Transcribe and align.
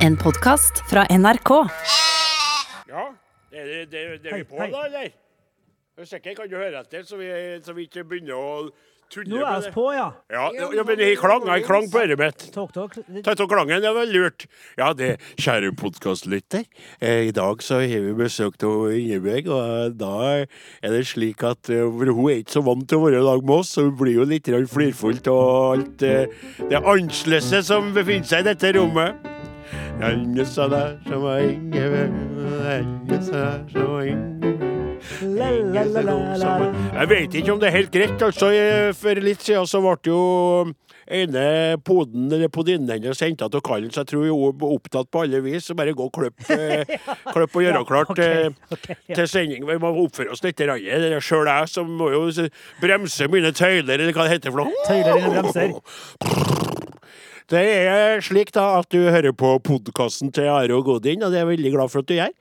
En 0.00 0.16
podkast 0.16 0.82
fra 0.90 1.04
NRK. 1.10 1.50
Ja, 2.88 3.06
det, 3.52 3.64
det, 3.64 3.80
det, 3.92 4.04
det 4.24 4.30
er 4.32 4.38
vi 4.42 4.46
på 4.48 4.60
Hei, 4.60 4.68
hei. 4.68 4.72
da, 4.72 4.84
eller? 4.88 5.10
Er 6.00 6.08
sikker, 6.08 6.36
kan 6.38 6.48
du 6.48 6.56
høre 6.56 6.80
etter, 6.80 7.02
så 7.04 7.18
vi, 7.20 7.28
så 7.64 7.74
vi 7.76 7.84
ikke 7.88 8.06
begynner 8.08 8.38
å 8.38 8.52
tulle 9.12 9.28
Nå 9.28 9.40
er 9.42 9.44
med 9.50 9.58
vi 9.60 9.66
det? 9.68 9.72
på, 9.74 9.84
ja. 9.92 10.06
Ja, 10.32 10.44
ja, 10.56 10.84
men 10.88 11.02
jeg 11.02 11.18
klang, 11.20 11.44
jeg 11.50 11.64
klang 11.66 11.88
på 11.92 12.00
øret 12.00 12.20
mitt. 12.20 12.44
takk 12.54 12.72
Takk, 12.72 12.96
Ta 13.26 13.34
takk, 13.36 13.50
klangen, 13.52 13.82
det 13.84 13.92
var 13.98 14.08
lurt. 14.08 14.46
Ja, 14.80 14.88
det, 14.96 15.10
kjære 15.42 15.74
podkastlytter. 15.82 16.64
Eh, 17.02 17.26
I 17.28 17.34
dag 17.36 17.60
så 17.66 17.82
har 17.82 18.06
vi 18.06 18.14
besøk 18.16 18.56
av 18.64 18.86
Ingebjørg, 18.96 19.50
og 19.52 19.98
da 20.00 20.14
er 20.40 20.94
det 20.96 21.02
slik 21.10 21.44
at 21.50 21.68
eh, 21.74 21.84
for 21.84 22.14
hun 22.14 22.30
er 22.32 22.40
ikke 22.40 22.56
så 22.56 22.64
vant 22.70 22.86
til 22.88 23.02
å 23.02 23.04
være 23.04 23.20
i 23.20 23.26
lag 23.28 23.44
med 23.44 23.58
oss, 23.60 23.74
så 23.76 23.84
hun 23.90 23.98
blir 24.00 24.16
jo 24.22 24.28
litt 24.32 24.48
grann 24.48 24.70
flirfullt 24.70 25.28
og 25.34 25.44
alt 25.74 26.06
eh, 26.08 26.40
det 26.70 26.80
annerledes 26.80 27.52
som 27.68 27.92
befinner 27.98 28.30
seg 28.32 28.46
i 28.46 28.52
dette 28.54 28.72
rommet. 28.78 29.26
Det 30.00 30.46
som 30.48 30.72
Ingebjørg, 30.72 32.12
det 33.08 33.22
som 33.26 34.00
Ingebjørg. 34.00 34.70
La, 35.22 35.50
la. 36.36 36.54
Jeg 36.94 37.08
vet 37.10 37.34
ikke 37.40 37.52
om 37.54 37.60
det 37.60 37.70
er 37.70 37.76
helt 37.78 37.92
greit. 37.92 38.22
altså. 38.22 38.50
For 39.00 39.20
litt 39.24 39.42
siden 39.44 39.68
så 39.68 39.80
ble 39.84 39.96
jo 40.10 40.20
ene 41.10 41.44
poden 41.84 42.28
eller 42.30 42.50
podinnen 42.52 42.90
hennes 42.92 43.22
henta 43.24 43.48
til 43.50 43.62
kallen, 43.66 43.90
så 43.90 44.04
jeg 44.04 44.12
tror 44.12 44.28
hun 44.28 44.60
er 44.62 44.74
opptatt 44.76 45.10
på 45.10 45.24
alle 45.24 45.42
vis. 45.44 45.66
Så 45.66 45.76
bare 45.78 45.94
gå 45.96 46.06
og 46.06 46.14
klipp, 46.14 46.36
eh, 46.56 46.96
klipp 47.32 47.56
og 47.56 47.66
gjøre 47.66 47.84
klart 47.88 48.12
okay, 48.14 48.50
okay, 48.70 48.76
ok, 48.76 48.88
ja. 49.10 49.18
til 49.20 49.30
sending. 49.34 49.68
Vi 49.68 49.78
må 49.82 49.92
oppføre 50.04 50.34
oss 50.36 50.44
litt. 50.46 50.60
Sjøl 50.60 51.50
jeg 51.50 51.70
som 51.72 51.90
må 52.00 52.12
jo 52.14 52.26
bremse 52.82 53.30
mine 53.32 53.54
tøyler, 53.56 53.96
eller 53.98 54.14
hva 54.14 54.28
det 54.28 54.38
heter 54.38 54.54
for 54.54 54.64
noe. 54.64 54.84
Tøyler 54.88 55.16
eller 55.16 55.40
bremser. 55.40 56.68
Det 57.50 57.60
er 57.66 58.20
slik 58.22 58.52
da 58.54 58.76
at 58.78 58.92
du 58.94 59.08
hører 59.10 59.32
på 59.34 59.56
podkasten 59.66 60.28
til 60.30 60.46
Are 60.46 60.70
og 60.76 60.84
Godin, 60.86 61.24
og 61.26 61.32
det 61.32 61.40
er 61.40 61.42
jeg 61.42 61.48
veldig 61.48 61.72
glad 61.74 61.90
for 61.90 62.04
at 62.04 62.06
du 62.06 62.12
gjør. 62.14 62.34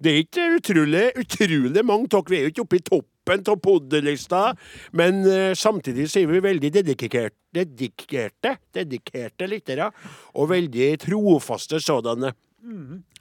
Det 0.00 0.08
er 0.08 0.20
ikke 0.22 0.46
utrolig, 0.56 1.02
utrolig 1.20 1.82
mange 1.84 2.08
av 2.16 2.30
Vi 2.30 2.38
er 2.38 2.46
jo 2.46 2.52
ikke 2.54 2.64
oppe 2.64 2.78
i 2.78 2.84
toppen 2.86 3.42
av 3.52 3.58
poddelista, 3.60 4.40
men 4.96 5.20
uh, 5.28 5.52
samtidig 5.52 6.08
så 6.08 6.22
er 6.22 6.32
vi 6.32 6.40
veldig 6.46 6.70
dedikerte, 6.78 7.28
dedikerte, 7.52 8.54
dedikerte 8.72 9.50
lyttere, 9.52 9.90
og 10.32 10.48
veldig 10.54 10.88
trofaste 11.04 11.82
sådanne. 11.84 12.32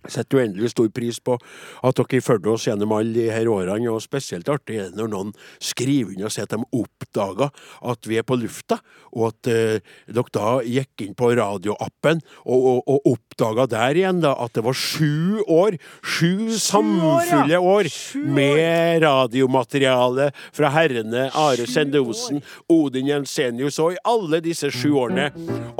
Setter 0.09 0.41
uendelig 0.41 0.73
stor 0.73 0.89
pris 0.91 1.19
på 1.23 1.37
at 1.83 1.99
dere 1.99 2.21
fulgte 2.23 2.51
oss 2.51 2.67
gjennom 2.67 2.91
alle 2.95 3.13
de 3.15 3.27
her 3.31 3.47
årene, 3.51 3.87
og 3.91 4.03
spesielt 4.03 4.49
artig 4.51 4.79
er 4.79 4.89
det 4.91 4.99
når 4.99 5.11
noen 5.13 5.31
skriver 5.63 6.13
inn 6.15 6.25
og 6.27 6.33
sier 6.33 6.47
at 6.47 6.55
de 6.55 6.59
oppdaga 6.79 7.49
at 7.93 8.09
vi 8.09 8.19
er 8.19 8.27
på 8.27 8.37
lufta, 8.39 8.79
og 9.13 9.29
at 9.29 9.51
eh, 9.51 9.93
dere 10.11 10.33
da 10.35 10.53
gikk 10.67 11.05
inn 11.05 11.15
på 11.17 11.31
radioappen 11.37 12.21
og, 12.43 12.59
og, 12.59 12.79
og 12.87 13.09
oppdaga 13.13 13.67
der 13.71 13.99
igjen 14.01 14.21
da 14.23 14.33
at 14.43 14.55
det 14.57 14.65
var 14.65 14.77
sju 14.77 15.43
år, 15.47 15.77
sju 16.03 16.51
samfulle 16.59 17.59
år, 17.59 17.91
med 18.33 19.03
radiomateriale 19.03 20.29
fra 20.53 20.71
herrene 20.75 21.29
Are 21.37 21.67
Sende 21.69 22.01
Osen, 22.03 22.43
Odin 22.71 23.09
Jensenius 23.11 23.79
og 23.83 23.95
i 23.95 24.01
alle 24.07 24.41
disse 24.43 24.71
sju 24.73 24.93
årene 24.99 25.29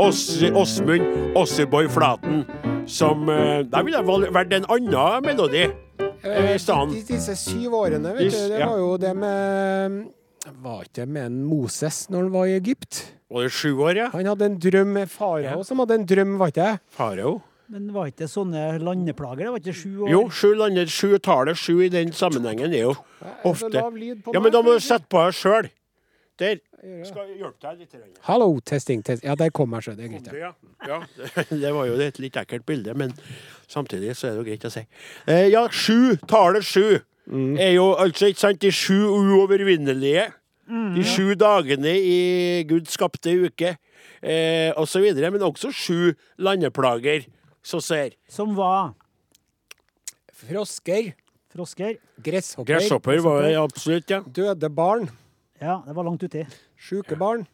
Ås- 0.02 0.44
Åsmund 0.54 1.36
Åsseboy 1.38 1.90
Flaten, 1.92 2.44
som 2.88 3.30
eh, 3.30 3.64
Der 3.70 3.84
ville 3.86 4.02
det 4.04 4.34
vært 4.34 4.54
en 4.58 4.66
annen 4.72 5.26
melodi. 5.26 5.64
Eh, 6.24 6.54
I 6.56 6.60
stedet. 6.62 7.04
Disse 7.08 7.36
syv 7.40 7.76
årene, 7.84 8.14
vet 8.16 8.32
du, 8.32 8.38
det 8.54 8.60
ja. 8.62 8.68
var 8.70 8.80
jo 8.80 8.92
det 9.02 9.14
med 9.18 9.98
Var 10.64 10.84
ikke 10.86 11.02
det 11.02 11.08
med 11.16 11.26
en 11.30 11.42
Moses 11.48 12.06
når 12.12 12.26
han 12.26 12.34
var 12.34 12.52
i 12.52 12.58
Egypt? 12.60 13.02
Var 13.34 13.48
det 13.48 13.54
sju 13.56 13.72
år, 13.80 13.96
ja? 13.98 14.10
Han 14.14 14.30
hadde 14.30 14.46
en 14.52 14.60
drøm 14.62 14.94
med 15.00 15.10
farao 15.12 15.58
Ja. 15.60 15.64
som 15.66 15.80
hadde 15.84 15.98
en 16.02 16.06
drøm, 16.08 16.38
var 16.40 16.52
ikke 16.54 16.62
det? 16.68 16.80
Farao? 16.96 17.42
Men 17.74 17.88
var 17.96 18.12
ikke 18.12 18.26
det 18.26 18.30
sånne 18.30 18.64
landeplager? 18.84 19.48
Det 19.48 19.54
var 19.54 19.62
ikke 19.64 19.78
sju 19.80 20.04
år? 20.04 20.10
Jo, 20.12 20.24
sju 20.30 20.50
lander, 20.60 20.90
sju 20.92 21.18
tallet 21.24 21.58
sju 21.58 21.80
i 21.86 21.90
den 21.90 22.12
sammenhengen 22.14 22.74
er 22.76 22.90
jo 22.90 22.96
ofte 23.48 23.72
Ja, 23.74 24.40
men 24.40 24.52
da 24.54 24.62
må 24.62 24.76
du 24.76 24.84
sette 24.84 25.08
på 25.10 25.24
deg 25.24 25.38
sjøl. 25.40 25.72
Der. 26.42 26.58
Skal 27.06 27.28
jeg 27.30 27.38
hjelpe 27.44 27.62
deg 27.62 27.80
litt? 27.84 27.92
grann? 27.94 28.14
Hallo, 28.26 28.48
testing, 28.66 29.04
testing. 29.06 29.30
Ja, 29.30 29.36
der 29.38 29.52
kom 29.54 29.74
jeg, 29.78 29.84
så 29.86 29.94
det 29.96 30.08
er 30.08 30.14
greit. 30.16 30.30
ja. 30.34 30.52
Ja. 30.88 30.98
Det 31.64 31.74
var 31.76 31.86
jo 31.88 31.94
et 32.02 32.18
litt 32.20 32.36
ekkelt 32.42 32.66
bilde, 32.66 32.96
men 32.98 33.14
samtidig 33.72 34.16
så 34.18 34.28
er 34.28 34.34
det 34.34 34.42
jo 34.42 34.48
greit 34.48 34.66
å 34.66 34.72
si. 34.74 34.82
Eh, 35.30 35.46
ja, 35.54 35.62
sju, 35.70 36.16
tallet 36.28 36.66
sju, 36.66 36.98
er 37.32 37.76
jo 37.76 37.86
altså, 37.94 38.32
ikke 38.34 38.42
sant, 38.42 38.60
de 38.66 38.72
sju 38.74 38.98
uovervinnelige. 39.14 40.26
De 40.98 41.04
sju 41.06 41.36
dagene 41.38 41.92
i 42.00 42.18
Gud 42.68 42.88
skapte 42.90 43.32
uke, 43.46 43.76
eh, 44.24 44.72
og 44.74 44.88
så 44.90 45.04
videre. 45.04 45.30
Men 45.32 45.46
også 45.46 45.70
sju 45.76 46.14
landeplager, 46.42 47.28
så 47.64 47.80
ser. 47.84 48.18
Som 48.28 48.56
var 48.58 48.96
Frosker, 50.44 51.14
frosker? 51.54 52.00
gresshopper, 52.24 52.74
Gresshopper 52.74 53.20
var 53.24 53.44
det 53.46 53.54
absolutt, 53.60 54.10
ja. 54.12 54.20
døde 54.26 54.70
barn, 54.74 55.06
Ja, 55.64 55.80
det 55.88 55.96
var 55.96 56.04
langt 56.08 56.24
uti. 56.28 56.44
sjuke 56.76 57.16
barn. 57.20 57.46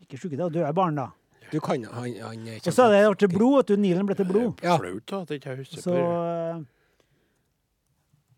Ikke 0.00 0.16
sjuke, 0.18 0.36
det 0.38 0.44
var 0.46 0.54
døde 0.54 0.72
barn, 0.76 0.96
da. 0.96 1.08
Du 1.50 1.58
kan 1.60 1.82
han, 1.84 2.14
han 2.22 2.44
er 2.48 2.60
Og 2.62 2.72
så 2.72 2.86
er 2.86 3.08
det 3.10 3.18
til 3.24 3.28
blod, 3.32 3.56
vet 3.60 3.72
du. 3.72 3.80
Nilen 3.82 4.06
ble 4.08 4.14
til 4.16 4.28
blod. 4.28 4.60
Ja. 4.62 4.76
Flaut 4.78 5.02
da, 5.10 5.20
at 5.26 5.30
jeg 5.34 5.40
ikke 5.42 5.56
husker 5.58 5.82
på 5.82 5.96
det. 5.96 6.04
eh, 6.04 6.60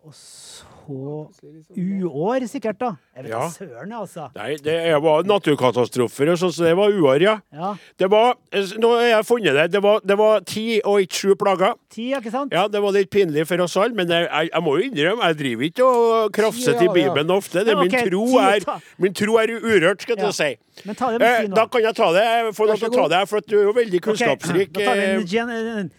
Og 0.09 0.15
så 0.19 0.65
uår, 0.89 2.47
sikkert, 2.49 2.79
da. 2.81 2.97
Jeg 3.17 3.25
vet 3.25 3.31
Ja. 3.33 3.49
søren, 3.51 3.93
altså. 3.93 4.31
Nei, 4.35 4.57
det 4.57 5.03
var 5.03 5.23
naturkatastrofer 5.25 6.31
og 6.33 6.39
sånn, 6.39 6.53
så 6.53 6.65
det 6.65 6.77
var 6.77 6.91
uår, 6.91 7.21
ja. 7.23 7.39
Ja. 7.53 7.75
Det 7.99 8.09
var, 8.11 8.35
eh, 8.53 8.63
nå 8.79 8.89
har 8.97 9.03
jeg 9.21 9.25
funnet 9.27 9.55
det, 9.55 9.71
det 9.73 9.83
var, 9.83 10.01
det 10.05 10.17
var 10.19 10.41
ti 10.41 10.81
og 10.85 11.01
ikke 11.01 11.15
sju 11.15 11.35
plager. 11.37 11.75
Ti, 11.91 12.13
ikke 12.15 12.31
sant? 12.31 12.53
Ja, 12.53 12.67
det 12.69 12.81
var 12.83 12.93
litt 12.93 13.11
pinlig 13.11 13.47
for 13.47 13.61
oss 13.61 13.77
alle, 13.77 13.95
men 13.95 14.09
jeg, 14.09 14.29
jeg, 14.31 14.51
jeg 14.53 14.63
må 14.63 14.77
jo 14.79 14.91
innrømme, 14.91 15.23
jeg 15.29 15.37
driver 15.37 15.63
ikke 15.69 15.85
og 15.85 16.33
krafser 16.33 16.79
til. 16.79 16.89
Bibelen 16.93 17.31
ofte. 17.31 17.65
Det, 17.65 17.77
Men 17.77 17.89
min, 17.89 18.11
tro 18.11 18.39
er, 18.39 18.61
min 18.99 19.15
tro 19.15 19.37
er 19.39 19.47
urørt, 19.61 20.03
skal 20.03 20.17
Ja. 20.19 20.31
si. 20.31 20.57
Men 20.85 20.95
ta 20.95 21.11
det 21.11 21.21
med 21.21 21.45
Eh, 21.45 21.47
da 21.55 21.67
kan 21.67 21.83
jeg 21.83 21.95
ta 21.95 22.13
det. 22.13 22.23
Jeg 22.23 22.55
får 22.55 22.67
lov 22.67 22.77
til 22.79 22.89
å 22.89 22.95
ta 23.03 23.09
det, 23.09 23.29
for 23.29 23.41
du 23.41 23.59
er 23.59 23.65
jo 23.65 23.73
veldig 23.73 24.01
kunnskapsrik. 24.01 24.73
kunnskapsrik. 24.73 24.73
Da 24.73 24.81
tar 24.85 24.95
vi 24.95 25.03
en, 25.03 25.21
en, 25.21 25.27
gen- 25.27 25.51
en, 25.51 25.91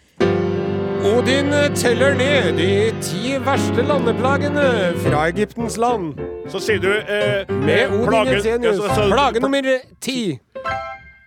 Odin 1.04 1.50
teller 1.76 2.14
ned 2.16 2.56
de 2.56 2.68
ti 3.04 3.34
verste 3.44 3.82
landeplagene 3.84 4.64
fra 5.04 5.26
Egyptens 5.28 5.76
land. 5.80 6.14
Så 6.48 6.60
sier 6.64 6.80
du 6.80 6.88
eh, 6.92 7.44
Med 7.52 7.92
Odin 7.92 8.08
plagen- 8.08 8.32
Jensenius. 8.38 8.76
ja, 8.80 8.88
så- 8.88 8.94
så- 8.94 9.10
Plage 9.12 9.40
nummer 9.40 9.62
ti. 10.00 10.38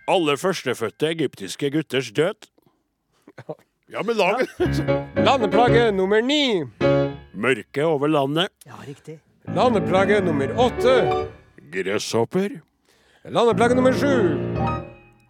Alle 0.08 0.36
førstefødte 0.36 1.08
egyptiske 1.10 1.70
gutters 1.70 2.10
død. 2.10 2.48
Ja, 3.92 4.02
men 4.02 4.16
lag 4.16 4.46
Landeplage 5.26 5.92
nummer 5.92 6.20
ni. 6.20 6.64
Mørke 7.34 7.84
over 7.84 8.06
landet. 8.08 8.48
Ja, 8.66 8.72
riktig. 8.88 9.20
Landeplage 9.54 10.20
nummer 10.20 10.46
åtte. 10.58 11.26
Gresshopper. 11.72 12.48
Landeplage 13.24 13.74
nummer 13.74 13.92
sju. 13.92 14.38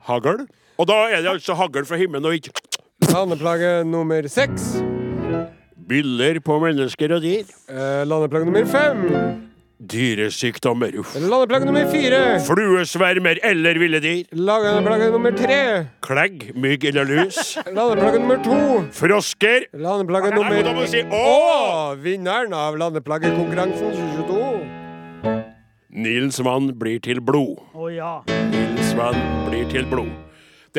Hagl. 0.08 0.46
Og 0.78 0.86
da 0.88 0.92
er 1.12 1.20
det 1.22 1.28
altså 1.30 1.54
hagl 1.54 1.84
fra 1.84 1.96
himmelen 1.96 2.24
og 2.24 2.34
ikke 2.34 2.50
Landeplage 3.06 3.84
nummer 3.86 4.26
seks. 4.28 4.82
biller 5.88 6.40
på 6.44 6.58
mennesker 6.60 7.14
og 7.14 7.22
dyr. 7.22 7.44
Eh, 7.70 8.02
Landeplage 8.06 8.44
nummer 8.44 8.64
fem. 8.66 8.98
Dyresykdommer. 9.88 10.98
Uff. 10.98 11.14
Landeplage 11.14 11.64
nummer 11.64 11.86
fire. 11.90 12.40
Fluesvermer 12.44 13.38
eller 13.44 13.78
ville 13.78 14.00
dyr. 14.02 14.24
Landeplage 14.32 15.10
nummer 15.12 15.30
tre. 15.30 15.86
Klegg, 16.02 16.50
mygg 16.56 16.84
eller 16.84 17.04
lus. 17.04 17.56
Landeplage 17.66 18.18
nummer 18.18 18.42
to. 18.44 18.58
Frosker. 18.92 19.68
Landeplage 19.72 20.34
nummer 20.34 20.62
Nei, 20.74 20.86
si 20.90 21.02
å! 21.08 21.94
Vinneren 22.02 22.52
av 22.52 22.76
landeplagekonkurransen 22.76 23.94
2022. 23.94 25.44
Nils 25.98 26.38
vann 26.44 26.72
blir 26.78 26.98
til 27.00 27.20
blod. 27.24 27.62
Å 27.74 27.88
ja. 27.94 28.12
Nils 28.52 28.92
vann 28.98 29.16
blir 29.48 29.64
til 29.72 29.86
blod. 29.88 30.10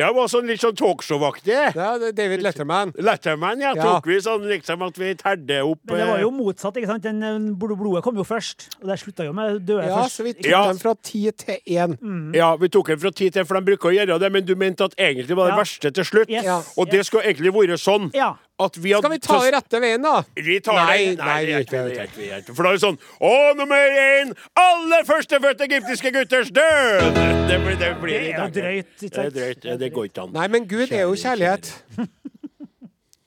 Det 0.00 0.14
var 0.16 0.28
sånn 0.32 0.46
litt 0.48 0.62
sånn 0.62 0.76
talkshow-aktig. 0.78 1.52
Er 1.76 2.12
David 2.16 2.42
Letterman. 2.44 2.92
Letterman, 2.96 3.60
ja. 3.60 3.74
Ja. 3.76 3.82
Tok 3.84 4.06
vi 4.08 4.16
sånn 4.24 4.46
liksom 4.48 4.82
at 4.86 4.96
vi 5.00 5.12
terde 5.20 5.60
opp 5.66 5.80
Men 5.90 6.00
det 6.00 6.06
var 6.08 6.22
jo 6.24 6.30
eh, 6.30 6.36
motsatt, 6.40 6.78
ikke 6.80 6.88
sant? 6.90 7.04
Den 7.04 7.22
eh, 7.22 7.38
blodet 7.60 8.02
kom 8.06 8.16
jo 8.16 8.24
først. 8.26 8.68
Og 8.80 8.88
det 8.88 8.98
slutta 9.02 9.26
jo 9.28 9.34
med 9.36 9.60
døde 9.68 9.84
Ja, 9.86 10.00
først. 10.00 10.16
Ja, 10.16 10.16
så 10.16 10.26
vi 10.26 10.32
tok 10.38 10.50
Ja. 10.50 10.62
den 10.70 10.78
fra 10.82 10.94
ti 11.02 11.22
til 11.30 11.58
én. 11.66 11.96
Ja, 12.34 12.56
vi 12.56 12.68
tok 12.72 12.86
den 12.94 12.98
fra 13.02 13.10
ti 13.12 13.30
til, 13.30 13.44
for 13.44 13.60
de 13.60 13.64
bruker 13.70 13.90
å 13.90 13.94
gjøre 13.94 14.18
det, 14.20 14.32
men 14.32 14.44
du 14.48 14.54
mente 14.56 14.84
at 14.88 14.96
egentlig 14.96 15.36
var 15.36 15.50
det 15.50 15.56
Ja. 15.56 15.60
verste 15.62 15.92
til 15.92 16.04
slutt. 16.04 16.30
Yes. 16.30 16.44
Ja. 16.44 16.62
Og 16.76 16.90
det 16.90 17.04
skulle 17.06 17.24
egentlig 17.24 17.52
vært 17.52 17.78
sånn 17.80 18.10
Ja. 18.14 18.34
At 18.66 18.76
vi 18.80 18.92
hadde 18.94 19.06
Skal 19.08 19.14
vi 19.16 19.20
ta 19.24 19.38
i 19.46 19.52
rette 19.54 19.80
veien, 19.82 20.02
da? 20.04 20.14
Vi 20.36 20.58
tar 20.64 20.78
Nei, 20.80 20.98
det. 21.10 21.16
nei, 21.18 21.26
nei, 21.26 21.38
vi 21.44 21.52
gjør 21.54 21.64
ikke 21.66 21.76
det 21.88 21.96
gjør 21.96 22.08
ikke 22.10 22.20
vi, 22.20 22.28
det 22.30 22.40
ikke. 22.44 22.54
For 22.58 22.62
da 22.68 22.72
er 22.72 22.78
det 22.78 22.84
sånn 22.84 22.98
Å, 23.30 23.34
nummer 23.60 23.98
én! 24.04 24.34
Alle 24.64 25.02
førstefødte 25.08 25.68
egyptiske 25.70 26.14
gutters 26.18 26.52
død! 26.54 27.20
Det 27.50 27.58
blir, 27.64 27.76
det 27.80 27.92
blir 28.02 28.18
Det 28.28 28.34
er 28.38 28.54
drøyt. 28.60 28.94
Det 29.02 29.12
er 29.26 29.34
drøyt. 29.34 29.68
Det 29.80 29.92
går 29.96 30.10
ikke 30.10 30.26
an. 30.28 30.34
Nei, 30.36 30.48
men 30.56 30.68
Gud 30.70 30.92
er 30.92 31.06
jo 31.08 31.16
kjærlighet. 31.18 31.72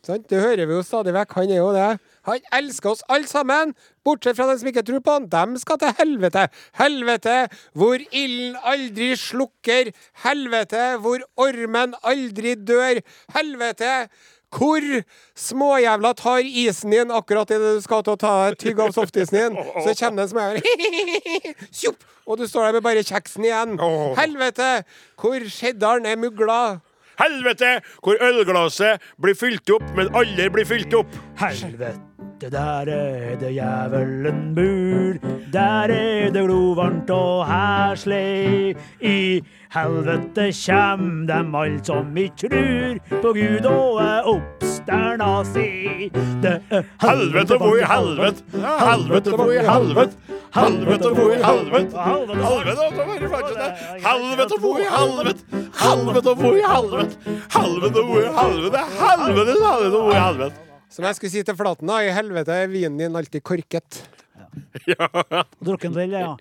Sant? 0.03 0.25
Det 0.27 0.39
hører 0.44 0.68
vi 0.68 0.75
jo 0.75 0.81
stadig 0.83 1.13
vekk. 1.15 1.31
Han 1.38 1.51
er 1.53 1.62
jo 1.62 1.69
det. 1.75 1.91
Han 2.27 2.41
elsker 2.56 2.89
oss 2.91 3.03
alle 3.12 3.27
sammen, 3.27 3.69
bortsett 4.03 4.35
fra 4.35 4.50
dem 4.50 4.57
som 4.59 4.68
ikke 4.68 4.83
tror 4.88 5.00
på 5.03 5.13
han. 5.15 5.27
Dem 5.31 5.53
skal 5.62 5.80
til 5.80 5.94
helvete. 5.95 6.44
Helvete 6.80 7.35
hvor 7.80 8.03
ilden 8.12 8.57
aldri 8.68 9.09
slukker. 9.19 9.94
Helvete 10.25 10.83
hvor 11.03 11.24
ormen 11.39 11.95
aldri 12.03 12.56
dør. 12.59 13.00
Helvete 13.35 13.94
hvor 14.53 14.85
småjævla 15.39 16.13
tar 16.19 16.45
isen 16.45 16.94
din 16.94 17.11
akkurat 17.11 17.51
idet 17.51 17.77
du 17.79 17.83
skal 17.83 18.03
til 18.05 18.15
å 18.15 18.21
ta 18.21 18.33
tygg 18.59 18.79
av 18.85 18.94
softisen 18.95 19.39
din, 19.39 19.59
så 19.83 19.95
kommer 19.97 20.21
det 20.21 20.27
en 20.27 20.33
småjævel 20.33 20.61
Tjopp! 21.81 22.09
Og 22.23 22.39
du 22.39 22.45
står 22.47 22.69
der 22.69 22.77
med 22.77 22.85
bare 22.85 23.03
kjeksen 23.03 23.44
igjen. 23.44 23.75
Helvete! 24.15 24.85
Hvor 25.19 25.44
cheddaren 25.51 26.05
er 26.07 26.15
mugla. 26.15 26.79
Helvete! 27.19 27.81
Hvor 28.00 28.17
ølglasset 28.23 29.03
blir 29.21 29.35
fylt 29.38 29.69
opp, 29.75 29.83
men 29.97 30.09
aldri 30.15 30.47
blir 30.53 30.65
fylt 30.65 30.95
opp. 30.97 31.11
Helvete, 31.41 32.49
der 32.53 32.89
er 32.94 33.35
det 33.41 33.51
jævelen 33.57 34.39
bur, 34.56 35.19
Der 35.53 35.91
er 35.94 36.31
det 36.33 36.45
glovarmt 36.47 37.09
og 37.13 37.44
heslig. 37.47 38.75
I 39.01 39.44
helvete 39.73 40.51
kjem 40.53 41.23
dem 41.25 41.55
alt 41.57 41.87
som 41.89 42.17
i 42.17 42.27
trur 42.37 42.99
på 43.09 43.31
Gud 43.33 43.65
og 43.65 44.01
er 44.03 44.27
oppsterna 44.29 45.31
si. 45.49 46.11
Det 46.43 46.59
er 46.69 46.85
Helvete, 47.01 47.57
hvor 47.57 47.79
i 47.79 47.87
helvete? 47.89 48.43
Helvete, 48.53 49.33
hvor 49.33 49.53
i 49.53 49.63
helvete? 49.65 50.39
Helvete, 50.53 51.13
hvor 51.17 51.33
i 51.33 51.39
helvete? 51.41 52.03
Helvete, 52.05 52.49
hvor 52.53 53.17
i 53.17 53.29
helvete? 53.33 53.73
Helvete, 54.05 54.57
hvor 54.61 54.77
i 54.77 54.89
helvete? 54.93 55.43
Helvete, 55.81 56.35
hvor 56.37 58.21
i? 58.21 58.29
Helvete, 58.37 58.85
helvete, 59.01 59.57
hvor 59.97 60.13
i 60.13 60.19
helvete? 60.19 60.67
Som 60.93 61.07
jeg 61.09 61.17
skulle 61.17 61.33
si 61.33 61.41
til 61.41 61.57
Flaten, 61.57 61.89
da. 61.89 62.03
I 62.05 62.13
helvete 62.13 62.53
er 62.53 62.69
vinen 62.69 62.99
din 63.01 63.15
alltid 63.17 63.41
korket. 63.41 64.03
Drukken 65.67 65.95
del, 65.95 66.13
ja. 66.15 66.33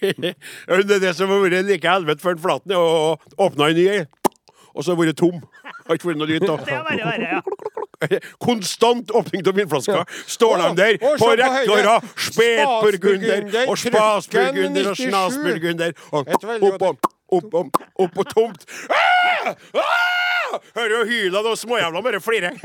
Det 0.00 0.96
er 0.96 1.02
det 1.02 1.14
som 1.18 1.30
har 1.32 1.42
vært 1.44 1.68
like 1.68 1.90
helvete 1.90 2.22
for 2.24 2.34
en 2.34 2.42
Flaten, 2.42 2.74
og 2.76 2.88
å 2.90 3.46
åpne 3.46 3.70
en 3.70 3.78
ny, 3.78 3.88
og 4.70 4.84
så 4.84 4.94
har 4.94 5.00
vært 5.00 5.18
tom. 5.20 5.40
Har 5.86 5.98
ikke 5.98 6.12
vært 6.12 6.20
noe 6.20 6.30
lyd 6.30 6.46
da. 6.46 6.56
Det 6.66 6.76
er 6.76 6.84
verre, 6.86 7.12
verre, 7.12 7.28
ja. 7.36 7.42
Konstant 8.40 9.10
åpning 9.12 9.44
av 9.44 9.58
vinflasker. 9.58 10.04
Står 10.30 10.56
de 10.62 10.68
der 10.78 10.96
på 11.20 11.26
rekke 11.36 11.74
og 11.74 11.82
rad. 11.84 12.06
Spetburgunder 12.30 13.66
og 13.66 13.76
spasburgunder 13.76 14.88
og 14.88 14.96
snasburgunder. 14.96 15.92
Og 16.16 16.30
opp 16.32 16.46
og 16.48 17.10
opp 17.30 17.58
og 17.60 17.82
opp 18.06 18.22
og 18.24 18.30
tomt. 18.32 18.64
Ah! 18.88 19.52
Ah! 19.76 20.56
Hører 20.74 20.96
jo 20.96 21.02
hyla 21.12 21.44
og 21.44 21.58
småjævla 21.60 22.02
bare 22.02 22.22
flirer. 22.24 22.56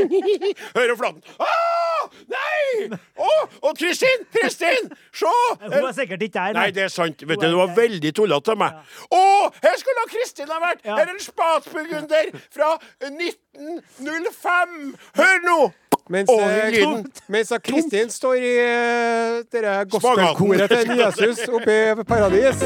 Hører 0.78 0.96
flaten. 1.02 1.22
Ah! 1.36 1.85
Nei! 2.32 2.90
Å, 3.16 3.32
og 3.62 3.78
Kristin! 3.78 4.26
Kristin! 4.34 4.90
Se! 5.16 5.32
Hun 5.62 5.78
er 5.80 5.92
sikkert 5.98 6.26
ikke 6.28 6.40
der. 6.40 6.58
Nei, 6.58 6.70
det 6.76 6.84
er 6.88 6.94
sant. 6.94 7.24
Vet 7.28 7.42
du, 7.42 7.48
Det 7.48 7.56
var 7.58 7.74
veldig 7.78 8.12
tullete 8.16 8.56
av 8.56 8.62
meg. 8.62 8.72
Å, 9.10 9.24
her 9.64 9.80
skulle 9.82 10.06
Kristin 10.12 10.52
ha 10.52 10.60
vært! 10.64 10.84
Ja. 10.86 11.00
Her 11.00 11.10
er 11.10 11.16
en 11.16 11.24
spatsburgunder 11.24 12.32
fra 12.54 12.76
1905! 13.06 14.96
Hør 15.22 15.44
nå! 15.48 15.60
Mens, 16.10 16.30
lyden. 16.30 17.08
mens 17.34 17.54
Kristin 17.66 18.12
står 18.14 18.36
i 18.38 18.52
uh, 18.62 19.40
dere 19.50 19.80
gospelkoret 19.90 20.70
til 20.70 20.92
Jesus 21.00 21.48
oppe 21.50 21.80
i 21.82 22.06
paradis. 22.06 22.62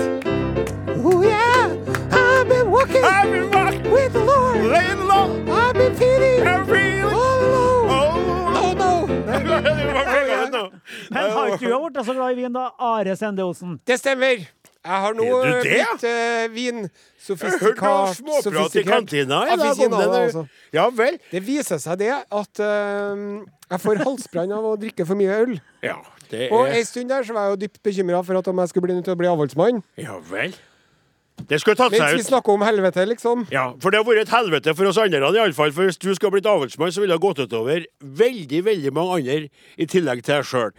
Oh 1.00 1.24
yeah, 1.24 1.71
I've 2.12 2.50
been 2.50 2.68
walking 2.69 3.03
I've 3.03 3.31
been 3.31 3.50
walking 3.50 3.92
with 3.92 4.12
the 4.12 4.25
Lord. 4.25 4.50
I've 5.50 5.74
been 5.74 5.95
feeling 5.95 6.47
I'm 6.47 6.88
Men 11.09 11.31
har 11.33 11.51
ikke 11.56 11.67
du 11.67 11.75
vært 11.75 12.00
så 12.06 12.15
glad 12.15 12.31
i 12.35 12.39
vin, 12.44 12.53
da? 12.53 12.69
Are 12.79 13.15
Sende 13.19 13.45
Osen. 13.45 13.79
Det 13.88 14.00
stemmer. 14.00 14.45
Jeg 14.79 15.01
har 15.03 15.13
nå 15.17 15.25
Er 15.27 15.50
du 15.50 15.56
det? 15.59 15.63
blitt 15.75 16.03
uh, 16.07 16.44
vinsofistikert. 16.56 18.15
småprat 18.15 18.75
i 18.79 18.83
kantina 18.88 19.41
i 19.51 19.57
dag 19.59 19.81
om 19.85 19.91
det. 19.97 20.07
altså. 20.21 20.45
Ja 20.73 20.85
vel. 20.89 21.17
Det 21.31 21.41
viser 21.45 21.81
seg 21.83 22.00
det 22.00 22.13
at 22.15 22.61
uh, 22.63 23.44
jeg 23.69 23.83
får 23.83 24.01
halsbrann 24.06 24.56
av 24.56 24.69
å 24.71 24.77
drikke 24.79 25.06
for 25.06 25.19
mye 25.19 25.35
øl. 25.44 25.57
Ja, 25.85 25.97
det 26.31 26.47
Og 26.56 26.69
ei 26.69 26.79
en 26.79 26.88
stund 26.88 27.11
der 27.11 27.27
så 27.27 27.35
var 27.35 27.50
jeg 27.50 27.57
jo 27.57 27.61
dypt 27.65 27.83
bekymra 27.83 28.23
for 28.23 28.39
at 28.39 28.47
om 28.47 28.63
jeg 28.63 28.71
skulle 28.71 28.88
bli 28.88 28.95
nødt 28.97 29.06
til 29.09 29.17
å 29.17 29.19
bli 29.19 29.29
avholdsmann. 29.29 29.83
Ja 30.00 30.15
vel. 30.31 30.56
Det 31.47 31.59
skulle 31.62 31.77
tatt 31.80 31.94
Mens 31.94 32.18
vi 32.18 32.25
snakker 32.27 32.53
om 32.53 32.63
helvete, 32.65 33.06
liksom. 33.07 33.45
Ja, 33.53 33.69
for 33.81 33.94
det 33.94 34.01
har 34.01 34.07
vært 34.07 34.25
et 34.25 34.33
helvete 34.33 34.74
for 34.75 34.89
oss 34.89 35.00
andre, 35.01 35.21
iallfall. 35.21 35.71
For 35.75 35.88
hvis 35.88 36.00
du 36.01 36.09
skulle 36.15 36.36
blitt 36.36 36.50
avholdsmann, 36.50 36.91
så 36.91 37.03
ville 37.03 37.15
det 37.15 37.24
gått 37.24 37.41
utover 37.45 37.86
veldig 38.00 38.62
veldig 38.65 38.94
mange 38.95 39.18
andre, 39.19 39.50
i 39.80 39.88
tillegg 39.89 40.24
til 40.25 40.36
deg 40.39 40.50
sjøl. 40.50 40.74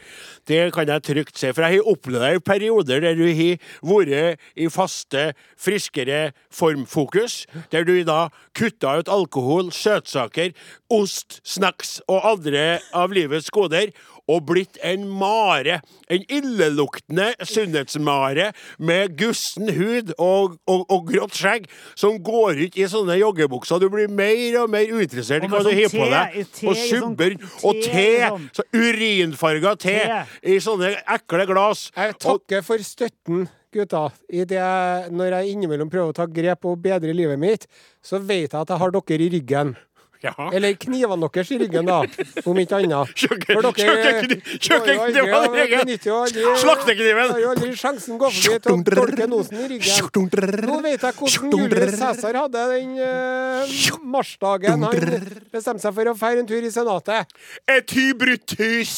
Det 0.50 0.60
kan 0.76 0.90
jeg 0.90 1.06
trygt 1.06 1.40
si. 1.40 1.52
For 1.54 1.64
jeg 1.66 1.80
har 1.80 1.90
opplevd 1.94 2.26
det 2.26 2.32
i 2.36 2.44
perioder 2.50 3.04
der 3.06 3.18
du 3.18 3.24
har 3.26 3.72
vært 3.86 4.44
i 4.56 4.68
faste, 4.72 5.24
friskere 5.60 6.20
formfokus. 6.52 7.44
Der 7.72 7.86
du 7.88 7.94
da 8.04 8.28
kutta 8.56 8.98
ut 9.00 9.10
alkohol, 9.12 9.70
søtsaker, 9.74 10.52
ost, 10.92 11.40
snacks 11.46 11.98
og 12.10 12.24
andre 12.34 12.80
av 12.96 13.14
livets 13.14 13.50
goder. 13.54 13.94
Og 14.30 14.44
blitt 14.46 14.78
en 14.86 15.06
mare. 15.10 15.80
En 16.10 16.22
illeluktende 16.30 17.32
sunnhetsmare 17.46 18.50
med 18.78 19.16
gussen 19.18 19.70
hud 19.74 20.12
og, 20.18 20.56
og, 20.70 20.84
og 20.90 21.06
grått 21.10 21.34
skjegg 21.38 21.66
som 21.98 22.18
går 22.26 22.60
ut 22.66 22.78
i 22.78 22.86
sånne 22.90 23.16
joggebukser. 23.20 23.82
Du 23.82 23.88
blir 23.92 24.10
mer 24.12 24.60
og 24.62 24.70
mer 24.74 24.86
uinteressert 24.90 25.46
i 25.46 25.50
hva 25.50 25.62
du 25.64 25.70
sånn 25.70 25.78
har 25.80 25.94
på 25.94 26.08
deg. 26.14 26.40
Og 26.40 26.76
sånn- 26.76 26.90
subber 26.90 27.36
og 27.66 27.82
te 27.84 28.06
sånn- 28.26 28.48
Så 28.60 28.66
urinfarga 28.76 29.76
te 29.78 29.96
Te. 30.00 30.20
i 30.52 30.58
sånne 30.62 30.92
ekle 31.16 31.46
glass. 31.48 31.88
Jeg 31.96 32.18
takker 32.22 32.62
for 32.66 32.78
støtten, 32.84 33.48
gutta. 33.74 34.10
I 34.30 34.44
det, 34.44 34.58
jeg- 34.58 35.10
når 35.12 35.30
jeg 35.40 35.54
innimellom 35.54 35.90
prøver 35.90 36.10
å 36.12 36.14
ta 36.14 36.26
grep 36.26 36.64
og 36.64 36.80
bedre 36.82 37.14
livet 37.14 37.38
mitt, 37.38 37.66
så 38.02 38.18
vet 38.20 38.50
jeg 38.52 38.60
at 38.60 38.68
jeg 38.68 38.78
har 38.78 38.90
dere 38.90 39.20
i 39.20 39.30
ryggen. 39.30 39.76
ja. 40.26 40.34
Eller 40.52 40.75
knivene 40.76 41.28
deres 41.32 41.50
i 41.55 41.58
ryggen, 41.62 41.87
da, 41.88 42.00
om 42.44 42.58
ikke 42.61 42.76
annet. 42.76 43.12
Kjøkkenkniven 44.67 45.93
Slaktekniven. 46.61 47.31
Har 47.32 47.40
jo 47.40 47.52
aldri 47.55 47.70
sjansen 47.78 48.19
gå 48.20 48.31
forbi 48.34 48.58
til 48.61 48.75
å 48.75 48.78
dolke 49.00 49.28
nosen 49.31 49.62
i 49.64 49.69
ryggen. 49.75 50.67
Nå 50.69 50.81
vet 50.84 51.06
jeg 51.08 51.17
hvordan 51.20 51.55
Julius 51.64 51.96
Cæsar 52.00 52.40
hadde 52.43 52.67
den 52.75 52.99
uh, 53.00 53.64
marsdagen. 54.17 54.84
Han 54.84 54.93
bestemte 55.52 55.82
seg 55.87 55.96
for 55.96 56.12
å 56.12 56.19
feire 56.19 56.44
en 56.44 56.50
tur 56.50 56.61
i 56.61 56.75
Senatet. 56.75 57.40
Et 57.78 57.96
hybrythus! 57.96 58.94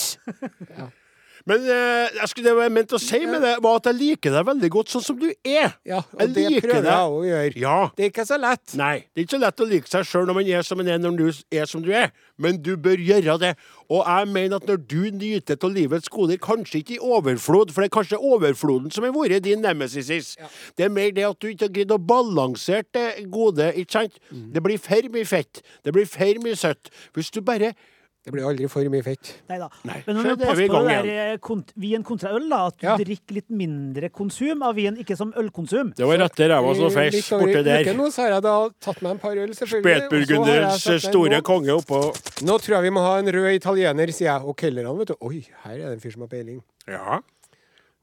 Men 1.48 1.64
eh, 1.66 2.12
jeg 2.20 2.30
skulle, 2.30 2.52
det 2.52 2.66
jeg 2.66 2.72
mente 2.74 2.96
å 2.96 3.00
si 3.02 3.18
med 3.26 3.42
det, 3.42 3.56
var 3.64 3.80
at 3.80 3.88
jeg 3.90 3.98
liker 3.98 4.34
deg 4.36 4.46
veldig 4.46 4.70
godt 4.76 4.92
sånn 4.92 5.04
som 5.04 5.18
du 5.18 5.28
er. 5.30 5.72
Ja, 5.88 6.02
og 6.02 6.20
Jeg 6.22 6.34
det 6.36 6.44
liker 6.46 6.68
prøver 6.68 6.88
jeg 6.90 7.14
å 7.16 7.22
gjøre. 7.26 7.54
Ja. 7.62 7.78
Det 7.96 8.06
er 8.06 8.12
ikke 8.12 8.26
så 8.28 8.38
lett. 8.40 8.74
Nei, 8.78 8.94
det 9.10 9.22
er 9.22 9.26
ikke 9.26 9.36
så 9.36 9.42
lett 9.42 9.62
å 9.64 9.68
like 9.72 9.92
seg 9.92 10.08
sjøl 10.08 10.28
når 10.28 10.38
man 10.38 10.50
er 10.58 10.66
som 10.66 10.80
man 10.80 10.90
er 10.92 11.00
når 11.02 11.18
du 11.18 11.24
er 11.58 11.70
som 11.70 11.82
du 11.84 11.90
er, 11.98 12.12
men 12.42 12.60
du 12.62 12.72
bør 12.80 13.02
gjøre 13.02 13.38
det. 13.42 13.52
Og 13.92 14.04
jeg 14.06 14.28
mener 14.32 14.58
at 14.60 14.68
når 14.70 14.82
du 14.88 15.00
nyter 15.18 15.58
av 15.58 15.74
livets 15.74 16.12
goder, 16.12 16.38
kanskje 16.42 16.82
ikke 16.82 16.96
i 16.96 17.00
overflod, 17.02 17.72
for 17.74 17.82
det 17.82 17.90
er 17.90 17.96
kanskje 17.98 18.20
overfloden 18.22 18.94
som 18.94 19.06
har 19.06 19.14
vært 19.16 19.44
din 19.46 19.62
nemesis. 19.64 20.36
Det 20.78 20.86
er 20.86 20.92
mer 20.94 21.10
det 21.14 21.26
at 21.28 21.40
du 21.42 21.50
ikke 21.50 21.68
har 21.68 21.74
greid 21.74 21.94
å 21.94 22.00
balansere 22.00 22.86
det 22.94 23.26
gode, 23.32 23.72
ikke 23.78 23.98
sant? 23.98 24.20
Mm. 24.30 24.46
Det 24.54 24.62
blir 24.64 24.80
for 24.82 25.10
mye 25.12 25.28
fett, 25.28 25.62
det 25.84 25.94
blir 25.94 26.08
for 26.08 26.44
mye 26.44 26.58
søtt. 26.58 26.92
Hvis 27.16 27.32
du 27.34 27.42
bare 27.44 27.74
Det 28.22 28.30
blir 28.30 28.44
aldri 28.46 28.68
for 28.70 28.86
mye 28.86 29.02
fett. 29.02 29.32
Neida. 29.50 29.66
Nei, 29.88 29.96
Men 30.06 30.16
så 30.16 30.22
når 30.22 30.22
du 30.22 30.30
er 30.30 30.36
vi 30.36 30.46
passer 30.46 30.68
på 30.70 30.82
det 30.86 30.98
der 31.02 31.32
eh, 31.32 31.38
kont 31.42 31.72
vin 31.82 32.04
kontra 32.06 32.30
øl, 32.36 32.44
da, 32.52 32.60
at 32.70 32.76
du 32.78 32.86
Ja. 32.86 32.96
drikker 33.00 33.34
litt 33.34 33.50
mindre 33.50 34.10
konsum 34.14 34.62
av 34.62 34.76
vin, 34.78 34.96
ikke 35.02 35.16
som 35.18 35.32
ølkonsum. 35.32 35.90
Det 35.98 36.06
var 36.06 36.18
rett 36.22 36.36
der 36.36 36.54
som 36.78 36.90
feis 36.94 37.32
en 37.32 37.64
der. 37.66 37.92
Nå 37.98 38.06
så 38.14 38.22
har 38.22 38.30
jeg 38.36 38.42
da 38.46 38.54
tatt 38.80 39.02
meg 39.02 39.10
en 39.16 39.18
par 39.18 39.34
øl, 39.36 39.50
selvfølgelig. 39.58 40.06
Spetburgunders 40.06 40.86
store 41.02 41.40
båt. 41.40 41.44
konge 41.44 41.74
oppå 41.74 42.00
Nå 42.46 42.58
tror 42.62 42.76
jeg 42.78 42.82
vi 42.82 42.90
må 42.94 43.00
ha 43.02 43.18
en 43.18 43.26
rød 43.26 43.54
italiener, 43.58 44.12
sier 44.14 44.30
jeg. 44.30 44.42
Og 44.46 44.56
kelnerne, 44.56 44.94
vet 44.98 45.08
du. 45.08 45.16
Oi, 45.20 45.42
her 45.64 45.74
er 45.74 45.88
det 45.90 45.92
en 45.98 46.00
fyr 46.00 46.12
som 46.14 46.22
har 46.22 46.28
peiling. 46.28 46.62
Ja, 46.86 47.20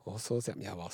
Og 0.10 0.18
så 0.22 0.40
sier 0.42 0.56
de 0.58 0.66
ja, 0.66 0.74
hva. 0.74 0.88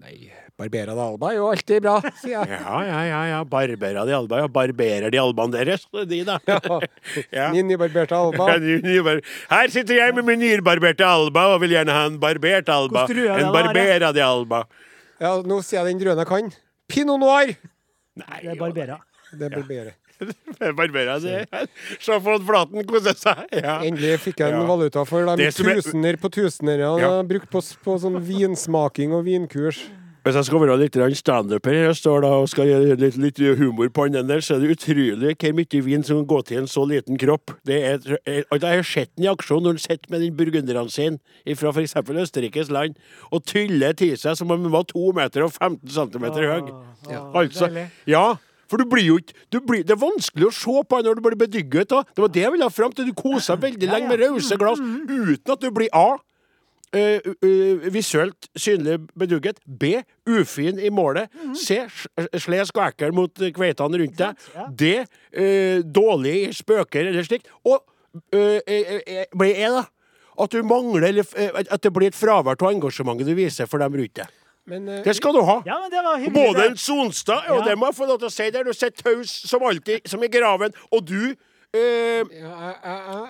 Nei, 0.00 0.30
Barbera 0.58 0.94
de 0.94 1.02
Alba 1.02 1.30
er 1.32 1.38
jo 1.40 1.48
alltid 1.50 1.82
bra, 1.82 1.96
sier 2.20 2.36
jeg. 2.36 2.60
ja, 2.60 2.76
ja, 2.86 3.00
ja. 3.08 3.20
ja. 3.32 3.40
Barbera 3.50 4.04
de 4.06 4.14
alba, 4.14 4.42
ja. 4.44 4.50
Barberer 4.52 5.10
de 5.10 5.20
albaene 5.20 5.56
deres, 5.58 5.86
er 5.90 6.06
de, 6.10 6.20
da. 6.28 6.38
Ja. 7.34 7.48
Min 7.54 7.66
nybarberte 7.70 8.14
Alba. 8.14 8.46
Ja, 8.54 9.16
Her 9.50 9.72
sitter 9.72 9.98
jeg 9.98 10.14
med 10.14 10.28
min 10.28 10.40
nybarberte 10.42 11.06
alba 11.06 11.48
og 11.54 11.60
vil 11.64 11.74
gjerne 11.74 11.94
ha 11.94 12.06
en 12.10 12.18
barbert 12.22 12.70
alba. 12.70 13.06
En 13.10 13.50
barbera 13.54 14.12
de 14.14 14.24
alba. 14.24 14.64
Ja, 15.20 15.34
nå 15.44 15.60
sier 15.66 15.82
jeg 15.82 15.94
den 15.94 16.02
drøen 16.04 16.22
jeg 16.22 16.30
kan. 16.30 16.52
Pinot 16.90 17.20
noir! 17.20 17.54
Nei, 18.20 18.40
Det 18.42 18.54
er 18.54 18.60
Barbera. 18.60 18.98
Det 19.30 19.50
blir 19.52 19.66
bedre. 19.68 19.92
Barbera, 20.78 21.18
det. 21.22 21.46
Se 22.00 22.18
på 22.20 22.36
Flaten 22.46 22.84
kose 22.88 23.14
seg. 23.18 23.46
Ja. 23.56 23.78
Endelig 23.86 24.18
fikk 24.26 24.42
jeg 24.44 24.52
en 24.54 24.60
Ja. 24.62 24.66
valuta 24.68 25.06
for 25.08 25.24
de 25.36 25.46
er- 25.48 25.56
tusener 25.56 26.16
på 26.20 26.30
tusener 26.30 26.78
jeg 26.84 27.00
Ja. 27.06 27.22
brukt 27.22 27.50
på, 27.50 27.60
på 27.84 27.98
sånn 28.02 28.20
vinsmaking 28.20 29.12
og 29.16 29.24
vinkurs. 29.24 29.80
Hvis 30.20 30.34
jeg 30.36 30.44
skal 30.44 30.60
være 30.60 30.74
litt 30.76 30.96
standuper 31.16 31.72
her, 31.72 31.86
og 31.88 31.96
står 31.96 32.20
da 32.20 32.28
og 32.42 32.48
skal 32.52 32.66
gjøre 32.68 32.98
litt, 33.00 33.16
litt 33.16 33.38
humor 33.56 33.88
på 33.88 34.04
den 34.12 34.26
der, 34.28 34.42
så 34.44 34.56
er 34.58 34.60
det 34.60 34.74
utrolig 34.76 35.32
hvor 35.40 35.54
mye 35.56 35.80
vin 35.86 36.02
som 36.04 36.18
kan 36.20 36.26
gå 36.28 36.40
til 36.44 36.58
en 36.58 36.66
så 36.68 36.84
liten 36.86 37.16
kropp. 37.16 37.54
Det 37.64 37.78
er, 37.82 38.18
jeg, 38.28 38.44
jeg 38.52 38.60
har 38.60 38.82
sett 38.84 39.08
den 39.16 39.24
i 39.24 39.30
aksjon 39.32 39.62
når 39.64 39.78
han 39.78 39.78
sitter 39.78 40.10
med 40.12 40.20
den 40.20 40.36
burgunderne 40.36 40.90
sin 40.92 41.16
fra 41.56 41.72
f.eks. 41.72 41.94
Østerrikes 41.96 42.68
land 42.68 42.96
og 43.32 43.46
tyller 43.48 43.96
til 43.96 44.12
seg 44.20 44.36
som 44.36 44.50
om 44.52 44.60
han 44.60 44.70
var 44.76 44.84
2 44.92 45.06
meter 45.16 45.46
og 45.48 45.54
15 45.56 45.88
centimeter 45.88 46.44
høy. 46.52 46.68
Ja. 47.08 47.24
Altså, 47.40 47.70
ja, 48.06 48.26
For 48.70 48.78
du 48.78 48.86
blir 48.86 49.02
jo 49.08 49.18
ikke 49.18 49.34
du 49.50 49.58
blir, 49.66 49.82
Det 49.82 49.96
er 49.96 50.00
vanskelig 50.00 50.46
å 50.46 50.54
se 50.54 50.82
på 50.86 51.02
når 51.02 51.18
du 51.18 51.24
blir 51.26 51.38
bedygget. 51.40 51.90
Da. 51.90 52.04
Det 52.14 52.22
var 52.22 52.30
det 52.36 52.44
jeg 52.46 52.52
ville 52.54 52.68
ha 52.68 52.70
fram 52.70 52.92
til. 52.94 53.10
Du 53.10 53.16
kosa 53.18 53.56
veldig 53.58 53.88
lenge 53.90 54.08
med 54.12 54.22
rause 54.22 54.56
glass 54.60 54.78
uten 54.80 55.54
at 55.56 55.60
du 55.64 55.70
blir 55.74 55.90
A. 55.92 56.08
Uh, 56.90 57.22
uh, 57.46 57.84
visuelt 57.94 58.48
synlig 58.58 58.96
bedugget. 59.14 59.60
B. 59.64 60.00
Ufin 60.26 60.80
i 60.82 60.88
målet. 60.90 61.30
C. 61.54 61.76
sj- 61.86 62.40
Slesk 62.42 62.80
og 62.80 62.88
ekkel 62.88 63.12
mot 63.14 63.30
eh, 63.46 63.52
kveitene 63.54 64.00
rundt 64.02 64.16
deg. 64.18 64.48
Ja. 64.56 64.64
D. 64.74 64.88
Uh, 65.30 65.84
dårlig 65.86 66.34
i 66.48 66.50
spøker 66.58 67.06
eller 67.12 67.22
slikt. 67.28 67.46
Og 67.62 67.78
eh, 68.34 68.58
eh, 68.66 68.98
eh, 69.06 69.24
blir 69.38 69.54
E, 69.54 69.70
da. 69.76 69.84
At 70.40 70.50
du 70.56 70.62
mangler 70.66 71.20
eh, 71.20 71.50
At 71.70 71.78
det 71.84 71.92
blir 71.94 72.10
et 72.10 72.16
fravær 72.18 72.58
av 72.58 72.70
engasjementet 72.72 73.28
du 73.28 73.34
viser 73.38 73.70
for 73.70 73.78
dem 73.82 73.94
rundt 74.00 74.18
deg. 74.18 74.26
Men 74.70 74.88
uh, 74.88 75.00
Det 75.04 75.14
skal 75.18 75.34
du 75.36 75.42
ha. 75.46 75.58
Ja, 75.66 75.76
men 75.82 75.90
det 75.92 76.02
var 76.06 76.18
hyggelig. 76.22 76.34
Både 76.54 76.66
en 76.70 76.76
Sonstad, 76.80 77.50
og 77.50 77.64
det 77.66 77.76
må 77.78 77.90
jeg 77.90 77.98
få 77.98 78.06
lov 78.10 78.18
til 78.22 78.30
å 78.30 78.34
si 78.34 78.48
der, 78.54 78.64
du 78.66 78.72
sitter 78.76 79.02
taus 79.10 79.32
som 79.50 79.64
alltid, 79.66 80.06
som 80.08 80.22
i 80.24 80.30
graven, 80.32 80.76
og 80.94 81.04
du 81.08 81.34
eh, 81.74 82.22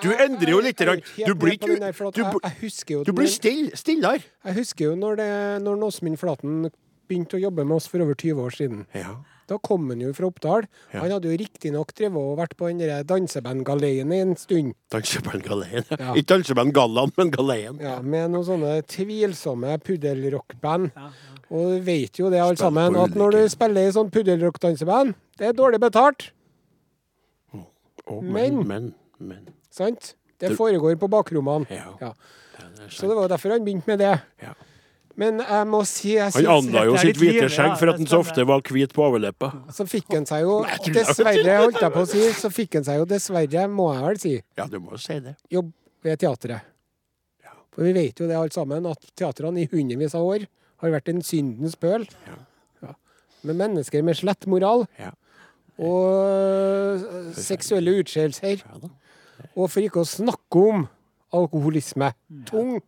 Du 0.02 0.10
endrer 0.14 0.52
jo 0.54 0.60
litt 0.64 0.78
Du 0.80 1.34
blir 1.34 1.56
ikke- 1.58 3.04
Du 3.04 3.12
blir 3.12 3.28
still, 3.28 3.70
stillere. 3.76 4.22
Jeg 4.44 4.54
husker 4.54 4.84
jo 4.90 4.94
når, 4.96 5.16
det, 5.16 5.62
når 5.64 5.84
Åsmund 5.88 6.18
Flaten 6.18 6.70
begynte 7.08 7.36
å 7.36 7.42
jobbe 7.42 7.64
med 7.66 7.76
oss 7.76 7.88
for 7.90 8.00
over 8.00 8.14
20 8.14 8.40
år 8.40 8.50
siden. 8.54 8.86
Ja. 8.94 9.16
Da 9.50 9.56
kom 9.58 9.88
han 9.90 9.98
jo 10.04 10.12
fra 10.14 10.28
Oppdal. 10.30 10.66
Ja. 10.92 11.00
Han 11.02 11.10
hadde 11.16 11.30
jo 11.32 11.38
riktignok 11.40 11.90
vært 12.38 12.52
på 12.56 12.68
den 12.70 13.02
dansebandgaleien 13.08 14.12
en 14.14 14.36
stund. 14.38 14.74
Danseband-galeien. 14.94 15.84
Ja. 15.90 16.14
Ikke 16.14 16.36
danseband 16.36 16.72
Gallan, 16.76 17.10
men 17.18 17.32
Galeien. 17.34 17.80
Ja, 17.82 17.96
Med 18.00 18.30
noen 18.30 18.46
sånne 18.46 18.76
tvilsomme 18.86 19.74
puddelrockband. 19.82 20.92
Ja, 20.94 21.08
ja. 21.10 21.36
Og 21.50 21.72
du 21.74 21.80
vet 21.82 22.14
jo 22.20 22.30
det 22.30 22.38
alle 22.38 22.56
sammen, 22.56 22.94
at 22.94 23.16
når 23.18 23.32
du 23.34 23.40
spiller 23.50 23.88
i 23.88 23.94
sånn 23.96 24.10
puddelrockdanseband, 24.14 25.16
det 25.40 25.48
er 25.50 25.58
dårlig 25.58 25.80
betalt. 25.82 26.30
Oh, 28.06 28.20
Men- 28.22 28.66
men, 28.66 28.66
men, 28.66 28.94
men. 29.18 29.48
Sant? 29.70 30.14
Det 30.38 30.54
foregår 30.56 30.94
på 30.98 31.08
bakrommene. 31.10 31.66
Ja. 31.70 31.90
Ja. 32.00 32.12
det 32.78 32.90
Så 32.90 33.08
det 33.08 33.16
var 33.16 33.28
derfor 33.28 33.50
han 33.50 33.64
begynte 33.64 33.86
med 33.86 33.98
det. 33.98 34.20
Ja. 34.42 34.54
Men 35.18 35.40
jeg 35.42 35.66
må 35.66 35.80
si 35.88 36.12
jeg 36.14 36.30
Han 36.30 36.32
syns 36.32 36.48
anla 36.54 36.84
jo 36.86 36.96
sitt 37.02 37.16
hvite 37.18 37.48
skjegg 37.50 37.74
for 37.80 37.90
at 37.92 37.98
han 37.98 38.06
så 38.08 38.20
ofte 38.22 38.44
var 38.46 38.60
hvit 38.62 38.92
på 38.94 39.02
overleppa. 39.08 39.50
Så 39.74 39.84
fikk 39.90 40.12
han 40.14 40.26
seg 40.28 40.44
jo 40.46 40.60
Dessverre, 40.86 41.56
holdt 41.64 41.80
jeg 41.82 41.92
på 41.92 42.04
å 42.04 42.08
si, 42.08 42.22
så 42.38 42.50
fikk 42.54 42.78
han 42.78 42.84
seg 42.86 43.00
jo 43.02 43.08
dessverre, 43.10 43.66
må 43.68 43.88
jeg 43.94 44.04
vel 44.06 44.20
si, 44.22 44.34
Ja, 44.56 44.66
du 44.70 44.78
må 44.80 44.96
si 45.02 45.18
det. 45.20 45.34
jobb 45.50 45.72
ved 46.06 46.18
teatret. 46.22 46.62
For 47.74 47.84
vi 47.86 47.92
vet 47.94 48.18
jo 48.18 48.26
det 48.26 48.34
alle 48.38 48.50
sammen, 48.54 48.86
at 48.90 49.04
teatrene 49.18 49.60
i 49.62 49.68
hundrevis 49.70 50.14
av 50.18 50.24
år 50.26 50.46
har 50.82 50.90
vært 50.94 51.08
en 51.12 51.20
syndens 51.22 51.76
pøl. 51.78 52.06
Ja. 52.26 52.94
Med 53.46 53.56
mennesker 53.56 54.02
med 54.04 54.16
slett 54.18 54.46
moral 54.46 54.86
Ja. 54.98 55.12
og 55.80 57.04
seksuelle 57.38 57.94
utskeielser. 58.02 58.62
Ja. 58.64 58.90
Og 59.56 59.70
for 59.72 59.80
ikke 59.84 60.02
å 60.02 60.08
snakke 60.08 60.64
om 60.70 60.88
alkoholisme. 61.32 62.12
Tung 62.50 62.80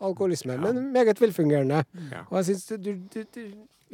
alkoholisme, 0.00 0.56
men 0.56 0.92
meget 0.92 1.20
velfungerende. 1.20 1.84
Og 2.30 2.36
jeg 2.36 2.44
synes 2.44 2.66
du, 2.66 2.76
du, 2.76 2.90
du, 3.34 3.40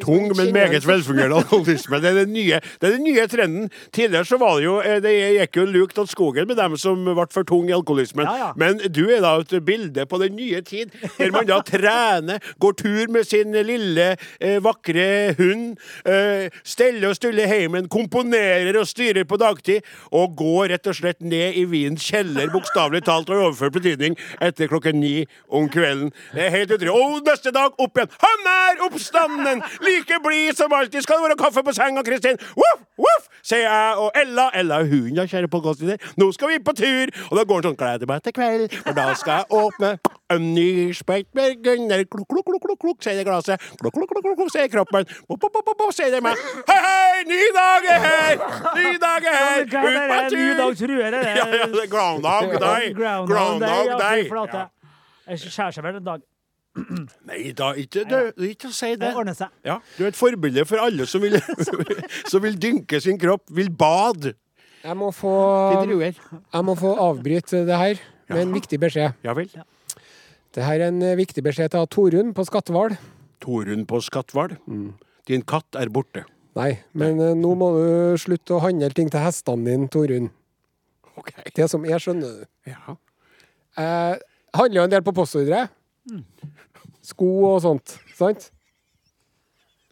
Tung, 0.02 0.28
men 0.36 0.52
meget 0.52 0.84
velfungerende 0.86 1.36
alkoholisme. 1.40 1.96
Det 2.02 2.10
er 2.10 2.18
den 2.24 2.32
nye, 2.32 2.60
det 2.82 2.92
den 2.92 3.04
nye 3.04 3.26
trenden. 3.32 3.70
Tidligere 3.92 4.24
så 4.28 4.36
var 4.36 4.58
det 4.58 4.64
jo 4.64 4.74
eh, 4.84 4.98
Det 5.02 5.12
gikk 5.12 5.56
jo 5.56 5.64
lukt 5.64 5.98
av 5.98 6.08
skogen 6.10 6.48
med 6.48 6.58
dem 6.60 6.76
som 6.76 7.00
ble 7.06 7.24
for 7.32 7.48
tung 7.48 7.70
i 7.70 7.72
alkoholismen. 7.72 8.28
Ja, 8.28 8.36
ja. 8.36 8.50
Men 8.60 8.76
du 8.92 9.06
er 9.08 9.22
da 9.24 9.32
et 9.40 9.54
bilde 9.64 10.04
på 10.06 10.20
den 10.20 10.36
nye 10.36 10.60
tid, 10.60 10.92
der 11.16 11.32
man 11.32 11.48
da 11.48 11.62
trener, 11.64 12.44
går 12.60 12.76
tur 12.76 13.12
med 13.12 13.24
sin 13.24 13.56
lille, 13.56 14.16
eh, 14.40 14.58
vakre 14.64 15.32
hund, 15.38 15.78
eh, 16.04 16.52
steller 16.60 17.14
og 17.14 17.16
stuller 17.16 17.48
heimen, 17.48 17.88
komponerer 17.88 18.76
og 18.76 18.88
styrer 18.90 19.24
på 19.24 19.40
dagtid, 19.40 19.80
og 20.12 20.36
går 20.36 20.74
rett 20.74 20.92
og 20.92 20.98
slett 21.00 21.24
ned 21.24 21.56
i 21.56 21.64
Wiens 21.64 22.04
kjeller, 22.04 22.52
bokstavelig 22.52 23.04
talt 23.08 23.32
og 23.32 23.40
i 23.40 23.44
overført 23.46 23.78
betydning, 23.78 24.18
etter 24.44 24.68
klokken 24.68 25.00
ni 25.00 25.24
om 25.48 25.70
kvelden. 25.72 26.12
Det 26.34 26.46
er 26.50 26.54
helt 26.58 26.76
utrolig. 26.76 26.92
Og 26.96 27.24
neste 27.24 27.52
dag 27.54 27.72
opp 27.80 27.96
igjen. 27.96 28.12
Han 28.20 28.52
er 28.52 28.86
oppstanden! 28.90 29.64
Like 29.86 30.18
blid 30.24 30.56
som 30.58 30.72
alltid. 30.72 31.02
Skal 31.02 31.20
det 31.20 31.28
være 31.30 31.38
kaffe 31.38 31.62
på 31.62 31.72
senga, 31.76 32.02
Kristin? 32.06 32.38
Voff, 32.58 32.82
voff, 32.98 33.28
sier 33.46 33.62
jeg 33.66 34.00
og 34.02 34.10
Ella. 34.18 34.48
Ella 34.58 34.80
er 34.82 34.90
hunden, 34.90 35.14
da, 35.18 35.26
kjære 35.30 35.50
podkastlytter. 35.52 36.12
Nå 36.18 36.30
skal 36.34 36.52
vi 36.52 36.58
på 36.66 36.74
tur! 36.76 37.12
Og 37.30 37.38
da 37.38 37.44
går 37.46 37.60
han 37.60 37.68
sånn 37.70 37.78
Gleder 37.80 38.10
meg 38.10 38.24
til 38.24 38.34
kveld, 38.36 38.74
for 38.82 38.96
da 38.96 39.06
skal 39.20 39.42
jeg 39.42 39.60
åpne 39.60 39.92
en 40.34 40.48
ny 40.56 40.68
spett 40.96 41.28
med 41.38 41.60
gunner. 41.62 42.02
Klukk, 42.10 42.26
klukk, 42.32 42.48
klukk, 42.50 42.64
klukk, 42.66 42.80
klukk, 42.82 43.00
sier 43.06 43.20
det 43.20 43.26
glasset. 43.28 43.62
Klukk, 43.80 43.94
klukk, 43.94 44.10
klukk, 44.16 44.36
klukk, 44.40 44.52
sier 44.54 44.70
kroppen. 44.72 45.06
Bopp, 45.28 45.44
bopp, 45.44 45.60
bopp, 45.60 45.74
bopp, 45.78 45.94
sier 45.94 46.10
det 46.14 46.22
meg. 46.24 46.40
Hei, 46.70 46.78
hei, 46.86 47.24
ny 47.30 47.42
dag 47.56 47.90
er 47.94 48.06
her! 48.06 48.46
Ny 48.80 48.94
dag 49.02 49.28
er 49.30 49.36
her! 49.40 49.66
Er 49.66 49.66
Ut 49.66 50.06
på 50.10 50.22
tur! 50.30 50.40
Ny 50.40 50.48
dag, 50.62 50.78
truer 50.82 51.04
jeg 51.04 51.12
det. 51.14 51.26
Ja, 51.36 51.50
ja, 51.60 51.68
det 51.76 51.84
er 51.84 51.92
Groundhog 51.92 52.56
Day. 52.58 52.94
Groundhog 52.96 54.00
Day. 54.00 54.26
Ja. 54.26 54.66
Jeg 55.26 55.42
skjærer 55.46 55.74
seg 55.78 55.86
vel 55.86 56.00
en 56.00 56.08
dag. 56.10 56.24
Nei 57.26 57.52
da, 57.56 57.70
ikke, 57.78 58.04
du, 58.08 58.44
ikke 58.50 58.70
si 58.74 58.92
det. 58.94 59.00
Det 59.06 59.12
ordner 59.16 59.36
seg. 59.36 59.52
Ja, 59.66 59.78
du 59.96 60.04
er 60.04 60.10
et 60.12 60.18
forbilde 60.18 60.66
for 60.68 60.82
alle 60.84 61.06
som 61.08 61.24
vil, 61.24 61.38
som 62.32 62.44
vil 62.44 62.58
dynke 62.60 63.00
sin 63.02 63.20
kropp, 63.20 63.46
vil 63.56 63.70
bade. 63.72 64.34
Jeg 64.86 64.94
må 64.98 65.08
få, 65.14 65.32
jeg 65.82 66.62
må 66.68 66.76
få 66.78 66.92
avbryte 67.02 67.64
det 67.66 67.80
her 67.80 68.02
med 68.30 68.42
en 68.44 68.54
viktig 68.54 68.78
beskjed. 68.82 69.16
Ja 69.26 69.34
vel. 69.34 69.50
Det 70.54 70.64
her 70.64 70.80
er 70.80 70.92
en 70.92 71.02
eh, 71.04 71.16
viktig 71.18 71.42
beskjed 71.44 71.72
til 71.74 71.88
Torunn 71.92 72.32
på 72.36 72.44
Skatval. 72.46 72.94
Torunn 73.42 73.84
på 73.88 74.00
Skatval. 74.04 74.54
Din 75.28 75.42
katt 75.44 75.76
er 75.76 75.90
borte. 75.92 76.22
Nei, 76.56 76.70
men 76.96 77.18
eh, 77.20 77.34
nå 77.36 77.50
må 77.58 77.72
du 77.76 77.88
slutte 78.20 78.56
å 78.56 78.62
handle 78.64 78.88
ting 78.96 79.10
til 79.12 79.20
hestene 79.20 79.66
dine, 79.66 79.90
Torunn. 79.92 80.30
Okay. 81.16 81.50
Det 81.56 81.66
som 81.72 81.84
jeg 81.88 82.00
skjønner 82.04 82.38
du. 82.38 82.46
Ja. 82.70 82.96
Eh, 83.76 84.14
handler 84.56 84.80
jo 84.80 84.86
en 84.86 84.94
del 84.94 85.04
på 85.04 85.16
postordre. 85.16 85.66
Sko 87.06 87.30
og 87.52 87.62
sånt, 87.62 87.96
sant? 88.18 88.50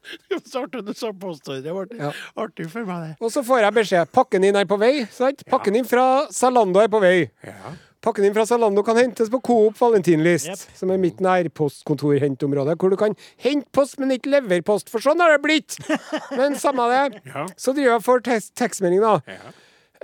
Så 0.50 0.64
artig 0.64 0.82
du 0.84 0.92
sa 0.96 1.12
påstår. 1.16 1.62
Det 1.64 1.72
ble 1.72 1.98
Ja. 2.00 2.10
artig 2.36 2.68
for 2.70 2.84
meg, 2.84 3.08
det. 3.08 3.16
Og 3.24 3.32
så 3.32 3.44
får 3.46 3.62
jeg 3.64 3.76
beskjed. 3.78 4.12
Pakken 4.12 4.44
din 4.44 4.56
er 4.56 4.68
på 4.68 4.78
vei, 4.80 5.06
sant? 5.14 5.44
Pakken 5.48 5.78
din 5.78 5.88
fra 5.88 6.26
Zalando 6.34 6.82
er 6.82 6.90
på 6.92 7.00
vei. 7.00 7.30
Ja. 7.46 7.72
Pakken 8.04 8.26
din 8.26 8.34
fra 8.36 8.44
Zalando 8.44 8.82
kan 8.84 8.98
hentes 9.00 9.30
på 9.32 9.40
Coop 9.40 9.78
Valentinlist, 9.80 10.50
yep. 10.50 10.76
som 10.76 10.90
er 10.92 11.00
mitt 11.00 11.22
nærpostkontorhentområde, 11.24 12.74
hvor 12.76 12.92
du 12.92 12.98
kan 13.00 13.16
hente 13.40 13.70
post, 13.72 13.96
men 13.98 14.12
ikke 14.12 14.28
leverpost, 14.34 14.92
for 14.92 15.00
sånn 15.00 15.22
har 15.24 15.32
det 15.32 15.40
blitt! 15.40 15.78
Men 16.38 16.58
samme 16.60 16.84
det. 16.92 17.22
Ja. 17.32 17.46
Så 17.56 17.72
driver 17.72 17.94
jeg 17.94 18.04
for 18.04 18.20
får 18.28 18.50
tekstmelding, 18.60 19.00
da. 19.00 19.14
Ja. 19.24 19.54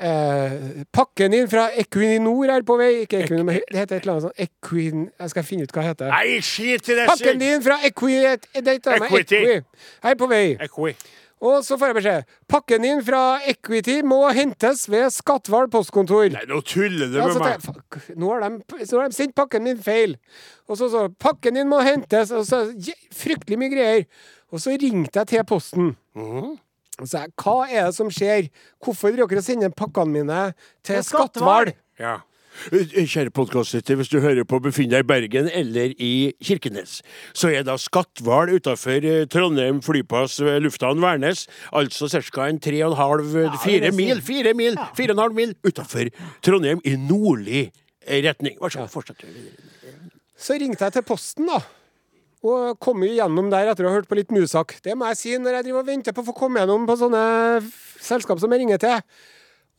Eh, 0.01 0.85
pakken 0.97 1.35
din 1.35 1.49
fra 1.53 1.67
Equinor 1.77 2.49
er 2.55 2.63
på 2.65 2.77
vei. 2.81 2.91
Ikke 3.05 3.19
Equinor, 3.25 3.51
det 3.53 3.77
heter 3.83 3.99
et 3.99 4.03
eller 4.07 4.15
annet 4.17 4.27
sånn 4.29 4.45
Equin... 4.47 5.03
Jeg 5.21 5.33
skal 5.35 5.45
finne 5.45 5.67
ut 5.69 5.75
hva 5.77 5.83
det 5.85 5.91
heter. 5.91 6.13
Nei, 6.15 6.39
skit 6.45 6.89
i 6.89 6.97
det! 6.97 7.07
Pakken 7.11 7.43
din 7.43 7.65
fra 7.67 7.77
Equi... 7.85 8.15
meg, 8.25 8.47
Equity. 8.57 9.41
Equi 9.41 10.09
er 10.13 10.17
på 10.23 10.29
vei. 10.31 10.45
Equi. 10.65 10.95
Og 11.41 11.63
så 11.65 11.77
får 11.81 11.89
jeg 11.93 11.97
beskjed. 11.97 12.33
Pakken 12.53 12.83
din 12.85 12.99
fra 13.05 13.21
Equity 13.49 13.99
må 14.05 14.19
hentes 14.37 14.83
ved 14.93 15.07
Skatval 15.13 15.71
postkontor. 15.73 16.27
Nei, 16.35 16.43
nå 16.49 16.59
tuller 16.69 17.09
du 17.13 17.17
Ja, 17.21 17.29
med 17.33 17.41
meg. 17.45 17.63
fuck, 17.65 18.01
nå 18.21 18.33
har, 18.35 18.45
de, 18.45 18.85
så 18.89 19.01
har 19.01 19.09
de 19.13 19.17
sendt 19.17 19.37
pakken 19.37 19.65
min 19.65 19.81
feil. 19.81 20.17
Og 20.69 20.77
så 20.81 20.91
så 20.93 21.07
Pakken 21.21 21.57
din 21.57 21.69
må 21.69 21.81
hentes. 21.85 22.33
Og 22.37 22.45
så 22.49 22.67
Fryktelig 23.17 23.57
mye 23.61 23.73
greier. 23.73 24.05
Og 24.53 24.61
så 24.61 24.77
ringte 24.81 25.21
jeg 25.23 25.33
til 25.33 25.45
Posten. 25.49 25.95
Mhm. 26.17 26.59
Så 27.07 27.23
jeg, 27.25 27.33
hva 27.41 27.55
er 27.69 27.87
det 27.89 27.95
som 27.97 28.11
skjer? 28.13 28.51
Hvorfor 28.85 29.15
dere 29.17 29.43
sender 29.45 29.71
pakkene 29.77 30.13
mine 30.21 30.41
til 30.87 31.01
Skatval? 31.07 31.73
Ja. 32.01 32.19
Eh, 32.75 33.07
Kjære 33.09 33.31
podkastlytter, 33.33 33.95
hvis 33.97 34.09
du 34.11 34.19
hører 34.21 34.45
på 34.45 34.59
befinner 34.61 34.99
deg 34.99 35.05
i 35.07 35.09
Bergen 35.09 35.47
eller 35.55 35.93
i 36.03 36.33
Kirkenes, 36.45 36.99
så 37.33 37.49
er 37.55 37.63
da 37.65 37.77
Skatval 37.81 38.51
utafor 38.59 39.07
Trondheim 39.33 39.79
flyplass 39.87 40.41
lufthavn 40.61 41.01
Værnes, 41.01 41.47
altså 41.73 42.11
ca. 42.11 42.49
en 42.51 42.59
tre 42.61 42.83
og 42.85 42.93
en 42.93 42.99
halv, 42.99 43.31
fire 43.63 43.93
mil, 43.97 44.21
fire 44.21 44.53
mil, 44.59 44.75
Ja. 44.77 44.89
fire 44.99 45.15
og 45.15 45.19
en 45.19 45.23
halv 45.25 45.35
mil 45.39 45.55
utafor 45.65 46.11
Trondheim 46.43 46.83
i 46.85 46.97
nordlig 46.99 47.71
eh, 48.05 48.21
retning. 48.27 48.59
Vær 48.61 48.69
så 48.75 48.83
god, 48.83 48.89
fortsett. 48.93 49.25
Så 50.37 50.59
ringte 50.61 50.85
jeg 50.85 50.93
til 50.99 51.03
Posten, 51.07 51.47
da. 51.47 51.63
Og 52.41 52.79
kom 52.81 53.03
jo 53.05 53.11
gjennom 53.13 53.51
der 53.53 53.69
etter 53.69 53.85
å 53.85 53.91
ha 53.91 53.99
hørt 53.99 54.09
på 54.09 54.17
litt 54.17 54.31
Musak. 54.33 54.79
Det 54.85 54.95
må 54.97 55.11
jeg 55.11 55.19
si 55.21 55.35
når 55.37 55.59
jeg 55.59 55.69
driver 55.69 55.83
og 55.83 55.91
venter 55.91 56.17
på 56.17 56.23
å 56.25 56.31
få 56.31 56.37
komme 56.37 56.63
gjennom 56.63 56.87
på 56.89 56.97
sånne 56.97 57.21
selskap 58.01 58.41
som 58.41 58.53
jeg 58.55 58.63
ringer 58.63 58.81
til. 58.81 59.03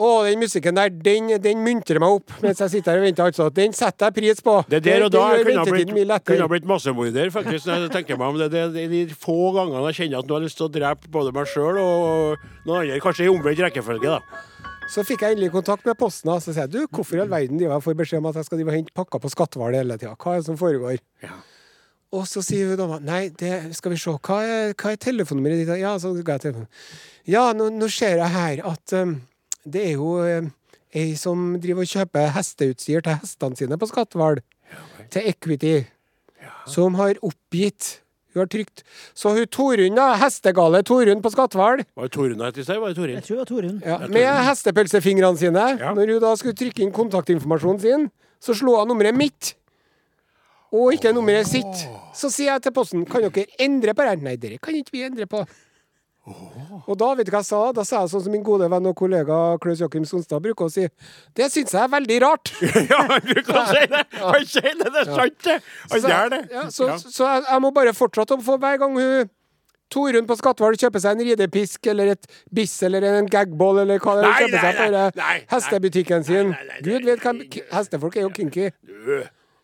Å, 0.01 0.08
den 0.25 0.39
musikken 0.41 0.77
der, 0.77 0.89
den, 0.89 1.27
den 1.44 1.60
muntrer 1.62 2.00
meg 2.01 2.15
opp 2.15 2.32
mens 2.41 2.62
jeg 2.63 2.72
sitter 2.74 2.96
her 2.96 3.01
og 3.03 3.06
venter. 3.06 3.27
altså. 3.30 3.50
Den 3.53 3.74
setter 3.77 4.10
jeg 4.10 4.15
pris 4.18 4.39
på. 4.46 4.56
Det 4.70 4.80
er 4.80 4.86
der 4.88 5.06
og 5.06 5.12
da 5.13 5.27
jeg 5.36 5.46
kunne 5.46 5.62
ha 5.62 5.75
blitt, 5.75 6.24
kunne 6.25 6.48
blitt 6.53 6.70
massemorder, 6.70 7.30
faktisk. 7.34 7.68
Når 7.70 7.86
jeg 7.86 7.91
tenker 7.98 8.18
meg 8.18 8.34
om 8.34 8.39
det, 8.41 8.48
det, 8.53 8.63
det 8.74 8.86
er 8.88 8.96
de 8.96 9.18
få 9.25 9.51
gangene 9.58 9.84
jeg 9.91 10.00
kjenner 10.00 10.24
at 10.24 10.32
nå 10.32 10.39
har 10.39 10.46
lyst 10.48 10.58
til 10.58 10.70
å 10.70 10.74
drepe 10.74 11.12
både 11.13 11.36
meg 11.36 11.51
sjøl 11.53 11.77
og 11.82 12.48
noen 12.65 12.80
andre, 12.80 12.98
kanskje 13.03 13.27
i 13.27 13.34
omvendt 13.34 13.62
rekkefølge, 13.68 14.18
da. 14.18 14.48
Så 14.91 15.06
fikk 15.08 15.22
jeg 15.24 15.38
endelig 15.38 15.53
kontakt 15.53 15.86
med 15.88 15.96
Posten, 16.00 16.34
og 16.34 16.41
så 16.41 16.50
sier 16.50 16.65
jeg 16.65 16.74
du, 16.74 16.82
hvorfor 16.89 17.20
i 17.20 17.22
all 17.24 17.30
verden 17.32 17.62
driver 17.62 17.77
jeg 17.77 17.86
får 17.86 18.01
beskjed 18.01 18.24
om 18.24 18.32
at 18.32 18.41
jeg 18.41 18.50
skal 18.50 18.60
drive 18.60 18.74
og 18.74 18.80
hente 18.80 18.98
pakker 18.98 19.22
på 19.24 19.30
Skatthval 19.32 19.77
hele 19.77 20.01
tida? 20.01 20.18
Hva 20.18 20.34
er 20.34 20.41
det 20.41 20.50
som 20.50 20.58
foregår? 20.60 20.98
Ja. 21.24 21.38
Og 22.12 22.25
så 22.27 22.44
sier 22.44 22.72
hun 22.72 22.80
dama 22.80 23.00
Nei, 23.03 23.30
det 23.39 23.72
skal 23.77 23.94
vi 23.94 24.00
se. 24.01 24.12
Hva 24.12 24.41
er, 24.44 24.74
hva 24.75 24.91
er 24.91 25.00
telefonnummeret 25.00 25.63
ditt? 25.63 25.75
Ja, 25.80 25.94
så 26.01 26.12
ga 26.20 26.36
jeg 26.36 26.48
telefonen. 26.48 26.68
Ja, 27.30 27.46
nå, 27.56 27.70
nå 27.72 27.88
ser 27.91 28.20
jeg 28.20 28.34
her 28.34 28.63
at 28.68 28.96
um, 29.00 29.15
det 29.63 29.86
er 29.91 29.96
jo 29.96 30.18
um, 30.20 30.51
ei 30.91 31.13
som 31.20 31.53
driver 31.62 31.86
og 31.86 31.91
kjøper 31.91 32.34
hesteutstyr 32.36 33.03
til 33.06 33.20
hestene 33.22 33.60
sine 33.60 33.80
på 33.80 33.88
Skatval. 33.88 34.41
Til 35.12 35.27
Equity. 35.32 35.75
Som 36.70 36.96
har 37.00 37.18
oppgitt 37.25 37.98
Hun 38.32 38.44
har 38.44 38.48
trykt 38.48 38.84
Så 39.18 39.34
hun 39.36 39.48
Torunn, 39.51 39.98
da. 39.98 40.13
Hestegale 40.22 40.84
Torunn 40.88 41.24
på 41.24 41.32
Skatval. 41.34 41.84
Var 41.96 42.08
det 42.08 42.13
Torunn 42.15 42.38
hun 42.39 42.46
het 42.46 42.60
i 42.60 42.63
sted? 42.63 42.80
Var 42.80 42.94
det 42.94 43.00
Torunn? 43.00 43.15
Jeg 43.18 43.25
tror 43.27 43.36
det 43.36 43.41
var 43.41 43.50
Torunn. 43.50 43.82
Ja, 43.86 43.98
med 44.08 44.30
hestepølsefingrene 44.48 45.39
sine. 45.39 45.65
Ja. 45.82 45.96
Når 45.98 46.13
hun 46.15 46.22
da 46.24 46.36
skulle 46.39 46.60
trykke 46.60 46.86
inn 46.86 46.94
kontaktinformasjonen 46.96 47.82
sin, 47.84 48.08
så 48.41 48.56
slo 48.58 48.77
hun 48.80 48.91
nummeret 48.94 49.18
mitt. 49.18 49.56
Og 50.72 50.96
ikke 50.96 51.12
nummeret 51.16 51.50
sitt. 51.50 51.84
Så 52.16 52.32
sier 52.32 52.54
jeg 52.54 52.63
til 52.68 52.74
Posten 52.75 53.04
kan 53.08 53.25
dere 53.28 53.50
endre 53.60 53.96
på 53.96 54.08
det? 54.08 54.22
Nei, 54.24 54.38
dere 54.40 54.62
kan 54.62 54.78
ikke 54.78 54.96
vi 54.96 55.04
endre 55.08 55.28
på. 55.28 55.44
Og 56.86 56.94
da 57.01 57.08
vet 57.18 57.25
du 57.25 57.32
hva 57.34 57.42
jeg 57.42 57.50
sa? 57.50 57.60
Da 57.74 57.84
sa 57.88 58.04
jeg 58.04 58.12
sånn 58.12 58.24
som 58.28 58.34
min 58.36 58.44
gode 58.46 58.68
venn 58.70 58.88
og 58.88 58.94
kollega 58.98 59.38
Klaus 59.62 59.82
Joakim 59.82 60.06
Sonstad 60.06 60.44
bruker 60.44 60.70
å 60.70 60.72
si. 60.72 60.86
Det 61.38 61.48
syns 61.50 61.74
jeg 61.74 61.82
er 61.82 61.92
veldig 61.92 62.18
rart. 62.22 62.54
ja, 62.92 63.01
han 63.10 63.25
bruker 63.25 63.58
å 63.58 63.66
si 63.72 63.84
det! 63.90 64.04
Han 64.22 64.48
sier 64.54 64.78
det, 64.78 64.90
det 64.94 65.01
er 65.01 65.12
sant, 65.12 65.38
det! 65.48 65.58
Han 65.96 66.10
gjør 66.13 66.34
det. 66.36 66.42
ja, 66.54 66.66
så, 66.72 66.90
så 67.01 67.25
jeg, 67.25 67.46
jeg 67.50 67.63
må 67.66 67.74
bare 67.75 67.96
fortsette 67.98 68.38
å 68.38 68.46
få 68.46 68.60
hver 68.62 68.82
gang 68.84 68.98
hun 69.01 69.32
Torunn 69.92 70.24
på 70.30 70.38
Skatval 70.40 70.78
kjøper 70.80 71.04
seg 71.04 71.18
en 71.18 71.25
ridepisk 71.28 71.90
eller 71.92 72.13
et 72.13 72.30
biss 72.56 72.78
eller 72.88 73.04
en 73.10 73.28
gagball 73.28 73.82
eller 73.82 74.00
hva 74.00 74.13
det 74.16 74.24
er 74.24 74.30
hun 74.30 74.38
kjøper 74.46 74.62
seg 74.63 74.78
for 74.78 75.00
eh, 75.01 75.42
hestebutikken 75.51 76.24
sin. 76.30 76.54
Gud 76.86 77.10
vet 77.10 77.25
hvem 77.25 77.42
Hestefolk 77.74 78.16
er 78.16 78.30
jo 78.30 78.32
kinky. 78.38 78.70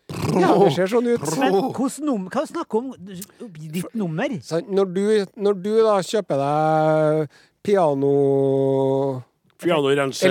Du, 0.08 0.40
Ja, 0.40 0.54
det 0.56 0.72
ser 0.72 0.88
sånn 0.88 1.08
ut. 1.10 1.24
Men 1.36 1.52
hvordan 1.76 2.06
num 2.08 2.28
hva 2.32 2.44
snakker 2.48 2.78
om 2.80 2.92
ditt 2.98 3.94
nummer? 3.94 4.32
Når, 4.68 4.92
du, 4.94 5.02
når 5.36 5.58
du 5.60 5.72
da 5.84 5.98
kjøper 6.00 6.40
deg 6.40 7.40
piano 7.68 8.12
Pianorense 9.58 10.28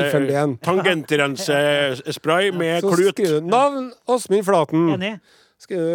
tangentrensespray 0.64 2.52
med 2.62 2.82
Så 2.82 2.94
klut. 2.96 3.12
skriver 3.12 3.42
du 3.42 3.50
navn 3.52 3.90
Åsmund 4.08 4.46
Flaten. 4.48 4.86
Enig? 4.96 5.14
Skriver 5.60 5.88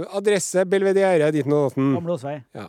du 0.00 0.16
adresse 0.16 0.64
Belvedere 0.70 1.30
ditten 1.34 1.52
og 1.52 1.68
datten. 1.68 1.90
Gamle 1.98 2.16
Åsvei. 2.16 2.38
Ja. 2.56 2.68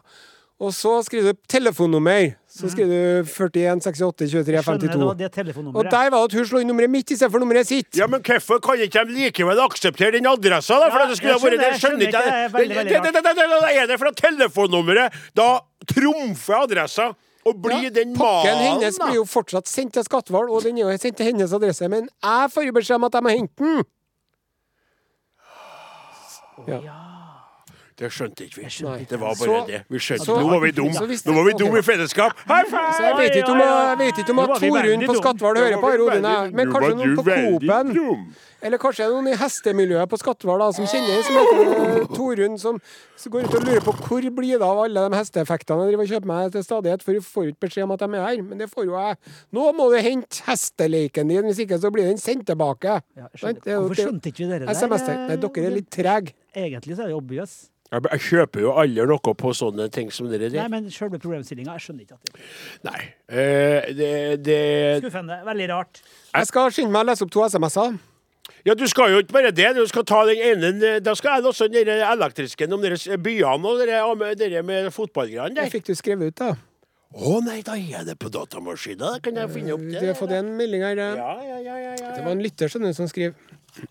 Og 0.60 0.74
så 0.76 0.98
skriver 1.08 1.34
du 1.34 1.40
telefonnummer. 1.52 2.34
Så 2.56 2.70
skriver 2.72 2.88
du 2.88 3.28
41 3.28 3.82
68 3.84 4.30
23 4.32 4.62
52. 4.64 4.64
Skjønner, 4.64 4.86
det 4.88 4.92
52. 4.96 5.06
var 5.06 5.16
det 5.20 5.26
Og 5.28 5.32
telefonnummeret. 5.36 5.92
der 5.92 6.10
var 6.14 6.22
det 6.22 6.24
at 6.32 6.36
hun 6.40 6.46
slo 6.48 6.60
inn 6.64 6.68
nummeret 6.72 6.90
mitt 6.94 7.12
istedenfor 7.12 7.40
nummeret 7.44 7.68
sitt. 7.68 7.90
Ja, 8.00 8.08
men 8.08 8.22
hvorfor 8.24 8.62
kan 8.64 8.80
ikke 8.80 9.04
de 9.10 9.12
likevel 9.18 9.60
akseptere 9.60 10.12
den 10.16 10.26
adressa, 10.26 10.78
da? 10.80 10.88
For 10.94 11.00
Ja, 11.04 11.08
det 11.12 11.18
skulle 11.20 11.36
vært 11.36 11.60
det. 11.60 11.74
skjønner, 11.82 12.08
ikke 12.08 12.22
jeg 12.24 12.46
er 12.46 12.50
veldig, 12.56 12.76
Det- 12.76 12.88
det- 12.88 13.14
det- 13.14 13.36
det- 13.36 13.76
er 13.84 13.88
det 13.92 14.00
fra 14.00 14.12
telefonnummeret 14.12 15.12
da 15.36 15.60
trumfer 15.86 16.64
adressa 16.64 17.10
og 17.46 17.62
blir 17.62 17.84
Ja, 17.84 17.90
den 17.90 18.16
Pakken 18.16 18.56
malen, 18.56 18.80
hennes 18.80 18.98
da. 18.98 19.06
blir 19.06 19.16
jo 19.16 19.26
fortsatt 19.26 19.68
sendt 19.68 19.92
til 19.94 20.04
Skatval, 20.04 20.50
og 20.50 20.64
den 20.64 20.78
er 20.78 20.82
jo 20.92 20.98
sendt 20.98 21.18
til 21.18 21.26
hennes 21.26 21.52
adresse, 21.54 21.90
men 21.90 22.08
jeg 22.24 22.50
får 22.56 22.66
jo 22.66 22.72
beskjed 22.72 22.96
om 22.96 23.04
at 23.04 23.14
jeg 23.14 23.22
må 23.24 23.30
hente 23.36 23.52
den. 23.60 23.84
Ja. 26.68 26.80
Det 27.96 28.10
skjønte 28.12 28.44
ikke 28.44 28.58
vi. 28.60 29.06
Det 29.10 29.18
var 29.20 29.28
bare 29.28 29.36
Så- 29.36 29.68
det. 29.68 29.82
Vi 29.90 29.98
skjønte 30.00 30.26
så- 30.26 30.36
Nå 30.40 30.50
var 30.50 30.60
vi 30.60 30.72
dum 30.72 30.92
Nå 30.92 31.34
var 31.34 31.44
vi 31.46 31.54
dum 31.54 31.76
i 31.78 31.82
fellesskap. 31.82 32.34
High 32.46 32.66
five! 32.68 32.92
Så 32.98 33.02
jeg 33.08 33.16
vet 33.18 33.36
ikke 33.40 33.52
om, 33.52 33.60
jeg 33.60 33.98
vet 33.98 34.18
ikke 34.20 34.30
om 34.32 34.40
at 34.40 34.50
Torunn 34.60 35.06
på. 35.08 35.16
Skatval 35.16 35.56
hører 35.56 35.78
på, 35.80 35.90
Rodin, 36.00 36.26
Odin. 36.26 36.56
men 36.56 36.72
kanskje 36.74 36.96
noen 36.96 37.16
på 37.16 37.24
kopen 37.24 37.96
Coop-en. 37.96 38.36
Eller 38.66 38.82
kanskje 38.82 39.06
er 39.06 39.12
det 39.12 39.18
noen 39.20 39.30
i 39.30 39.38
hestemiljøet 39.38 40.10
på 40.10 40.18
Skatval 40.18 40.64
som 40.74 40.88
kjenner 40.90 41.22
som 41.28 41.38
heter 41.38 41.68
eh, 41.76 42.08
Torunn, 42.16 42.56
som 42.62 42.80
som 43.16 43.34
går 43.34 43.46
ut 43.46 43.58
og 43.60 43.68
lurer 43.68 43.84
på 43.86 43.94
hvor 44.00 44.26
blir 44.40 44.58
det 44.58 44.66
av 44.66 44.80
alle 44.86 45.04
de 45.06 45.20
hesteeffektene 45.20 45.86
jeg 45.86 45.94
driver 45.94 46.06
og 46.06 46.14
kjøper 46.14 46.32
meg 46.32 46.56
til 46.56 46.66
stadighet, 46.66 47.06
for 47.06 47.18
hun 47.18 47.28
får 47.28 47.52
ikke 47.52 47.66
beskjed 47.68 47.86
om 47.86 47.94
at 47.96 48.02
de 48.02 48.10
er 48.10 48.26
her. 48.26 48.42
Men 48.46 48.64
det 48.64 48.70
får 48.72 48.88
jo 48.90 48.98
jeg. 48.98 49.20
Nå 49.56 49.68
må 49.78 49.88
du 49.94 50.00
hente 50.02 50.42
hesteleiken 50.48 51.30
din, 51.32 51.46
hvis 51.50 51.62
ikke 51.66 51.80
så 51.84 51.94
blir 51.94 52.10
den 52.10 52.22
sendt 52.22 52.48
tilbake. 52.50 52.98
Ja, 53.16 53.30
jeg 53.30 53.44
skjønner. 53.44 53.62
Det 53.68 53.78
Hvorfor 53.78 54.02
skjønte 54.02 54.34
ikke 54.34 54.44
vi 54.44 54.50
dere 54.52 54.74
SMS 54.74 55.06
-tekst. 55.06 55.30
Nei, 55.30 55.38
dere 55.46 55.66
er 55.70 55.78
litt 55.78 55.90
trege. 55.92 56.36
Egentlig 56.56 56.98
så 56.98 57.04
er 57.04 57.08
det 57.08 57.16
obvious. 57.16 57.70
Jeg 57.92 58.02
jeg 58.12 58.20
kjøper 58.20 58.62
jo 58.62 58.72
aldri 58.82 59.06
noe 59.06 59.34
på 59.38 59.54
sånne 59.54 59.92
ting 59.92 60.12
som 60.12 60.28
dere 60.28 60.50
Nei, 60.50 60.58
der. 60.58 60.68
men 60.68 60.90
sjølve 60.90 61.20
problemstillinga, 61.20 61.72
jeg 61.78 61.82
skjønner 61.82 62.02
ikke 62.02 62.14
at 62.14 62.22
det 62.26 62.34
Nei. 62.84 63.02
Eh, 63.30 63.94
det, 63.94 64.44
det 64.46 65.04
Skuffende. 65.04 65.40
Veldig 65.46 65.70
rart. 65.70 66.02
Jeg 66.34 66.48
skal 66.48 66.72
skynde 66.72 66.92
meg 66.92 67.06
å 67.06 67.10
lese 67.12 67.24
opp 67.24 67.32
to 67.32 67.46
SMS-er. 67.46 68.15
Ja, 68.66 68.74
du 68.74 68.88
skal 68.88 69.12
jo 69.14 69.20
ikke 69.22 69.34
bare 69.34 69.52
det. 69.52 69.76
Du 69.76 69.84
skal 69.88 70.04
ta 70.06 70.26
den 70.26 70.38
ene 70.38 71.00
Da 71.02 71.14
skal 71.18 71.38
jeg 71.38 71.46
også 71.46 71.68
den 71.70 71.88
elektrisken 71.88 72.16
elektriske 72.16 72.74
om 72.74 72.82
deres 72.82 73.08
byene 73.22 73.68
og 73.70 73.80
dere, 73.80 74.36
dere 74.36 74.64
med 74.64 74.90
fotballgreiene 74.94 75.56
Det 75.56 75.64
der. 75.64 75.70
fikk 75.70 75.86
du 75.86 75.96
skrevet 75.96 76.28
ut, 76.34 76.36
da. 76.40 76.56
Å 77.16 77.38
nei, 77.46 77.62
da 77.64 77.78
er 77.78 78.04
det 78.04 78.18
på 78.20 78.28
datamaskinen. 78.30 79.00
Da 79.00 79.20
kan 79.24 79.36
jeg 79.36 79.50
finne 79.50 79.74
opp 79.74 79.80
det. 79.86 80.02
Du 80.02 80.08
har 80.10 80.18
fått 80.20 80.32
en 80.36 80.58
melding 80.58 80.82
her. 80.84 80.98
eh. 80.98 81.16
Ja, 81.16 81.36
ja, 81.42 81.60
ja, 81.64 81.78
ja, 81.78 81.94
ja. 82.02 82.12
Det 82.16 82.26
var 82.26 82.32
en 82.32 82.42
lytter 82.44 82.68
som 82.68 83.08
skriver 83.08 83.34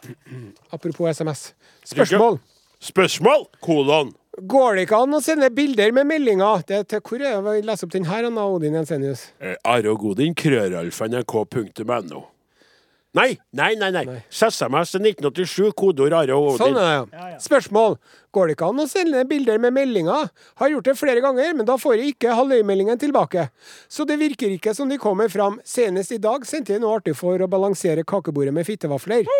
Apropos 0.75 1.09
SMS. 1.09 1.55
Spørsmål. 1.85 2.39
Spørsmål? 2.81 3.47
Kolon. 3.61 4.13
Går 4.51 4.75
det 4.75 4.83
ikke 4.89 4.99
an 4.99 5.15
å 5.15 5.21
sende 5.23 5.49
bilder 5.55 5.93
med 5.93 6.07
meldinger? 6.07 6.65
Det 6.67 6.77
er 6.77 6.83
til 6.83 7.01
hvor 7.01 7.23
er 7.23 7.41
det? 7.41 7.65
Les 7.65 7.85
opp 7.87 7.93
den 7.93 8.05
her, 8.05 8.25
Anna 8.27 8.45
Odin 8.51 8.75
Jensenius. 8.75 9.29
Eh, 9.41 9.55
Are 9.65 9.89
og 9.91 10.01
Godin, 10.01 10.35
krøralfa, 10.35 11.07
nrk.no. 13.15 13.37
Nei, 13.55 13.77
nei, 13.79 13.91
nei. 13.95 14.05
nei. 14.05 14.21
SMS 14.31 14.91
til 14.95 15.05
1987, 15.07 15.73
kodeord 15.79 16.17
Are 16.19 16.35
og 16.37 16.59
Sånn 16.59 16.75
er 16.75 17.05
det, 17.07 17.15
Ja, 17.15 17.29
ja. 17.35 17.39
Spørsmål. 17.43 17.99
Går 18.35 18.51
det 18.51 18.57
ikke 18.57 18.69
an 18.73 18.83
å 18.83 18.89
sende 18.91 19.23
bilder 19.31 19.61
med 19.63 19.77
meldinger? 19.77 20.31
Har 20.59 20.73
gjort 20.73 20.89
det 20.89 20.97
flere 20.99 21.23
ganger, 21.23 21.55
men 21.55 21.69
da 21.69 21.77
får 21.79 22.01
jeg 22.01 22.17
ikke 22.17 22.35
halvøymeldingen 22.35 22.99
tilbake. 22.99 23.49
Så 23.89 24.07
det 24.09 24.19
virker 24.19 24.51
ikke 24.51 24.75
som 24.75 24.91
de 24.91 24.99
kommer 24.99 25.31
fram. 25.31 25.61
Senest 25.65 26.11
i 26.13 26.19
dag 26.19 26.43
sendte 26.49 26.75
jeg 26.75 26.83
noe 26.83 26.99
artig 26.99 27.15
for 27.15 27.39
å 27.39 27.51
balansere 27.51 28.03
kakebordet 28.03 28.55
med 28.55 28.67
fittevafler. 28.67 29.31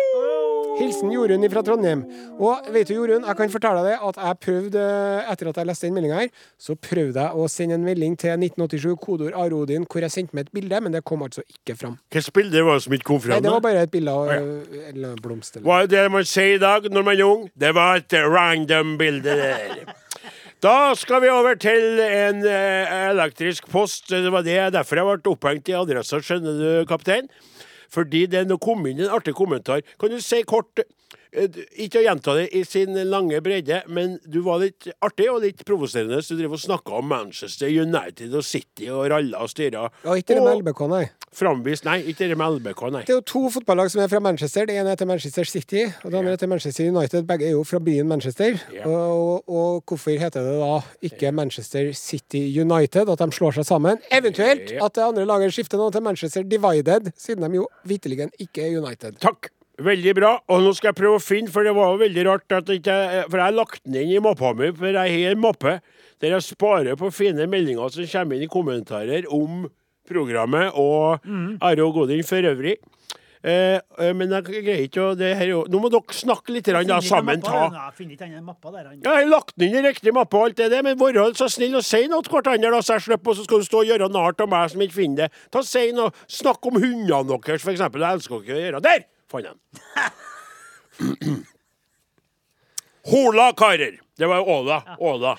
Hilsen 0.75 1.11
Jorunn 1.13 1.45
fra 1.51 1.61
Trondheim. 1.63 2.03
Og 2.35 2.67
vet 2.73 2.89
du, 2.89 2.95
Jorunn, 2.97 3.23
jeg 3.23 3.37
kan 3.39 3.51
fortelle 3.53 3.83
deg 3.85 4.03
at 4.09 4.19
jeg 4.19 4.39
prøvde, 4.43 4.83
etter 5.31 5.49
at 5.51 5.59
jeg 5.61 5.69
leste 5.69 5.87
den 5.87 5.95
meldinga 5.95 6.19
her, 6.19 6.31
så 6.59 6.75
prøvde 6.75 7.23
jeg 7.23 7.39
å 7.39 7.47
sende 7.51 7.77
en 7.79 7.85
melding 7.87 8.17
til 8.19 8.33
1987, 8.35 8.95
kodeord 9.01 9.37
Arodin, 9.39 9.87
hvor 9.87 10.03
jeg 10.05 10.13
sendte 10.13 10.35
med 10.35 10.49
et 10.49 10.55
bilde, 10.55 10.81
men 10.83 10.95
det 10.97 11.03
kom 11.07 11.23
altså 11.25 11.45
ikke 11.47 11.77
fram. 11.79 11.97
Hvilket 12.11 12.35
bilde 12.35 12.65
var 12.67 12.79
det 12.79 12.87
som 12.87 12.97
ikke 12.97 13.09
kom 13.11 13.23
Nei, 13.25 13.41
det 13.41 13.53
var 13.55 13.63
bare 13.63 13.85
et 13.87 13.93
bilde 13.93 14.11
av 14.11 14.31
øh, 14.35 14.81
en 14.91 15.05
blomst. 15.23 15.61
Hva 15.63 15.81
er 15.85 15.91
det 15.91 16.03
man 16.11 16.27
sier 16.27 16.57
i 16.57 16.61
dag 16.61 16.89
når 16.91 17.07
man 17.07 17.15
er 17.15 17.29
ung? 17.29 17.47
Det 17.55 17.71
var 17.75 18.01
et 18.01 18.17
random 18.35 18.97
bilde 18.99 19.39
der. 19.39 19.85
Da 20.63 20.95
skal 20.97 21.21
vi 21.21 21.29
over 21.29 21.57
til 21.61 21.99
en 22.01 22.45
eh, 22.47 22.93
elektrisk 23.11 23.67
post. 23.71 24.09
Det 24.09 24.31
var 24.33 24.45
det 24.45 24.73
derfor 24.73 24.99
jeg 24.99 25.07
ble 25.07 25.33
opphengt 25.35 25.69
i 25.69 25.75
adressa, 25.77 26.19
skjønner 26.23 26.59
du, 26.59 26.69
kaptein. 26.89 27.29
Fordi 27.91 28.25
det 28.31 28.45
nå 28.47 28.57
kom 28.61 28.85
inn 28.89 29.03
en 29.03 29.13
artig 29.17 29.35
kommentar. 29.37 29.83
Kan 29.99 30.13
du 30.13 30.21
si 30.23 30.41
kort 30.47 30.81
Ikke 31.35 31.99
å 31.99 32.05
gjenta 32.05 32.35
det 32.37 32.45
i 32.55 32.63
sin 32.67 32.95
lange 33.09 33.41
bredde, 33.43 33.81
men 33.91 34.17
du 34.25 34.39
var 34.45 34.61
litt 34.63 34.87
artig 35.03 35.27
og 35.31 35.41
litt 35.43 35.63
provoserende. 35.67 36.21
Så 36.23 36.35
du 36.35 36.43
drev 36.43 36.55
og 36.55 36.61
snakka 36.61 36.99
om 36.99 37.09
Manchester 37.11 37.69
United 37.71 38.35
og 38.35 38.45
City 38.47 38.89
og 38.93 39.09
ralla 39.11 39.43
og 39.43 39.51
styra. 39.51 39.87
Ja, 40.05 40.15
ikke 40.15 40.37
det 40.37 40.45
med 40.45 40.61
LBK, 40.61 40.83
nei. 40.91 41.03
Framvist 41.35 41.83
Nei, 41.85 41.97
ikke 42.11 42.29
det 42.31 42.37
med 42.39 42.59
LBK, 42.59 42.83
nei. 42.93 43.01
Det 43.07 43.11
er 43.11 43.19
jo 43.19 43.25
to 43.27 43.41
fotballag 43.51 43.91
som 43.91 44.01
er 44.05 44.11
fra 44.11 44.21
Manchester. 44.23 44.67
Det 44.69 44.77
ene 44.79 44.93
heter 44.93 45.09
Manchester 45.09 45.49
City, 45.49 45.83
og 46.03 46.13
det 46.13 46.19
andre 46.21 46.35
heter 46.37 46.51
Manchester 46.51 46.87
United. 46.89 47.27
Begge 47.27 47.49
er 47.49 47.55
jo 47.57 47.65
fra 47.67 47.81
byen 47.83 48.07
Manchester. 48.09 48.55
Ja. 48.73 48.85
Og, 48.87 49.43
og 49.49 49.83
hvorfor 49.91 50.15
heter 50.21 50.47
det 50.47 50.55
da 50.61 50.79
ikke 51.09 51.33
Manchester 51.35 51.91
City 51.97 52.45
United, 52.61 53.11
at 53.11 53.25
de 53.25 53.29
slår 53.35 53.59
seg 53.59 53.67
sammen? 53.67 53.99
Eventuelt 54.15 54.71
at 54.79 54.95
det 54.95 55.03
andre 55.03 55.27
laget 55.27 55.57
skifter 55.57 55.81
nå 55.81 55.91
til 55.91 56.05
Manchester 56.05 56.47
Divided, 56.47 57.11
siden 57.19 57.45
de 57.45 57.61
jo 57.61 57.67
vitterlig 57.87 58.29
ikke 58.39 58.69
er 58.69 58.79
United. 58.79 59.19
Takk. 59.23 59.51
Veldig 59.83 60.13
bra. 60.15 60.31
Og 60.51 60.63
nå 60.63 60.71
skal 60.77 60.93
jeg 60.93 60.99
prøve 61.01 61.19
å 61.19 61.23
finne, 61.23 61.51
for 61.51 61.67
det 61.67 61.73
var 61.75 61.91
jo 61.91 61.99
veldig 61.99 62.25
rart 62.29 62.53
at 62.55 62.69
ikke 62.71 62.95
jeg 62.95 63.25
For 63.27 63.41
jeg 63.41 63.45
har 63.49 63.55
lagt 63.57 63.81
den 63.83 63.97
inn 64.01 64.13
i 64.15 64.21
mappa 64.23 64.53
mi, 64.55 64.71
for 64.75 64.87
jeg 64.87 65.15
har 65.17 65.33
en 65.35 65.41
mappe 65.43 65.79
der 66.23 66.31
jeg 66.37 66.45
sparer 66.45 66.95
på 66.95 67.09
fine 67.11 67.43
meldinger 67.51 67.91
som 67.91 68.07
kommer 68.07 68.37
inn 68.37 68.45
i 68.45 68.51
kommentarer 68.51 69.27
om 69.35 69.65
programmet 70.07 70.71
og 70.79 71.25
Are 71.59 71.83
og 71.83 71.97
Godin 71.97 72.23
for 72.23 72.47
øvrig. 72.53 72.77
Eh, 73.45 73.77
eh, 73.99 74.13
men 74.17 74.31
jeg 74.33 74.45
greier 74.47 74.85
ikke 74.87 75.01
å 75.03 75.09
det 75.13 75.35
her, 75.37 75.51
er 75.53 75.67
Nå 75.69 75.77
må 75.83 75.91
dere 75.93 76.15
snakke 76.17 76.49
litt 76.55 76.69
rann, 76.73 76.87
da, 76.89 76.97
sammen. 77.05 77.43
ta. 77.45 77.67
Jeg 77.67 77.93
finner 77.99 78.15
ikke 78.15 78.29
den 78.31 78.45
mappa 78.47 78.71
der. 78.71 78.87
han. 78.87 79.01
Ja, 79.03 79.19
jeg 79.19 79.27
har 79.27 79.29
lagt 79.29 79.53
den 79.53 79.67
inn 79.67 79.83
i 79.83 79.83
riktig 79.85 80.13
mappe 80.15 80.39
og 80.39 80.47
alt 80.47 80.57
det 80.57 80.71
der, 80.73 80.81
men 80.87 80.97
vær 80.97 81.35
så 81.37 81.49
snill 81.51 81.77
og 81.77 81.85
si 81.85 82.07
noe 82.09 82.25
til 82.25 82.33
hverandre, 82.33 82.71
da, 82.73 82.79
så 82.81 82.95
jeg 82.95 83.05
slipper, 83.05 83.37
så 83.37 83.45
skal 83.45 83.61
du 83.61 83.67
stå 83.67 83.83
og 83.83 83.91
gjøre 83.91 84.09
narr 84.09 84.39
av 84.39 84.49
meg 84.49 84.71
som 84.73 84.81
ikke 84.87 84.97
finner 84.97 85.27
det. 85.27 85.43
Ta 85.53 85.61
Si 85.65 85.91
noe. 85.93 86.15
Snakk 86.31 86.65
om 86.65 86.79
hundene 86.79 87.37
deres, 87.43 87.67
eksempel. 87.75 88.01
Jeg 88.01 88.21
elsker 88.21 88.41
dere 88.47 88.57
å 88.57 88.63
gjøre. 88.63 88.81
Der! 88.87 89.05
Fant 89.35 89.51
jeg. 89.51 91.35
Hola, 93.05 93.51
karer. 93.53 93.99
Det 94.17 94.25
var 94.25 94.49
Åla. 94.49 94.79
Åla. 94.99 95.35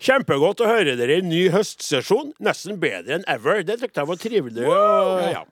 Kjempegodt 0.00 0.62
å 0.64 0.68
høre 0.70 0.96
dere 0.98 1.20
i 1.20 1.22
ny 1.22 1.44
høstsesjon. 1.54 2.32
Nesten 2.42 2.80
bedre 2.82 3.18
enn 3.18 3.26
ever. 3.30 3.60
Det 3.62 3.76
syntes 3.78 4.00
jeg 4.00 4.08
var 4.08 4.18
trivelig. 4.18 4.64
Wow. 4.66 5.20
ja. 5.30 5.42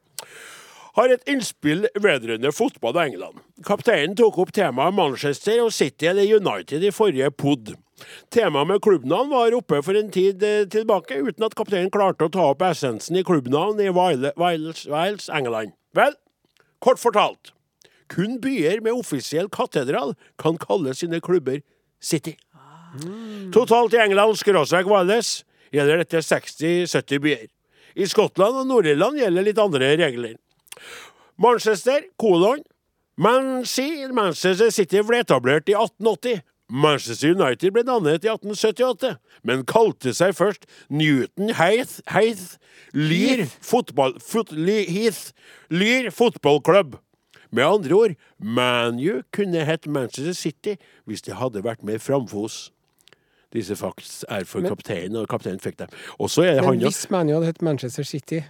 har 0.98 1.12
et 1.14 1.28
innspill 1.30 1.86
vedrørende 1.94 2.50
fotball 2.56 2.96
og 2.96 3.02
England. 3.04 3.42
Kapteinen 3.68 4.16
tok 4.18 4.40
opp 4.42 4.50
temaet 4.56 4.96
Manchester 4.96 5.60
og 5.62 5.70
City 5.76 6.08
eller 6.10 6.26
United 6.40 6.82
i 6.82 6.90
forrige 6.94 7.30
pod. 7.30 7.74
Temaet 8.34 8.72
med 8.72 8.82
klubbnavn 8.82 9.30
var 9.30 9.54
oppe 9.54 9.82
for 9.84 9.98
en 9.98 10.10
tid 10.14 10.42
eh, 10.42 10.64
tilbake, 10.70 11.20
uten 11.20 11.46
at 11.46 11.54
kapteinen 11.58 11.92
klarte 11.94 12.26
å 12.26 12.32
ta 12.34 12.48
opp 12.50 12.64
essensen 12.66 13.18
i 13.18 13.24
klubbnavn 13.26 13.78
i 13.84 13.92
Wales, 13.94 14.34
Wales, 14.40 14.86
Wales 14.90 15.30
England. 15.30 15.76
Vel, 15.94 16.18
kort 16.82 17.02
fortalt. 17.02 17.52
Kun 18.08 18.38
byer 18.40 18.80
med 18.84 18.92
offisiell 18.96 19.48
katedral 19.52 20.14
kan 20.40 20.56
kalle 20.60 20.94
sine 20.96 21.20
klubber 21.20 21.60
City. 22.00 22.36
Totalt 23.52 23.94
i 23.94 24.00
England 24.00 24.38
skråstrek 24.40 24.86
Wales 24.88 25.42
gjelder 25.74 26.00
dette 26.00 26.22
60-70 26.24 27.18
byer. 27.24 27.46
I 27.98 28.06
Skottland 28.08 28.62
og 28.62 28.68
Nord-Irland 28.70 29.18
gjelder 29.20 29.44
litt 29.44 29.58
andre 29.60 29.90
regler. 29.98 30.36
Manchester, 31.38 32.04
kolon. 32.18 32.62
Man 33.18 33.64
Manchester 34.14 34.70
City 34.70 35.02
ble 35.02 35.20
etablert 35.24 35.68
i 35.68 35.74
1880. 35.74 36.40
Manchester 36.70 37.32
United 37.32 37.72
ble 37.72 37.82
dannet 37.88 38.24
i 38.26 38.28
1878, 38.28 39.14
men 39.48 39.62
kalte 39.64 40.12
seg 40.12 40.34
først 40.36 40.66
Newton 40.92 41.54
Heath, 41.56 42.02
Heath 42.12 42.58
Lear 42.92 43.46
fotball, 43.64 44.18
fot, 44.20 44.52
Ly- 44.52 44.84
Heath 44.92 45.30
Lear 45.72 46.10
fotballklubb. 46.12 46.98
Med 47.50 47.64
andre 47.64 47.94
ord, 47.94 48.14
ManU 48.38 49.22
kunne 49.32 49.64
hett 49.64 49.86
Manchester 49.86 50.32
City 50.36 50.76
hvis 51.08 51.22
de 51.24 51.32
hadde 51.38 51.62
vært 51.64 51.82
mer 51.86 51.98
framfos. 52.02 52.70
Disse 53.52 53.76
facts 53.76 54.24
er 54.28 54.44
for 54.44 54.60
Men- 54.60 54.74
kapteinen, 54.74 55.16
og 55.16 55.28
kapteinen 55.28 55.60
fikk 55.60 55.78
dem. 55.78 55.88
Og 56.20 56.28
så 56.28 56.42
er 56.44 56.54
det 56.58 56.64
Men 56.64 56.64
han, 56.64 56.78
hvis 56.90 57.06
ManU 57.10 57.32
hadde 57.38 57.46
hett 57.46 57.62
Manchester 57.62 58.02
City, 58.04 58.42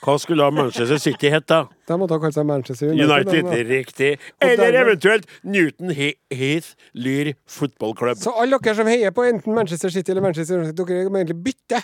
Hva 0.00 0.14
skulle 0.18 0.40
da 0.42 0.50
Manchester 0.50 0.96
City 0.98 1.28
hett, 1.28 1.44
da? 1.50 1.66
da 1.88 1.96
måtte 2.00 2.16
ha 2.16 2.20
kalt 2.22 2.32
seg 2.34 2.46
Manchester 2.48 2.88
United. 2.94 3.34
United, 3.44 3.66
riktig. 3.68 4.18
Eller 4.40 4.78
eventuelt 4.80 5.26
Newton 5.44 5.90
Heath 5.92 6.70
Lyr 6.94 7.34
Football 7.44 7.92
Club. 7.98 8.16
Så 8.16 8.32
alle 8.40 8.56
dere 8.64 8.74
som 8.78 8.88
heier 8.88 9.12
på 9.12 9.26
enten 9.28 9.54
Manchester 9.54 9.92
City 9.92 10.14
eller 10.14 10.24
Manchester 10.24 10.56
United, 10.62 10.80
dere 10.80 11.10
må 11.12 11.20
egentlig 11.20 11.36
bytte. 11.44 11.82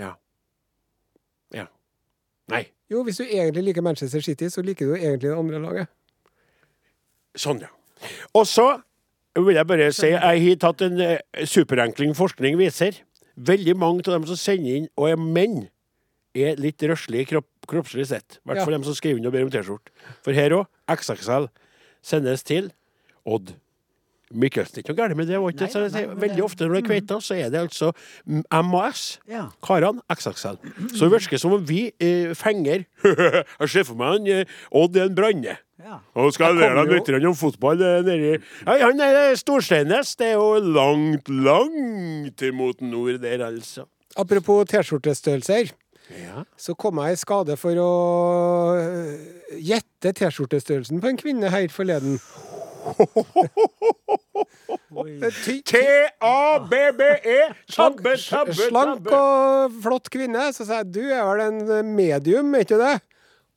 Ja. 0.00 0.10
Ja. 1.54 1.68
Nei. 2.50 2.64
Jo, 2.90 3.02
hvis 3.06 3.20
du 3.20 3.24
egentlig 3.24 3.62
liker 3.68 3.84
Manchester 3.86 4.20
City, 4.24 4.48
så 4.50 4.62
liker 4.66 4.86
du 4.90 4.94
egentlig 4.98 5.28
det 5.30 5.36
andre 5.38 5.60
laget. 5.62 5.90
Sånn, 7.38 7.60
ja. 7.62 7.70
Og 8.34 8.46
så 8.50 8.66
vil 9.38 9.54
jeg 9.54 9.68
bare 9.70 9.90
si 9.94 10.08
jeg 10.10 10.20
har 10.42 10.56
tatt 10.64 10.82
en 10.82 10.98
eh, 11.04 11.20
superenkling 11.46 12.16
forskning 12.18 12.58
viser. 12.58 12.98
Veldig 13.40 13.76
mange 13.78 14.02
av 14.08 14.16
dem 14.16 14.26
som 14.28 14.36
sender 14.40 14.80
inn, 14.80 14.88
og 14.98 15.12
er 15.12 15.20
menn, 15.20 15.68
er 16.34 16.58
litt 16.60 16.82
røslige 16.86 17.28
kropp, 17.30 17.48
kroppslig 17.70 18.08
sett. 18.10 18.40
I 18.42 18.50
hvert 18.50 18.62
Ja. 18.64 18.66
dem 18.74 18.84
som 18.86 18.94
skriver 18.94 19.18
inn 19.18 19.26
og 19.26 19.32
ber 19.32 19.46
om 19.46 19.50
T-skjorte. 19.50 19.90
For 20.26 20.32
her 20.34 20.50
òg, 20.58 20.66
XXL 20.90 21.48
sendes 22.02 22.42
til 22.46 22.72
Odd 23.26 23.54
Mikkelsen. 24.30 24.76
Det 24.76 24.78
er 24.78 24.84
ikke 24.84 24.94
noe 24.94 25.00
galt 25.00 25.16
med 25.18 25.26
det. 25.26 25.38
Nei, 25.42 25.52
det? 25.58 25.68
Så 25.72 26.04
Veldig 26.22 26.44
ofte 26.44 26.66
når 26.66 26.76
det 26.76 26.80
er 26.82 26.86
kveita, 26.86 27.16
så 27.24 27.34
er 27.34 27.48
det 27.50 27.62
altså 27.64 27.88
mm, 28.26 28.44
MAS. 28.68 29.02
Ja. 29.30 29.48
Karene 29.66 30.04
XXL. 30.14 30.60
Så 30.94 31.08
det 31.08 31.10
virker 31.16 31.42
som 31.42 31.56
om 31.56 31.64
vi 31.66 31.80
eh, 31.98 32.30
fenger 32.38 32.84
Jeg 33.60 33.72
ser 33.72 33.88
for 33.88 33.98
meg 33.98 34.14
han 34.14 34.30
eh, 34.30 34.54
Odd 34.70 34.98
er 35.00 35.08
en 35.08 35.16
branne. 35.18 35.56
Ja. 35.80 35.98
Og 36.14 36.30
skal 36.36 36.54
Jeg 36.54 36.60
lære 36.76 36.84
deg 36.86 37.08
litt 37.08 37.28
om 37.30 37.36
fotball 37.40 37.82
eh, 37.82 38.00
nedi 38.06 38.32
Nei, 38.68 38.78
Han 38.84 39.02
er 39.02 39.34
Storsteinnes. 39.40 40.14
Det 40.20 40.30
er 40.32 40.38
jo 40.38 40.60
langt, 40.78 41.30
langt 41.32 42.46
imot 42.46 42.84
nord 42.84 43.18
der, 43.24 43.42
altså. 43.48 43.88
Apropos 44.18 44.66
T-skjortestørrelser, 44.70 45.72
Ja. 46.10 46.44
så 46.58 46.74
kom 46.74 46.98
jeg 46.98 47.14
i 47.14 47.18
skade 47.20 47.54
for 47.58 47.78
å 47.78 47.90
gjette 49.58 50.12
T-skjortestørrelsen 50.18 51.02
på 51.02 51.10
en 51.10 51.18
kvinne 51.20 51.50
her 51.52 51.68
forleden. 51.70 52.18
Ty- 55.44 55.62
T-A-B-B-E. 55.70 57.38
Tabbe, 57.70 58.14
Tabbe, 58.14 58.14
tabbe, 58.18 58.54
slank 58.56 59.10
og 59.14 59.76
flott 59.84 60.10
kvinne. 60.12 60.48
Så 60.56 60.66
sa 60.68 60.80
jeg 60.82 60.90
du 60.96 61.02
er 61.06 61.22
vel 61.28 61.40
en 61.46 61.94
medium, 61.96 62.54
er 62.56 62.66
ikke 62.66 62.80
det? 62.80 62.96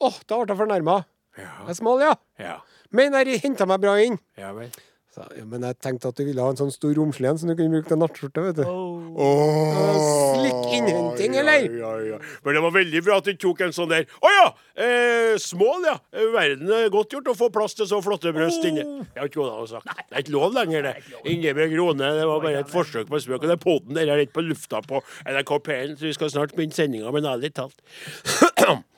Åh, 0.04 0.18
da 0.28 0.40
ble 0.42 0.52
jeg 0.54 0.60
fornærma. 0.64 0.98
Ja. 1.40 1.50
Jeg 1.66 1.74
er 1.74 1.80
smal, 1.80 2.04
ja. 2.04 2.14
Ja. 2.42 2.56
Men 2.94 3.16
jeg 3.18 3.40
henta 3.44 3.66
meg 3.70 3.82
bra 3.82 3.96
inn. 4.04 4.20
ja 4.38 4.52
vel. 4.54 4.70
Så, 5.14 5.22
ja, 5.38 5.44
men 5.46 5.62
jeg 5.62 5.78
tenkte 5.78 6.10
at 6.10 6.18
du 6.18 6.24
ville 6.26 6.42
ha 6.42 6.50
en 6.50 6.58
sånn 6.58 6.72
stor 6.74 6.94
romslig 6.98 7.28
en 7.30 7.38
som 7.38 7.50
du 7.52 7.54
kunne 7.54 7.70
bruke 7.76 7.90
til 7.92 8.00
nattskjorte. 8.02 8.42
vet 8.48 8.56
du. 8.58 8.64
Oh. 8.66 8.93
Slikk 9.14 10.68
innhenting, 10.74 11.36
eller? 11.42 11.66
Ja, 11.68 11.92
ja, 12.00 12.06
ja. 12.14 12.20
Men 12.44 12.58
det 12.58 12.64
var 12.66 12.74
veldig 12.76 13.02
bra 13.06 13.18
at 13.22 13.28
du 13.30 13.34
tok 13.40 13.64
en 13.66 13.76
sånn 13.76 13.92
der. 13.92 14.08
Å 14.22 14.32
ja! 14.34 14.46
Eh, 14.74 15.34
smål, 15.42 15.86
ja. 15.86 15.96
Eh, 16.16 16.30
Verden 16.34 16.72
er 16.74 16.90
godt 16.94 17.14
gjort 17.14 17.30
å 17.30 17.36
få 17.38 17.50
plass 17.54 17.78
til 17.78 17.90
så 17.90 18.02
flotte 18.06 18.34
bryst 18.36 18.66
inne. 18.68 18.86
Jeg 19.14 19.22
har 19.22 19.30
ikke 19.30 19.42
lov 19.44 19.66
å 19.66 19.68
sagt. 19.70 19.90
Det 19.90 20.18
er 20.18 20.26
ikke 20.26 20.36
lov 20.36 20.56
lenger, 20.58 20.90
det. 20.90 21.20
Ingebjørg 21.34 21.78
Rone, 21.80 22.14
det 22.20 22.30
var 22.30 22.46
bare 22.46 22.64
et 22.64 22.74
forsøk 22.74 23.12
på 23.12 23.22
spøk. 23.24 23.42
Og 23.44 23.50
det 23.52 23.58
er 23.60 23.64
podden 23.64 24.00
der 24.00 24.14
er 24.14 24.24
litt 24.24 24.34
på 24.36 24.46
lufta 24.46 24.82
på 24.86 25.04
NRK 25.28 25.54
P1, 25.68 26.00
så 26.00 26.10
vi 26.10 26.16
skal 26.18 26.34
snart 26.34 26.58
begynne 26.58 26.76
sendinga, 26.76 27.14
men 27.14 27.30
ærlig 27.30 27.54
talt. 27.60 27.78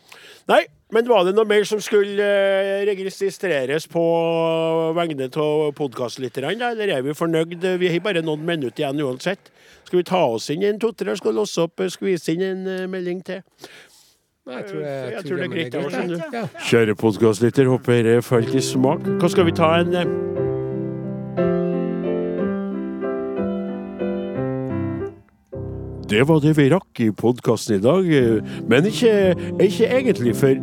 Nei, 0.45 0.61
men 0.93 1.07
var 1.09 1.23
det 1.25 1.33
noe 1.33 1.47
mer 1.49 1.65
som 1.65 1.81
skulle 1.81 2.21
eh, 2.21 2.83
registreres 2.85 3.87
på 3.89 4.03
vegne 4.93 5.27
av 5.41 5.71
podkastlytterne, 5.77 6.53
eller 6.69 6.93
er 6.99 7.01
vi 7.05 7.17
fornøyd? 7.17 7.65
Vi 7.81 7.89
har 7.89 8.05
bare 8.05 8.21
noen 8.25 8.45
minutter 8.45 8.83
igjen 8.83 9.01
uansett. 9.01 9.49
Skal 9.87 10.03
vi 10.03 10.05
ta 10.05 10.21
oss 10.35 10.51
inn 10.53 10.65
en 10.65 10.79
to-tre? 10.81 11.17
Skal 11.17 11.37
låse 11.37 11.65
opp, 11.65 11.81
eh, 11.81 11.89
skvise 11.89 12.37
inn 12.37 12.45
en 12.45 12.63
eh, 12.69 12.87
melding 12.91 13.25
til? 13.25 13.41
Nei, 14.45 14.61
Jeg 14.61 14.69
tror 14.69 14.81
det, 14.85 14.95
Jeg 15.11 15.25
tror 15.25 15.37
det 15.37 15.45
er 15.45 15.53
greit, 15.57 16.57
Kjære 16.69 16.99
podkastlytter, 17.01 17.71
håper 17.73 18.03
dere 18.05 18.21
falt 18.21 18.53
i 18.53 18.61
smak. 18.61 19.15
Hva 19.17 19.33
skal 19.33 19.49
vi 19.49 19.57
ta 19.57 19.79
en 19.81 20.44
Det 26.09 26.27
var 26.29 26.41
det 26.43 26.53
vi 26.53 26.67
rakk 26.69 26.99
i 27.01 27.07
podkasten 27.09 27.79
i 27.79 27.81
dag, 27.81 28.05
eh, 28.13 28.43
men 28.69 28.85
ikke, 28.85 29.33
ikke 29.57 29.87
egentlig, 29.89 30.35
for 30.37 30.59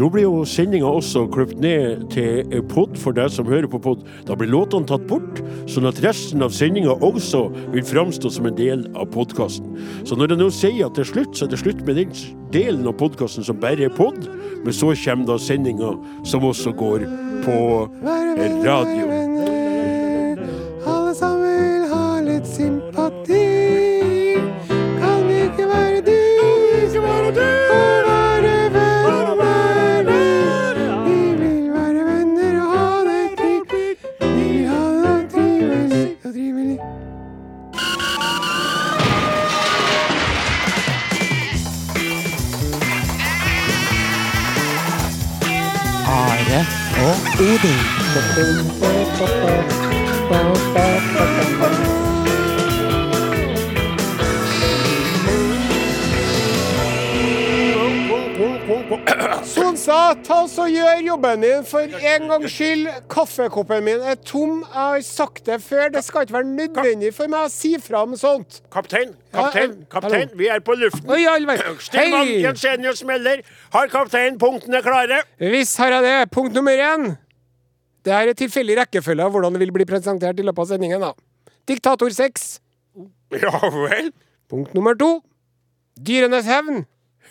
nå 0.00 0.08
blir 0.10 0.24
jo 0.24 0.40
sendinga 0.46 0.88
også 0.88 1.28
klippet 1.30 1.60
ned 1.62 2.02
til 2.10 2.64
pod 2.70 2.98
for 2.98 3.14
deg 3.14 3.30
som 3.30 3.46
hører 3.46 3.68
på 3.70 3.78
pod. 3.82 4.02
Da 4.26 4.34
blir 4.38 4.50
låtene 4.50 4.88
tatt 4.90 5.06
bort, 5.10 5.38
sånn 5.70 5.86
at 5.90 6.00
resten 6.02 6.42
av 6.42 6.54
sendinga 6.54 6.96
også 7.06 7.44
vil 7.74 7.86
framstå 7.86 8.32
som 8.34 8.50
en 8.50 8.58
del 8.58 8.84
av 8.98 9.10
podkasten. 9.14 9.78
Så 10.02 10.18
når 10.18 10.34
jeg 10.34 10.42
nå 10.42 10.50
sier 10.58 10.86
at 10.88 10.98
det 10.98 11.06
er 11.06 11.12
slutt, 11.12 11.38
så 11.38 11.46
er 11.46 11.54
det 11.54 11.62
slutt 11.62 11.86
med 11.86 12.00
den 12.00 12.18
delen 12.54 12.90
av 12.90 12.98
podkasten 12.98 13.46
som 13.46 13.62
bare 13.62 13.86
er 13.86 13.94
pod, 13.94 14.26
men 14.64 14.74
så 14.74 14.90
kommer 15.04 15.34
da 15.34 15.38
sendinga 15.38 15.94
som 16.26 16.50
også 16.50 16.74
går 16.74 17.06
på 17.46 17.62
radio. 18.66 19.59
Odin. 47.40 47.78
Sonsa, 59.44 60.14
ta 60.20 60.42
oss 60.42 60.58
og 60.60 60.68
gjør 60.68 61.00
jobben 61.06 61.40
din 61.40 61.64
for 61.64 61.80
en 61.80 62.26
gangs 62.28 62.52
skyld. 62.52 62.90
Kaffekoppen 63.08 63.86
min 63.88 64.04
er 64.04 64.20
tom. 64.20 64.60
Jeg 64.66 64.74
har 64.74 65.00
sagt 65.06 65.46
det 65.46 65.62
før. 65.64 65.88
Det 65.94 66.04
skal 66.04 66.28
ikke 66.28 66.36
være 66.36 66.44
nødvendig 66.50 67.14
for 67.16 67.32
meg 67.32 67.48
å 67.48 67.54
si 67.54 67.72
fra 67.80 68.04
om 68.04 68.12
sånt. 68.20 68.60
Kaptein, 68.68 69.16
kaptein, 69.32 69.78
kaptein, 69.88 70.28
vi 70.36 70.52
er 70.52 70.60
på 70.60 70.76
luften. 70.76 71.08
Oi. 71.08 71.24
Stillmann, 71.88 72.36
Jensenius 72.44 73.00
melder. 73.08 73.40
Har 73.72 73.88
kapteinen 73.88 74.36
punktene 74.38 74.84
klare? 74.84 75.24
Visst 75.40 75.80
har 75.80 75.96
jeg 75.96 76.08
det. 76.10 76.16
Punkt 76.36 76.52
nummer 76.60 76.86
én. 76.92 77.10
Det 78.06 78.12
er 78.16 78.30
et 78.32 78.38
tilfeldig 78.40 78.78
rekkefølge 78.80 79.26
av 79.26 79.34
hvordan 79.34 79.56
det 79.56 79.60
vil 79.64 79.74
bli 79.74 79.86
presentert 79.88 80.38
i 80.40 80.46
løpet 80.46 80.64
av 80.64 80.70
sendingen. 80.72 81.02
da. 81.02 81.12
Diktator 81.68 82.10
6. 82.10 82.48
Ja 83.36 83.58
vel. 83.74 84.10
Punkt 84.50 84.72
nummer 84.74 84.96
to. 84.98 85.20
Dyrenes 86.00 86.48
hevn. 86.48 86.84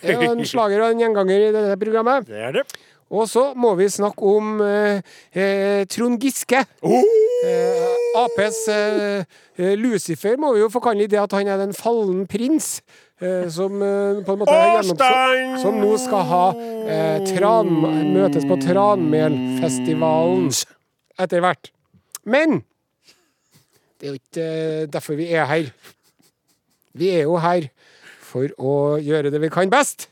Det 0.03 0.15
er 0.15 0.29
en 0.29 0.45
slager 0.51 0.85
og 0.85 0.93
en 0.93 1.01
gjenganger 1.03 1.49
i 1.49 1.51
dette 1.55 1.79
programmet. 1.81 2.29
Det 2.29 2.39
er 2.49 2.55
det. 2.59 2.65
Og 3.09 3.25
så 3.25 3.47
må 3.57 3.71
vi 3.79 3.87
snakke 3.89 4.21
om 4.37 4.59
eh, 4.61 4.99
eh, 5.33 5.81
Trond 5.89 6.21
Giske. 6.21 6.61
Oh! 6.85 7.07
Eh, 7.41 7.95
Aps 8.21 8.59
eh, 8.69 9.23
eh, 9.57 9.73
Lucifer 9.79 10.37
må 10.37 10.53
vi 10.53 10.61
jo 10.61 10.69
få 10.69 10.81
kalle 10.83 11.07
i 11.07 11.09
det 11.09 11.17
at 11.21 11.33
han 11.33 11.49
er 11.49 11.57
den 11.57 11.73
fallen 11.73 12.27
prins. 12.29 12.83
Eh, 13.21 13.45
som 13.53 13.81
eh, 13.83 14.21
på 14.25 14.35
en 14.35 14.41
måte 14.41 14.55
er 14.55 14.79
gjennom, 14.79 15.59
som 15.61 15.79
nå 15.81 15.91
skal 16.01 16.25
ha 16.31 16.45
eh, 16.55 17.19
tran, 17.29 17.71
møtes 18.13 18.47
på 18.49 18.57
Tranmelfestivalen 18.63 20.49
etter 21.19 21.43
hvert. 21.43 21.71
Men 22.29 22.61
det 23.99 24.07
er 24.07 24.13
jo 24.13 24.19
ikke 24.19 24.47
eh, 24.47 24.87
derfor 24.91 25.19
vi 25.19 25.29
er 25.35 25.45
her. 25.49 25.71
Vi 26.99 27.11
er 27.15 27.27
jo 27.27 27.37
her 27.43 27.69
for 28.29 28.49
å 28.61 28.97
gjøre 29.01 29.31
det 29.33 29.41
vi 29.41 29.49
kan 29.53 29.71
best, 29.71 30.07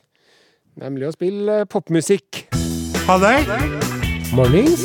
nemlig 0.79 1.07
å 1.09 1.15
spille 1.15 1.65
popmusikk. 1.69 2.45
Halløy! 3.07 3.45
Mornings. 4.35 4.83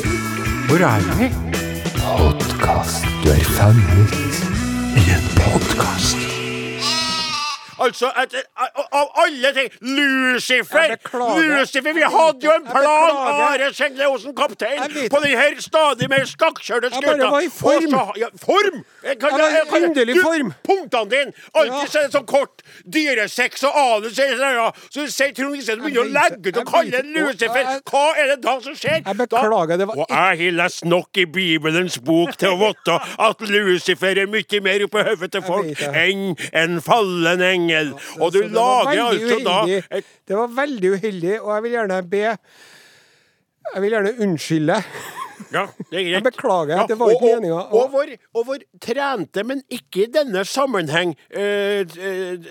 Hvor 0.69 0.79
er 0.87 1.03
vi? 1.19 1.27
Podkast. 1.99 3.03
Du 3.23 3.29
er 3.31 3.43
fanget 3.57 4.15
I 4.95 5.03
en 5.17 5.27
podkast. 5.35 6.22
Altså, 7.83 8.09
etter, 8.23 8.43
av 8.93 9.07
alle 9.23 9.51
ting 9.57 9.69
Lucifer! 9.81 10.95
Lucifer, 11.41 11.93
Vi 11.93 12.01
hadde 12.15 12.47
jo 12.47 12.51
en 12.55 12.65
plan! 12.67 13.17
Are 13.43 13.69
Sendle 13.75 14.07
Osen, 14.13 14.33
kaptein, 14.37 14.81
på 15.11 15.19
den 15.23 15.35
her 15.37 15.57
stadig 15.61 16.09
mer 16.11 16.25
skakkjørte 16.29 16.91
Jeg 16.93 17.03
bare 17.05 17.31
var 17.31 17.41
i 17.45 17.49
form. 17.51 17.95
Ja, 18.19 18.27
form? 18.41 18.83
Jeg 19.03 19.19
kan- 19.19 19.37
Jeg 19.39 19.51
jeg 19.57 19.67
kan- 19.71 19.83
underlig 19.89 20.15
form. 20.23 20.53
Punktene 20.63 21.09
dine! 21.13 21.33
Alltid 21.55 21.73
Ja. 21.73 21.85
så 21.93 21.99
er 21.99 22.03
det 22.07 22.13
sånn 22.15 22.25
kort. 22.25 22.61
Dyresex 22.93 23.63
og 23.63 23.73
anus 23.75 24.19
øya. 24.19 24.71
Så 24.89 25.05
du 25.05 25.11
sier 25.11 25.33
Trond 25.33 25.55
Giske, 25.55 25.75
du 25.75 25.81
begynner 25.81 26.05
å 26.05 26.13
legge 26.13 26.47
ut 26.49 26.57
og 26.57 26.65
kalle 26.71 26.91
det. 26.91 27.05
Lucifer. 27.05 27.63
Hva 27.89 28.03
er 28.17 28.27
det 28.33 28.41
da 28.41 28.59
som 28.61 28.73
skjer? 28.75 29.01
Jeg 29.05 29.17
beklager, 29.17 29.77
det 29.77 29.87
var 29.87 29.95
Og 29.97 30.05
jeg 30.09 30.37
har 30.39 30.51
lest 30.63 30.85
nok 30.85 31.09
i 31.17 31.25
Bibelens 31.25 31.97
bok 31.99 32.37
til 32.37 32.49
å 32.49 32.57
vite 32.61 32.99
at 33.19 33.41
Lucifer 33.41 34.17
er 34.23 34.27
mye 34.27 34.61
mer 34.61 34.85
oppi 34.87 35.03
hodet 35.09 35.31
til 35.31 35.41
folk 35.51 35.81
enn 35.93 36.37
en 36.53 36.81
fallen 36.81 37.41
engel. 37.41 37.72
Og 38.19 38.33
du 38.33 38.41
lager 38.47 39.03
altså 39.07 39.39
da 39.45 39.57
et 39.99 40.13
Det 40.27 40.37
var 40.37 40.53
veldig 40.61 40.93
uheldig, 40.97 41.35
og 41.41 41.51
jeg 41.55 41.63
vil 41.63 41.75
gjerne 41.77 41.99
be 42.09 42.23
Jeg 43.73 43.81
vil 43.81 43.95
gjerne 43.97 44.15
unnskylde. 44.19 44.79
Ja, 45.53 45.65
det 45.89 45.97
er 45.99 46.03
greit. 46.03 46.13
Jeg 46.13 46.23
beklager 46.23 46.81
at 46.83 46.89
det 46.89 46.97
var 46.99 47.11
ikke 47.13 47.29
meninga. 47.35 47.59
Og, 47.75 47.93
og, 47.93 48.13
og 48.33 48.47
vår 48.47 48.63
trente, 48.81 49.43
men 49.47 49.61
ikke 49.71 50.05
i 50.05 50.07
denne 50.13 50.43
sammenheng, 50.47 51.13
eh, 51.29 51.83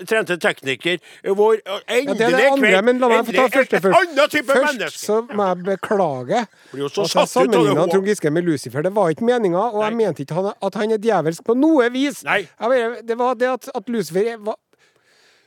trente 0.09 0.37
tekniker 0.41 0.99
Vår 1.27 1.57
eh, 1.57 1.61
Ja, 1.65 1.79
endelig 1.97 2.19
det 2.19 2.27
er 2.27 2.37
det 2.37 2.49
andre, 2.51 2.81
men 2.87 3.01
la 3.01 3.09
meg 3.11 3.27
få 3.27 3.35
ta 3.35 3.45
endelig 3.47 3.55
første 3.57 3.81
først. 3.83 4.15
Først 4.49 4.79
menneske. 4.79 4.99
så 4.99 5.19
må 5.31 5.49
jeg 5.49 5.63
beklage 5.69 6.43
at 6.43 6.99
jeg 6.99 7.27
sammenligna. 7.35 7.87
Trond 7.93 8.07
Giske 8.07 8.31
med 8.31 8.47
Lucifer. 8.47 8.85
Det 8.85 8.93
var 8.95 9.13
ikke 9.13 9.27
meninga, 9.27 9.67
og 9.71 9.83
jeg 9.87 9.97
mente 9.99 10.25
ikke 10.25 10.53
at 10.53 10.79
han 10.79 10.95
er 10.95 11.01
djevelsk 11.03 11.45
på 11.47 11.57
noe 11.59 11.89
vis. 11.93 12.23
Nei. 12.27 12.43
Jeg 12.47 12.69
det 13.07 13.19
var 13.19 13.35
det 13.39 13.51
at, 13.51 13.71
at 13.75 13.89
Lucifer 13.91 14.35
var 14.39 14.59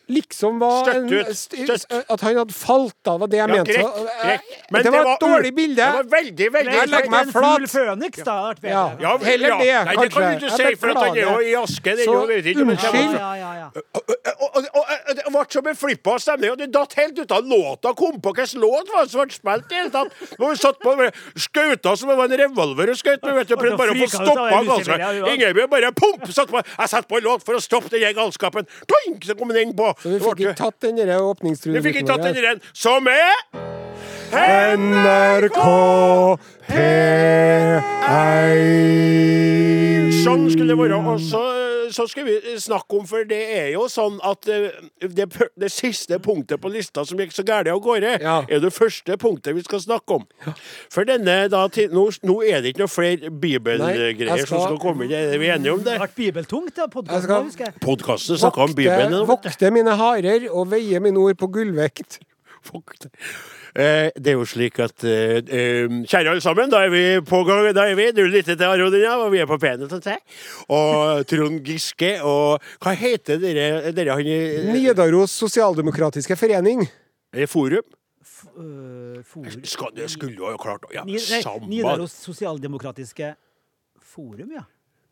Liksom 0.09 0.59
var 0.62 0.88
en, 0.95 1.12
ut. 1.12 1.31
Støtt. 1.35 1.87
At 1.90 2.21
han 2.23 2.37
hadde 2.38 2.55
falt 2.55 3.09
av, 3.11 3.19
var 3.25 3.31
det 3.31 3.40
jeg 3.40 3.49
Ja, 3.49 3.57
mente. 3.57 3.75
Så, 3.75 4.07
eh. 4.23 4.45
Men 4.71 4.85
det 4.87 4.92
var 4.95 5.09
et 5.12 5.25
dårlig 5.25 5.53
bilde. 5.57 5.83
Det 5.83 5.95
var 5.97 6.11
veldig, 6.12 6.49
veldig 6.57 6.77
Jeg 6.77 6.88
legger 6.92 7.11
meg 7.11 7.33
flat. 7.35 7.66
føniks, 7.73 8.23
da. 8.23 8.37
hadde 8.37 8.49
vært 8.49 8.61
bedre. 8.62 8.77
Ja. 8.77 8.85
Ja, 9.01 9.16
Heller 9.27 9.49
ja. 9.49 9.57
det, 9.59 9.73
Nei, 9.88 9.97
det 9.97 10.12
kan 10.12 10.23
du 10.23 10.47
ikke 10.47 10.53
si, 10.57 10.77
for 10.79 10.92
at 10.92 11.01
han 11.03 11.16
er 11.16 11.23
jo 11.23 11.40
i 11.42 11.55
aske. 11.59 11.97
Så, 12.05 12.14
det 12.31 12.55
unnskyld. 12.62 13.16
Ja, 13.16 13.33
ja, 13.40 13.51
ja. 13.59 13.69
Og, 13.75 14.14
og, 14.14 14.62
og, 14.62 14.85
og 14.85 15.16
det 15.19 15.27
ble 15.27 15.45
så 15.57 15.75
flippa 15.81 16.16
stemning, 16.23 16.55
og 16.55 16.61
det 16.62 16.71
datt 16.75 16.95
helt 17.01 17.19
ut 17.19 17.35
av 17.35 17.51
låta. 17.51 17.95
Kom 17.99 18.21
på 18.23 18.35
hvilken 18.37 18.62
låt 18.62 18.95
var 18.95 19.07
det 19.07 19.14
som 19.14 19.25
ble 19.25 19.35
spilt 19.35 19.66
i 19.66 19.75
det 19.75 19.81
hele 19.81 19.92
tatt. 19.95 20.38
Når 20.38 20.55
vi 20.55 20.61
satt 20.62 20.81
på 20.83 20.95
skauta 21.47 21.97
som 21.97 22.12
det 22.12 22.19
var 22.21 22.31
en 22.31 22.38
revolver 22.45 22.95
og 22.95 23.01
skøyt 23.03 23.27
med, 23.27 23.40
vet 23.40 23.51
du, 23.51 23.57
og 23.57 23.62
prøvde 23.64 23.81
bare 23.83 23.97
å 23.97 24.01
få 24.05 24.11
stoppa 24.14 24.47
det 24.47 24.71
galskapen. 24.71 25.35
Ingebjørg 25.35 25.71
bare 25.75 25.92
pump, 25.97 26.31
satt 26.31 26.53
på. 26.55 26.62
Jeg 26.62 26.95
satte 26.95 27.11
på 27.11 27.19
en 27.19 27.27
låt 27.27 27.47
for 27.47 27.59
å 27.59 27.62
stoppe 27.62 27.90
den 27.92 28.07
galskapen. 28.16 28.71
Toink, 28.87 29.27
så 29.27 29.38
kom 29.38 29.51
den 29.51 29.69
inn 29.69 29.77
på. 29.77 29.96
Så 30.03 30.09
vi 30.13 30.19
fikk 30.21 30.37
ble- 30.37 30.51
ikke 30.51 30.55
tatt 30.61 30.81
den 30.81 30.97
der 30.97 31.07
vi 31.17 31.23
fikk 31.83 31.97
ikke 32.03 32.07
tatt 32.13 32.23
den 32.23 32.35
der, 32.35 32.43
den. 32.53 32.61
Som 32.75 33.07
er 33.09 33.33
NRK 34.77 35.61
P1 36.69 37.83
Sånn 40.25 40.49
skulle 40.51 40.73
det 40.75 40.79
være. 40.81 40.99
Og 41.13 41.21
så, 41.23 41.43
så 41.92 42.07
skal 42.09 42.25
vi 42.25 42.37
snakke 42.59 42.99
om, 42.99 43.07
for 43.07 43.25
det 43.25 43.38
er 43.59 43.68
jo 43.75 43.87
sånn 43.88 44.18
at 44.27 44.49
eh, 44.49 44.70
det, 45.07 45.27
det 45.59 45.70
siste 45.72 46.18
punktet 46.22 46.61
på 46.62 46.70
lista 46.72 47.05
som 47.07 47.18
gikk 47.18 47.33
så 47.37 47.44
gærent 47.46 47.70
av 47.72 47.81
gårde, 47.85 48.16
Ja. 48.22 48.38
er 48.49 48.61
det 48.61 48.72
første 48.72 49.16
punktet 49.16 49.55
vi 49.55 49.62
skal 49.62 49.81
snakke 49.81 50.18
om. 50.20 50.25
For 50.90 51.05
denne 51.05 51.49
da, 51.53 51.66
til- 51.68 51.90
nå, 51.92 52.07
nå 52.22 52.38
er 52.46 52.61
det 52.62 52.75
ikke 52.75 52.85
noe 52.85 52.92
flere 52.92 53.31
bibelgreier 53.31 54.44
skal, 54.44 54.46
som 54.46 54.61
skal- 54.66 54.79
komme 54.83 55.05
inn. 55.07 55.12
Er 55.12 55.38
vi 55.38 55.46
enige 55.53 55.72
om 55.72 55.79
det? 55.79 55.85
Det 55.92 55.99
har 55.99 56.07
vært 56.07 56.16
bibeltungt. 56.16 56.77
Jeg 56.77 57.81
Podkasten, 57.81 58.37
snakka 58.38 58.62
om 58.62 58.75
Bibelen. 58.75 59.27
vokte 59.27 59.70
mine 59.70 59.96
harer 59.96 60.49
og 60.51 60.70
veie 60.70 61.01
mine 61.01 61.16
ord 61.18 61.37
på 61.38 61.49
gullvekt. 61.53 62.18
Fuck. 62.62 62.96
Eh, 63.77 64.09
det 64.17 64.33
er 64.33 64.39
jo 64.39 64.45
slik 64.49 64.79
at 64.81 65.05
eh, 65.05 65.43
eh, 65.53 65.97
Kjære 66.09 66.31
alle 66.33 66.41
sammen, 66.41 66.71
da 66.73 66.79
er 66.87 66.93
vi 66.95 67.03
på 67.29 67.43
gang. 67.45 67.67
Da 67.77 67.85
er 67.85 67.99
vi 67.99 68.07
Du 68.17 68.23
lytter 68.25 68.57
til 68.57 68.65
Are 68.65 68.87
Odin, 68.87 69.05
og 69.11 69.29
vi 69.35 69.43
er 69.43 69.49
på 69.51 69.59
Penet, 69.61 69.91
sånn 69.93 70.05
sett. 70.05 70.23
Og 70.73 71.27
Trond 71.29 71.61
Giske 71.67 72.15
og 72.25 72.65
Hva 72.81 72.95
heter 72.97 73.43
dere, 73.43 73.93
dere 73.93 74.17
han 74.17 74.31
i 74.33 74.39
Nidaros 74.71 75.35
Sosialdemokratiske 75.43 76.39
Forening. 76.41 76.87
Er 77.35 77.45
det 77.45 77.51
Forum? 77.53 77.85
Øh, 78.57 79.21
forum. 79.25 79.65
Skal, 79.69 79.93
det 79.97 80.09
skulle 80.11 80.37
jo 80.39 80.49
ha 80.49 80.57
klart 80.57 80.89
ja. 80.95 81.05
Nidaros 81.05 82.17
Sosialdemokratiske 82.25 83.35
Forum, 84.01 84.57
ja. 84.57 84.65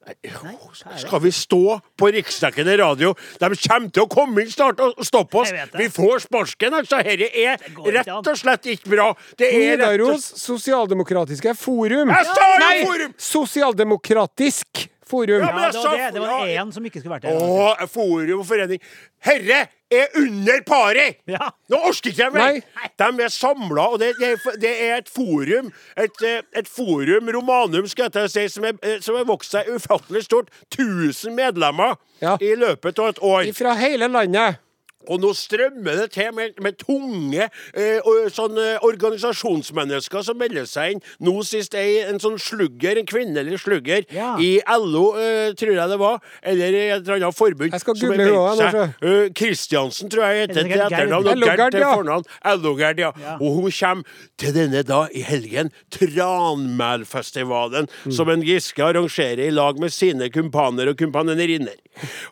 Nei? 0.05 0.55
Skal 1.01 1.21
vi 1.25 1.31
stå 1.33 1.79
på 1.97 2.11
riksdekkende 2.13 2.77
radio? 2.81 3.15
De 3.41 3.49
kommer 3.57 3.91
til 3.95 4.05
å 4.05 4.09
komme 4.11 4.45
inn 4.45 4.51
snart 4.53 4.81
og 4.85 5.01
stoppe 5.07 5.41
oss. 5.43 5.53
Vi 5.79 5.89
får 5.93 6.27
sparken, 6.27 6.77
altså. 6.81 7.01
Dette 7.05 7.31
er 7.33 7.63
rett 7.95 8.11
og 8.13 8.37
slett 8.39 8.69
ikke 8.75 8.93
bra. 8.93 9.11
Det 9.41 9.49
er 9.49 9.79
rett 9.79 9.87
og 9.87 9.95
Nidaros 9.97 10.27
Sosialdemokratiske 10.43 11.55
Forum. 11.59 12.13
Jeg 12.13 12.29
sa 12.31 12.51
jo 12.51 12.59
Nei! 12.65 12.75
Forum! 12.85 13.15
Sosialdemokratisk 13.31 14.87
Forum. 15.09 15.41
Ja, 15.45 15.51
men 15.53 15.63
Ja, 15.63 15.69
jeg 15.69 15.73
det 15.73 15.81
sa 15.83 15.91
var 15.91 15.97
det. 15.99 16.11
Det 16.15 16.21
var 16.25 16.47
ja. 16.49 16.63
én 16.65 16.73
som 16.75 16.85
ikke 16.89 17.01
skulle 17.03 17.17
vært 17.19 17.27
der. 17.29 17.41
Å, 17.41 17.89
forum 17.93 18.41
og 18.41 18.47
forening. 18.49 18.81
Herre 19.25 19.61
er 19.95 20.17
under 20.19 20.61
pari! 20.67 21.07
Ja. 21.31 21.51
Nå 21.71 21.81
orker 21.89 22.11
ikke 22.11 22.25
jeg 22.25 22.35
mer! 22.35 22.59
De 22.99 23.25
er 23.25 23.33
samla, 23.33 23.87
og 23.95 24.01
det, 24.03 24.13
det, 24.21 24.73
er, 24.73 24.97
et 24.99 25.09
forum 25.13 25.71
Et, 25.97 26.23
eh, 26.27 26.41
et 26.59 26.69
forum 26.69 27.31
romanum 27.37 27.87
skal 27.91 28.09
jeg 28.09 28.17
til 28.17 28.27
å 28.27 28.33
si, 28.33 28.47
som 28.53 28.67
eh, 28.71 28.99
som 29.05 29.17
har 29.19 29.29
vokst 29.29 29.55
seg 29.55 29.69
ufattelig 29.71 30.25
stort. 30.27 30.51
1000 30.75 31.37
medlemmer 31.37 31.97
Ja. 32.23 32.37
i 32.41 32.55
løpet 32.57 32.99
av 32.99 33.13
et 33.13 33.19
år. 33.23 33.53
Fra 33.55 33.75
hele 33.79 34.09
landet. 34.09 34.61
Og 35.09 35.21
nå 35.21 35.33
strømmer 35.37 35.99
det 36.03 36.11
til 36.15 36.31
med, 36.37 36.55
med 36.65 36.79
tunge 36.81 37.49
eh, 37.75 38.29
sånn, 38.33 38.57
organisasjonsmennesker 38.83 40.23
som 40.27 40.39
melder 40.41 40.67
seg 40.69 40.95
inn. 40.97 41.03
Nå 41.25 41.35
sist 41.47 41.75
ei, 41.79 42.01
en 42.09 42.21
sånn 42.23 42.39
slugger, 42.41 42.99
en 43.01 43.07
kvinnelig 43.09 43.61
slugger, 43.65 44.05
Ja. 44.15 44.35
i 44.41 44.61
LO, 44.79 45.15
eh, 45.21 45.53
tror 45.59 45.75
jeg 45.77 45.89
det 45.91 45.99
var. 46.01 46.21
Eller 46.43 46.73
i 46.79 46.83
et 46.91 47.03
eller 47.03 47.19
annet 47.21 47.37
forbund. 47.37 47.73
Jeg 47.73 47.81
skal 47.85 47.95
google 48.01 48.29
henne 48.29 48.57
seg. 48.57 48.95
Eh, 49.03 49.29
Kristiansen, 49.37 50.11
tror 50.13 50.25
jeg 50.29 50.49
heter 50.49 50.61
Er 50.61 50.63
det 50.65 50.73
til 50.73 50.81
etternavn. 50.87 51.29
og 51.29 51.37
LO-Gerd, 51.39 51.71
til 51.73 51.85
fornavn. 51.85 52.25
LO-Gerd, 52.63 52.99
ja. 53.05 53.13
Ja. 53.21 53.35
Og 53.41 53.55
hun 53.61 53.71
kommer 53.71 54.05
til 54.39 54.53
denne 54.55 54.83
da 54.85 55.07
i 55.15 55.21
helgen, 55.23 55.71
Tranmælfestivalen, 55.91 57.89
Mm. 58.07 58.13
som 58.13 58.29
en 58.29 58.43
Giske 58.43 58.83
arrangerer 58.83 59.47
i 59.47 59.51
lag 59.51 59.79
med 59.81 59.91
sine 59.93 60.29
kumpaner 60.31 60.89
og 60.89 60.97
kumpanerinner. 60.99 61.75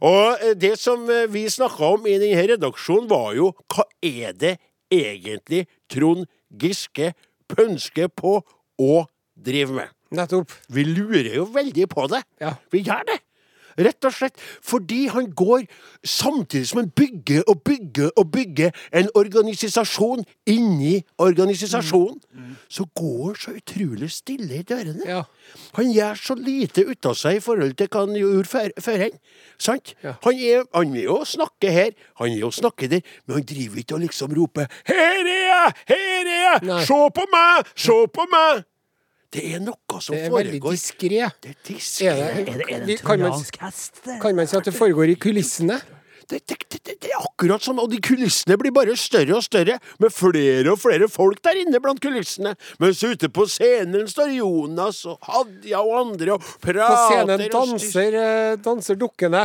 Og 0.03 0.37
eh, 0.43 0.55
det 0.55 0.79
som 0.79 1.09
eh, 1.11 1.27
vi 1.31 1.47
snakka 1.49 1.93
om 1.95 2.07
i 2.07 2.19
denne 2.19 2.37
redaksjonen, 2.63 3.09
var 3.11 3.35
jo 3.37 3.51
hva 3.73 3.87
er 4.03 4.37
det 4.39 4.57
egentlig 4.93 5.67
Trond 5.91 6.27
Giske 6.49 7.13
pønsker 7.51 8.09
på 8.09 8.39
å 8.79 8.95
drive 9.35 9.75
med? 9.81 9.91
Nettopp. 10.13 10.53
Vi 10.69 10.85
lurer 10.85 11.33
jo 11.39 11.47
veldig 11.49 11.89
på 11.89 12.07
det. 12.13 12.23
Ja. 12.43 12.55
Vi 12.73 12.83
gjør 12.85 13.07
det. 13.09 13.19
Rett 13.79 14.05
og 14.05 14.13
slett 14.15 14.41
fordi 14.63 15.07
han 15.13 15.31
går 15.37 15.65
samtidig 16.05 16.67
som 16.69 16.81
han 16.83 16.91
bygger 16.91 17.43
og 17.49 17.63
bygger 17.65 18.11
og 18.17 18.31
bygger 18.33 18.71
en 18.93 19.09
organisasjon 19.15 20.25
inni 20.47 21.03
organisasjonen, 21.19 22.21
så 22.69 22.87
går 22.95 23.27
han 23.27 23.37
så 23.43 23.55
utrolig 23.57 24.11
stille 24.11 24.59
i 24.61 24.63
dørene. 24.67 25.05
Ja. 25.07 25.23
Han 25.77 25.93
gjør 25.93 26.15
så 26.19 26.35
lite 26.39 26.85
ut 26.89 27.07
av 27.07 27.15
seg 27.19 27.39
i 27.39 27.45
forhold 27.45 27.75
til 27.79 27.89
hva 27.93 28.05
han 28.07 28.17
gjorde 28.19 28.49
før- 28.49 28.77
førhen. 28.81 29.17
Sant? 29.59 29.95
Ja. 30.03 30.15
Han, 30.25 30.35
er, 30.35 30.65
han 30.75 30.97
er 30.97 31.07
jo 31.07 31.21
å 31.23 31.29
snakke 31.29 31.71
her, 31.73 31.95
han 32.21 32.33
er 32.33 32.41
jo 32.43 32.51
å 32.51 32.57
snakke 32.57 32.89
der, 32.93 33.07
men 33.27 33.39
han 33.41 33.47
driver 33.49 33.83
ikke 33.83 33.95
og 33.99 34.05
liksom 34.07 34.35
roper 34.37 34.67
'Her 34.87 35.23
er 35.23 35.47
jeg! 35.47 35.73
Her 35.89 36.27
er 36.27 36.35
jeg! 36.43 36.87
Se 36.87 37.01
på 37.15 37.27
meg! 37.33 37.73
Se 37.77 37.99
på 38.13 38.27
meg!' 38.33 38.65
Det 39.33 39.43
er 39.55 39.61
noe 39.65 40.01
som 40.05 40.13
Det 40.15 40.27
er 40.27 40.31
veldig 40.35 40.59
foregår. 40.61 40.77
diskré. 40.77 41.31
Det 41.41 41.51
er 41.51 41.57
Er 41.57 41.65
diskré. 41.65 42.13
det, 42.13 42.29
Er 42.29 42.45
det, 42.45 42.67
er 42.69 42.87
det 42.87 42.99
en 43.01 43.07
kan, 43.07 43.19
trojansk 43.25 43.57
hest? 43.63 44.03
kan 44.21 44.37
man 44.37 44.47
si 44.47 44.57
at 44.59 44.65
det 44.69 44.75
foregår 44.77 45.09
i 45.09 45.15
kulissene? 45.17 45.81
Det, 46.29 46.39
det, 46.49 46.57
det, 46.71 46.79
det, 46.87 46.95
det 47.03 47.11
er 47.11 47.19
akkurat 47.27 47.61
sånn, 47.65 47.81
og 47.83 47.91
de 47.91 47.99
kulissene 48.01 48.57
blir 48.57 48.71
bare 48.73 48.95
større 48.97 49.35
og 49.37 49.43
større, 49.45 49.79
med 50.01 50.13
flere 50.15 50.71
og 50.73 50.79
flere 50.81 51.09
folk 51.11 51.41
der 51.45 51.59
inne 51.65 51.81
blant 51.83 52.01
kulissene. 52.01 52.55
Mens 52.81 53.03
ute 53.03 53.29
på 53.29 53.45
scenen 53.51 54.07
står 54.09 54.31
Jonas 54.37 55.03
og 55.11 55.19
Hadia 55.27 55.81
og 55.83 55.97
andre 56.07 56.37
og 56.39 56.47
prater 56.63 56.87
På 56.87 57.11
scenen 57.11 57.45
danser, 57.53 58.15
eh, 58.23 58.57
danser 58.63 58.97
dukkene. 59.01 59.43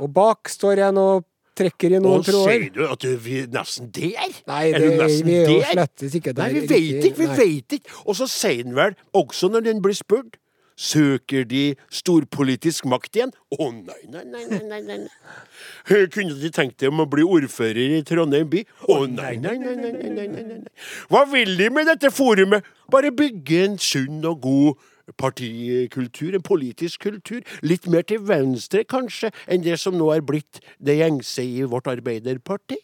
Og 0.00 0.08
bak 0.14 0.48
står 0.52 0.78
en 0.90 0.98
og 1.00 1.24
trekker 1.60 1.96
i 1.96 2.02
noen 2.02 2.26
tråder. 2.26 2.50
sier 2.50 2.74
du 2.74 2.84
at 2.88 3.04
du, 3.04 3.14
vi 3.20 3.40
er 3.44 3.48
nesten 3.54 3.90
der? 3.94 4.36
Nei, 4.50 4.62
er 4.72 4.82
du 4.82 4.98
nesten 4.98 5.28
vi 5.30 5.38
er 5.38 5.50
jo 5.50 5.62
slettes 5.70 6.20
ikke 6.20 6.34
der. 6.34 6.44
Nei, 6.44 6.52
vi 6.58 6.66
veit 6.74 7.10
ikke, 7.10 7.18
vi 7.20 7.32
veit 7.38 7.80
ikke. 7.80 7.98
Og 8.06 8.18
så 8.18 8.28
sier 8.30 8.64
han 8.64 8.76
vel, 8.78 8.96
også 9.16 9.52
når 9.52 9.68
den 9.68 9.82
blir 9.84 9.96
spurt, 9.98 10.40
søker 10.80 11.44
de 11.44 11.62
storpolitisk 11.92 12.86
makt 12.88 13.18
igjen? 13.18 13.32
Å 13.52 13.68
nei, 13.74 14.00
nei, 14.08 14.24
nei, 14.24 14.44
nei, 14.48 14.60
nei, 14.64 14.80
nei. 14.86 14.98
nei. 15.04 16.04
Kunne 16.14 16.38
de 16.40 16.50
tenkt 16.54 16.78
deg 16.80 16.92
om 16.92 17.04
å 17.04 17.08
bli 17.10 17.26
ordfører 17.26 17.98
i 17.98 18.02
Trondheim 18.06 18.48
by? 18.52 18.64
Å 18.88 19.02
nei, 19.10 19.34
nei, 19.42 19.58
nei, 19.60 19.76
nei, 19.76 19.92
nei, 19.92 20.12
nei, 20.16 20.28
nei, 20.32 20.60
nei. 20.64 20.76
Hva 21.12 21.26
vil 21.28 21.52
de 21.60 21.68
med 21.74 21.90
dette 21.90 22.12
forumet? 22.14 22.64
Bare 22.90 23.12
bygge 23.14 23.64
en 23.66 23.76
sunn 23.82 24.24
og 24.26 24.40
god 24.46 24.88
partikultur, 25.18 26.34
en 26.34 26.44
politisk 26.46 27.06
kultur. 27.08 27.40
Litt 27.62 27.88
mer 27.90 28.06
til 28.06 28.22
venstre, 28.28 28.84
kanskje, 28.84 29.32
enn 29.50 29.64
det 29.64 29.78
som 29.80 29.96
nå 29.98 30.10
er 30.14 30.24
blitt 30.26 30.62
det 30.78 31.00
gjengse 31.00 31.44
i 31.44 31.64
vårt 31.68 31.90
Arbeiderparti. 31.90 32.78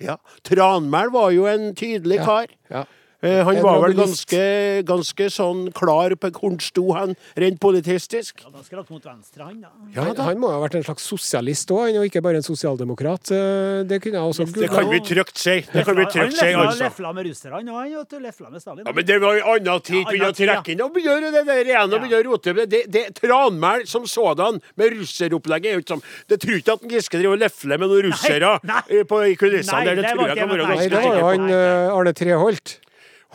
Ja. 0.00 0.16
Tranmæl 0.48 1.12
var 1.12 1.30
jo 1.36 1.44
en 1.50 1.74
tydelig 1.76 2.22
kar. 2.24 2.48
ja. 2.70 2.86
Eh, 2.86 2.96
han 3.20 3.58
var 3.62 3.80
vel 3.84 3.94
ganske, 3.98 4.40
ganske 4.88 5.26
sånn 5.32 5.66
klar 5.76 6.14
på 6.16 6.30
hvor 6.32 6.50
han 6.54 6.58
sto 6.64 6.84
han, 6.96 7.14
rent 7.36 7.60
politistisk. 7.60 8.40
Ja, 8.44 8.82
mot 8.90 9.04
venstre, 9.04 9.44
han, 9.44 9.60
da. 9.60 9.68
Ja 9.94 10.06
Han, 10.06 10.14
da. 10.16 10.26
han 10.30 10.40
må 10.40 10.48
ha 10.52 10.60
vært 10.62 10.78
en 10.80 10.86
slags 10.86 11.04
sosialist 11.04 11.70
òg, 11.74 11.98
og 12.00 12.06
ikke 12.08 12.22
bare 12.24 12.40
en 12.40 12.46
sosialdemokrat. 12.46 13.30
Eh, 13.34 13.82
Det 13.90 14.00
kunne 14.02 14.18
jeg 14.20 14.24
også 14.32 14.46
Det 14.54 14.70
kan 14.72 14.88
vi 14.90 15.00
trygt 15.04 15.38
si. 15.38 15.58
Det 15.72 15.84
kan 15.84 15.96
vi 15.98 16.06
trygt 16.08 16.38
si, 16.38 16.48
Han 16.52 16.66
altså. 16.66 16.84
lefla 16.88 17.12
med 17.12 17.28
russerne, 17.28 17.60
òg, 17.60 17.76
han 17.76 17.94
vet 17.98 18.10
du, 18.10 18.18
lefla 18.24 18.50
med 18.50 18.64
Stalin. 18.64 18.84
Ja, 18.86 18.92
men 18.96 19.06
det 19.06 19.20
var 19.20 19.36
jo 19.36 19.44
annen 19.54 19.80
tid. 19.84 20.04
Begynne 20.08 20.32
å 20.32 20.36
trekke 20.40 20.74
inn 20.74 20.84
og 20.86 20.92
begynne 20.96 21.32
det 21.36 21.44
der 21.46 21.72
igjen. 21.74 21.92
og 21.94 22.00
begynne 22.00 22.22
å 22.24 22.28
rote 22.30 22.54
med 22.56 22.68
det. 22.72 22.84
det, 22.88 23.06
det 23.14 23.20
Tranmæl 23.20 23.86
som 23.86 24.06
sådan, 24.06 24.60
med 24.76 24.96
russeropplegget, 24.96 25.70
er 25.70 25.78
jo 25.78 25.84
ikke 25.84 25.94
sånn. 25.96 26.04
Det 26.28 26.40
tror 26.40 26.60
ikke 26.60 26.76
at 26.78 26.90
Giske 26.90 27.18
driver 27.20 27.36
og 27.36 27.42
lefler 27.44 27.78
med 27.80 27.92
noen 27.92 28.06
russere 28.10 28.54
eh, 28.88 29.02
på 29.04 29.24
i 29.28 29.34
kulissene. 29.36 29.84
Der. 29.84 29.96
det 30.00 30.04
det 30.04 30.14
tror 30.14 30.28
jeg 30.28 30.38
kan 30.40 30.48
være 30.48 30.66
Nei, 30.66 30.76
ganske 30.76 30.88
det 30.88 30.96
var 30.96 31.04
jo 31.04 31.10
sikker 31.10 31.20
på. 31.20 31.34
han 31.34 31.50
eh, 31.58 31.96
Arne 31.98 32.12
Treholt. 32.16 32.80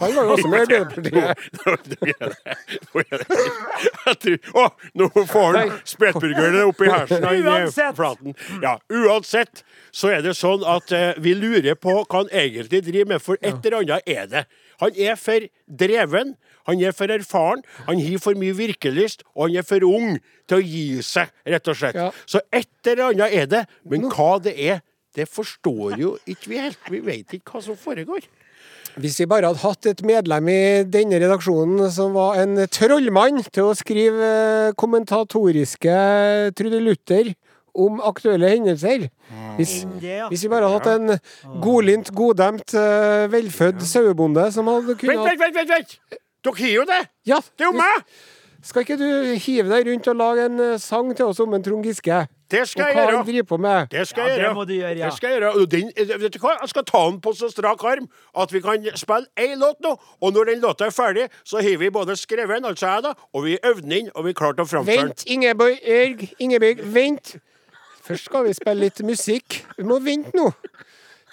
Han 0.02 0.12
var 0.16 0.24
jo 0.28 0.32
også 0.36 0.50
med 0.52 0.72
i 0.72 0.74
Arbeiderpartiet. 0.76 2.36
Å, 4.56 4.64
nå 5.00 5.06
får 5.30 5.58
han 5.60 5.70
spetburgerne 5.88 6.62
opp 6.68 6.80
i 6.84 6.90
hersen. 6.92 7.24
Flaten. 8.00 8.32
Ja, 8.64 8.74
uansett 8.92 9.64
så 9.96 10.06
er 10.12 10.20
det 10.26 10.34
sånn 10.36 10.64
at 10.68 10.92
eh, 10.96 11.14
vi 11.24 11.32
lurer 11.38 11.76
på 11.80 11.92
hva 12.02 12.06
han 12.12 12.30
egentlig 12.34 12.84
driver 12.90 13.08
med, 13.14 13.22
for 13.24 13.36
et 13.40 13.60
eller 13.64 13.78
annet 13.84 14.02
er 14.18 14.26
det. 14.32 14.44
Han 14.84 14.92
er 15.00 15.16
for 15.20 15.40
dreven, 15.84 16.36
han 16.68 16.78
er 16.84 16.92
for 16.98 17.08
erfaren, 17.14 17.62
han 17.88 17.98
har 18.04 18.20
for 18.24 18.34
mye 18.40 18.56
virkelyst, 18.58 19.20
og 19.36 19.42
han 19.48 19.56
er 19.62 19.66
for 19.68 19.82
ung 19.88 20.18
til 20.50 20.58
å 20.60 20.66
gi 20.66 20.88
seg, 21.06 21.28
rett 21.48 21.68
og 21.72 21.76
slett. 21.80 21.98
Ja. 22.00 22.10
Så 22.28 22.38
et 22.52 22.88
eller 22.92 23.06
annet 23.14 23.30
er 23.38 23.46
det, 23.52 23.64
men 23.88 24.10
hva 24.12 24.34
det 24.44 24.56
er, 24.60 24.78
det 25.16 25.30
forstår 25.32 25.96
jo 26.02 26.18
ikke 26.28 26.50
vi 26.52 26.58
helt. 26.60 26.80
Vi 26.92 27.00
vet 27.06 27.34
ikke 27.38 27.56
hva 27.56 27.62
som 27.64 27.78
foregår. 27.80 28.22
Hvis 28.96 29.18
vi 29.20 29.28
bare 29.28 29.50
hadde 29.50 29.60
hatt 29.60 29.88
et 29.92 30.02
medlem 30.08 30.48
i 30.52 30.62
denne 30.88 31.20
redaksjonen 31.20 31.90
som 31.92 32.14
var 32.16 32.40
en 32.40 32.62
trollmann 32.72 33.42
til 33.52 33.70
å 33.70 33.76
skrive 33.76 34.30
kommentatoriske 34.80 35.16
kommentatoriske 35.16 36.54
trudelutter 36.58 37.34
om 37.76 38.00
aktuelle 38.04 38.50
hendelser 38.54 39.10
hvis, 39.58 39.86
hvis 40.30 40.44
vi 40.44 40.52
bare 40.52 40.68
hadde 40.68 40.80
hatt 40.80 40.88
en 41.00 41.60
godlynt, 41.64 42.12
goddemt, 42.16 42.74
eh, 42.76 43.26
velfødd 43.32 43.84
sauebonde 43.88 44.48
som 44.52 44.68
hadde 44.72 44.96
kunnet 45.00 45.22
vent, 45.22 45.40
vent! 45.40 45.56
vent, 45.56 45.70
vent. 45.70 46.22
Dere 46.46 46.60
har 46.60 46.74
jo 46.74 46.88
det! 46.90 47.02
Ja, 47.28 47.40
Det 47.58 47.66
er 47.66 47.72
jo 47.72 47.78
meg! 47.78 48.08
Skal 48.66 48.82
ikke 48.82 48.98
du 48.98 49.36
hive 49.38 49.70
deg 49.70 49.88
rundt 49.92 50.08
og 50.10 50.18
lage 50.20 50.48
en 50.50 50.60
eh, 50.60 50.80
sang 50.82 51.12
til 51.16 51.30
oss 51.30 51.40
om 51.44 51.54
en 51.56 51.64
Trond 51.64 51.86
Giske? 51.86 52.26
Det 52.50 52.62
skal 52.70 52.86
jeg 52.92 52.96
gjøre. 52.96 53.24
driver 53.26 53.44
på 53.50 53.58
med? 53.58 53.88
Det 53.90 54.08
skal 54.08 54.22
Ja, 54.24 54.30
jeg 54.30 54.38
det 54.38 54.44
gjøre. 54.46 54.54
må 54.56 54.66
gjøre, 54.66 54.98
ja. 54.98 55.06
Det 55.10 55.14
skal 55.18 55.30
jeg 55.30 55.42
gjøre. 55.42 55.66
Den, 55.72 55.92
eh, 55.98 56.20
vet 56.22 56.34
du 56.34 56.40
hva? 56.40 56.52
Jeg 56.62 56.70
skal 56.70 56.84
ta 56.86 57.02
den 57.10 57.20
på 57.22 57.34
så 57.34 57.50
strak 57.52 57.84
arm 57.84 58.08
at 58.38 58.52
vi 58.54 58.60
kan 58.62 58.86
spille 58.96 59.26
én 59.38 59.56
låt 59.58 59.82
nå. 59.82 59.96
Og 60.22 60.34
når 60.34 60.46
den 60.52 60.62
låta 60.62 60.86
er 60.86 60.92
ferdig, 60.94 61.30
så 61.44 61.58
har 61.62 61.78
vi 61.78 61.90
både 61.90 62.16
skrevet 62.16 62.56
den, 62.62 62.66
altså 62.66 62.88
jeg, 62.94 63.04
da, 63.04 63.14
og 63.34 63.44
vi 63.46 63.58
øvde 63.64 63.82
den 63.82 63.92
inn, 63.92 64.10
og 64.16 64.26
vi 64.26 64.34
klarte 64.34 64.62
å 64.62 64.68
framføre 64.70 64.96
den. 64.96 65.08
Vent, 65.08 65.26
Ingeborg, 65.26 66.30
Ingeborg, 66.40 66.84
vent! 66.94 67.36
Først 68.06 68.26
skal 68.30 68.44
vi 68.46 68.54
spille 68.54 68.80
litt 68.86 69.02
musikk. 69.02 69.64
Vi 69.78 69.84
må 69.84 69.98
vente 70.06 70.30
nå. 70.38 70.52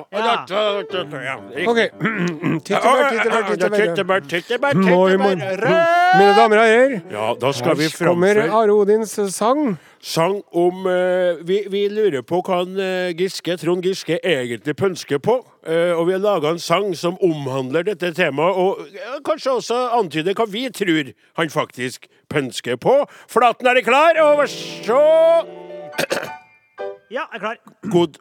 OK. 1.67 1.79
Tyttebær, 2.67 4.23
tyttebær, 4.27 4.77
Mine 4.77 6.33
damer 6.37 6.61
og 6.61 6.69
herrer, 6.69 6.95
ja, 7.11 7.27
da 7.39 7.51
skal 7.55 7.77
vi 7.79 7.89
kommer 7.91 8.39
Are 8.47 8.73
Odins 8.73 9.13
sang. 9.35 9.77
Sang 9.99 10.37
om 10.55 10.85
uh, 10.85 11.39
vi, 11.47 11.63
vi, 11.71 11.87
lurer 11.91 12.21
på 12.25 12.39
hva 12.45 12.61
han, 12.61 12.77
uh, 12.77 13.09
Giske, 13.17 13.57
Trond 13.59 13.83
Giske 13.83 14.19
egentlig 14.21 14.75
pønsker 14.77 15.19
på. 15.23 15.39
Uh, 15.67 15.97
og 15.97 16.05
vi 16.07 16.15
har 16.15 16.23
laga 16.23 16.53
en 16.53 16.61
sang 16.63 16.93
som 16.95 17.17
omhandler 17.23 17.89
dette 17.89 18.13
temaet, 18.15 18.55
og 18.55 19.23
kanskje 19.27 19.57
også 19.57 19.81
antyder 19.97 20.37
hva 20.37 20.47
vi 20.51 20.67
tror 20.71 21.11
han 21.41 21.51
faktisk 21.51 22.07
pønsker 22.31 22.79
på. 22.79 23.01
Flaten, 23.27 23.67
er 23.67 23.81
det 23.81 23.87
klar? 23.89 24.21
Og 24.29 24.45
så 24.47 25.01
Ja, 27.09 27.23
jeg 27.25 27.27
er 27.33 27.39
klar. 27.39 27.57
God. 27.91 28.17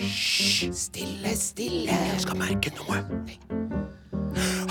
Stille, 0.00 1.36
stille. 1.36 1.92
Jeg 1.92 2.20
skal 2.24 2.38
merke 2.40 2.72
noe. 2.78 3.02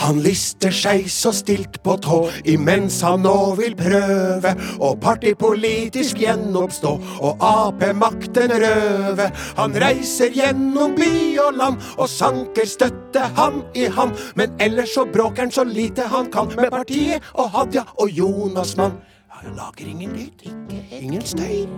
Han 0.01 0.17
lister 0.25 0.73
seg 0.73 1.05
så 1.13 1.29
stilt 1.35 1.77
på 1.85 1.93
tå 2.01 2.17
imens 2.49 2.97
han 3.05 3.21
nå 3.21 3.53
vil 3.59 3.75
prøve 3.77 4.55
å 4.81 4.95
partipolitisk 5.01 6.23
gjenoppstå 6.23 6.93
og 7.21 7.45
Ap-makten 7.45 8.55
røve. 8.63 9.29
Han 9.59 9.77
reiser 9.83 10.33
gjennom 10.33 10.97
by 10.97 11.13
og 11.45 11.61
land 11.61 11.85
og 11.97 12.09
sanker 12.09 12.65
støtte 12.65 13.29
hand 13.37 13.77
i 13.77 13.85
hand. 13.93 14.17
Men 14.35 14.57
ellers 14.57 14.95
så 14.97 15.05
bråker 15.05 15.45
han 15.45 15.53
så 15.53 15.67
lite 15.69 16.09
han 16.09 16.33
kan 16.33 16.49
med 16.57 16.73
partiet 16.73 17.21
og 17.35 17.53
Hadia 17.53 17.85
og 18.01 18.09
Jonas 18.09 18.73
Mann. 18.81 18.97
Han 19.37 19.53
lager 19.57 19.85
ingen 19.85 20.17
lyd, 20.17 20.49
ingen 20.97 21.21
støy. 21.25 21.69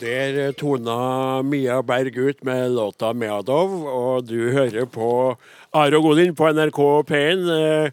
Der 0.00 0.48
eh, 0.48 0.52
tona 0.56 1.42
Mia 1.42 1.82
Berg 1.82 2.18
ut 2.18 2.44
med 2.44 2.70
låta 2.74 3.12
'Meadov', 3.12 3.86
og 3.86 4.28
du 4.28 4.50
hører 4.50 4.84
på 4.84 5.36
Are 5.72 5.96
og 5.96 6.02
Godin 6.02 6.34
på 6.34 6.52
NRK 6.52 7.02
P1. 7.10 7.90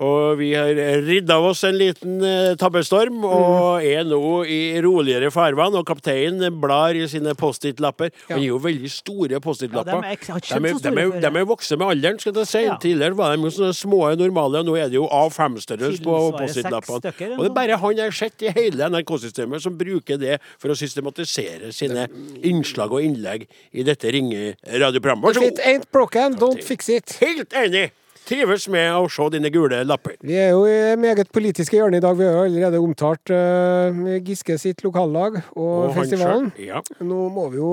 Og 0.00 0.38
vi 0.40 0.54
har 0.56 0.72
ridd 1.04 1.28
av 1.32 1.44
oss 1.50 1.60
en 1.68 1.76
liten 1.76 2.22
eh, 2.24 2.54
tabbestorm 2.60 3.20
og 3.28 3.84
er 3.84 4.06
nå 4.08 4.20
i 4.48 4.60
roligere 4.80 5.28
farvann. 5.34 5.76
Og 5.76 5.84
kapteinen 5.88 6.56
blar 6.62 6.96
i 6.96 7.04
sine 7.10 7.34
Post-It-lapper. 7.36 8.08
Ja. 8.24 8.34
Han 8.34 8.40
gir 8.40 8.54
jo 8.54 8.60
veldig 8.64 8.92
store 8.94 9.40
Post-It-lapper. 9.44 10.00
Ja, 10.00 10.14
de, 10.16 10.16
er 10.16 10.40
de, 10.40 10.70
er, 10.70 10.80
de, 10.80 11.04
er, 11.04 11.12
de 11.26 11.42
er 11.42 11.48
vokse 11.50 11.76
med 11.76 11.92
alderen, 11.92 12.20
skal 12.22 12.40
jeg 12.40 12.48
si. 12.48 12.64
Ja. 12.64 12.78
Tidligere 12.80 13.18
var 13.20 13.36
de 13.36 13.44
jo 13.44 13.52
sånne 13.58 13.76
små 13.76 14.00
normale, 14.20 14.64
og 14.64 14.70
nå 14.70 14.78
er 14.80 14.88
det 14.88 14.96
jo 14.96 15.04
A5-størrelse 15.20 16.04
på 16.06 16.16
Post-It-lappene. 16.38 17.14
Og 17.36 17.44
det 17.44 17.50
er 17.50 17.56
bare 17.60 17.80
han 17.84 18.00
jeg 18.00 18.08
har 18.08 18.18
sett 18.22 18.48
i 18.48 18.54
hele 18.56 18.88
NRK-systemet 18.94 19.66
som 19.66 19.76
bruker 19.76 20.20
det 20.20 20.40
for 20.56 20.72
å 20.72 20.78
systematisere 20.80 21.74
sine 21.76 22.08
innslag 22.46 22.96
og 22.96 23.04
innlegg 23.04 23.44
i 23.76 23.84
dette 23.84 24.16
ringe 24.16 24.54
radioprogrammet. 24.64 25.28
Vær 25.28 25.44
If 25.44 25.52
it 25.52 25.64
ain't 25.66 25.90
broken, 25.92 26.40
don't 26.40 26.64
fix 26.64 26.88
it. 26.88 27.18
Helt 27.20 27.52
enig! 27.52 27.90
Trives 28.30 28.68
med 28.70 28.94
å 28.94 29.08
se 29.10 29.26
dine 29.34 29.50
gule 29.50 29.80
lapper. 29.82 30.14
Vi 30.22 30.36
er 30.38 30.52
jo 30.54 30.62
i 30.70 30.94
meget 31.00 31.32
politiske 31.34 31.74
hjørne 31.74 31.98
i 31.98 32.04
dag. 32.04 32.14
Vi 32.14 32.28
har 32.28 32.36
jo 32.36 32.46
allerede 32.46 32.78
omtalt 32.78 33.32
uh, 33.34 34.18
Giske 34.22 34.54
sitt 34.62 34.84
lokallag 34.86 35.40
og, 35.56 35.90
og 35.90 35.94
festivalen. 35.98 36.52
Ja. 36.62 36.84
Nå 37.02 37.24
må 37.34 37.48
vi 37.50 37.58
jo 37.58 37.72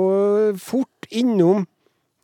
fort 0.58 1.12
innom 1.14 1.68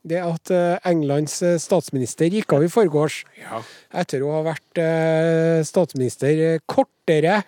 det 0.04 0.20
at 0.20 0.52
eh, 0.52 0.76
Englands 0.84 1.38
eh, 1.40 1.56
statsminister 1.60 2.28
gikk 2.28 2.52
av 2.52 2.66
i 2.66 2.68
forgårs. 2.68 3.22
Ja. 3.40 3.62
Etter 4.02 4.24
å 4.24 4.34
ha 4.34 4.42
vært 4.44 4.80
eh, 4.82 5.62
statsminister 5.64 6.42
eh, 6.44 6.60
kortere 6.68 7.40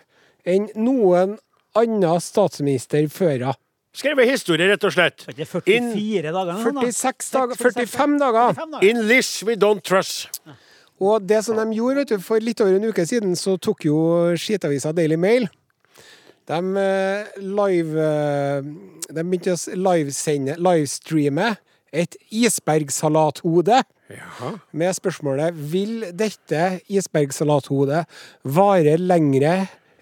enn 0.47 0.71
noen 0.79 1.37
annen 1.77 2.23
statsminister 2.25 3.11
før 3.13 3.35
henne. 3.35 3.57
Skrevet 3.97 4.29
historie, 4.29 4.69
rett 4.69 4.83
og 4.85 4.93
slett. 4.93 5.25
Er 5.25 5.33
ikke 5.33 5.63
44 5.65 6.33
dager? 6.33 6.59
nå, 6.77 6.83
46 6.93 7.31
dager, 7.33 7.61
45 7.61 8.17
dager. 8.21 8.57
45 8.57 8.75
dager. 8.75 8.89
In 8.89 9.05
this 9.09 9.31
we 9.45 9.57
don't 9.57 9.85
trust. 9.85 10.41
Og 11.03 11.25
det 11.29 11.43
som 11.45 11.59
de 11.59 11.77
gjorde 11.77 12.03
vet 12.03 12.15
du, 12.15 12.25
for 12.25 12.43
litt 12.43 12.61
over 12.65 12.79
en 12.79 12.89
uke 12.89 13.05
siden, 13.09 13.37
så 13.37 13.57
tok 13.61 13.87
jo 13.89 13.99
skitavisa 14.41 14.95
Daily 14.97 15.19
Mail 15.21 15.49
De 16.49 16.61
eh, 16.81 17.35
live 17.43 18.07
eh, 18.07 18.71
De 19.11 19.25
begynte 19.25 19.57
å 19.57 19.77
livesende, 19.77 20.57
livestreame 20.57 21.55
et 21.97 22.17
isbergsalathode 22.35 23.83
Jaha. 24.11 24.55
med 24.73 24.97
spørsmålet 24.97 25.61
Vil 25.73 26.09
dette 26.17 26.81
isbergsalathodet 26.93 28.05
vare 28.57 28.97
lengre 29.01 29.59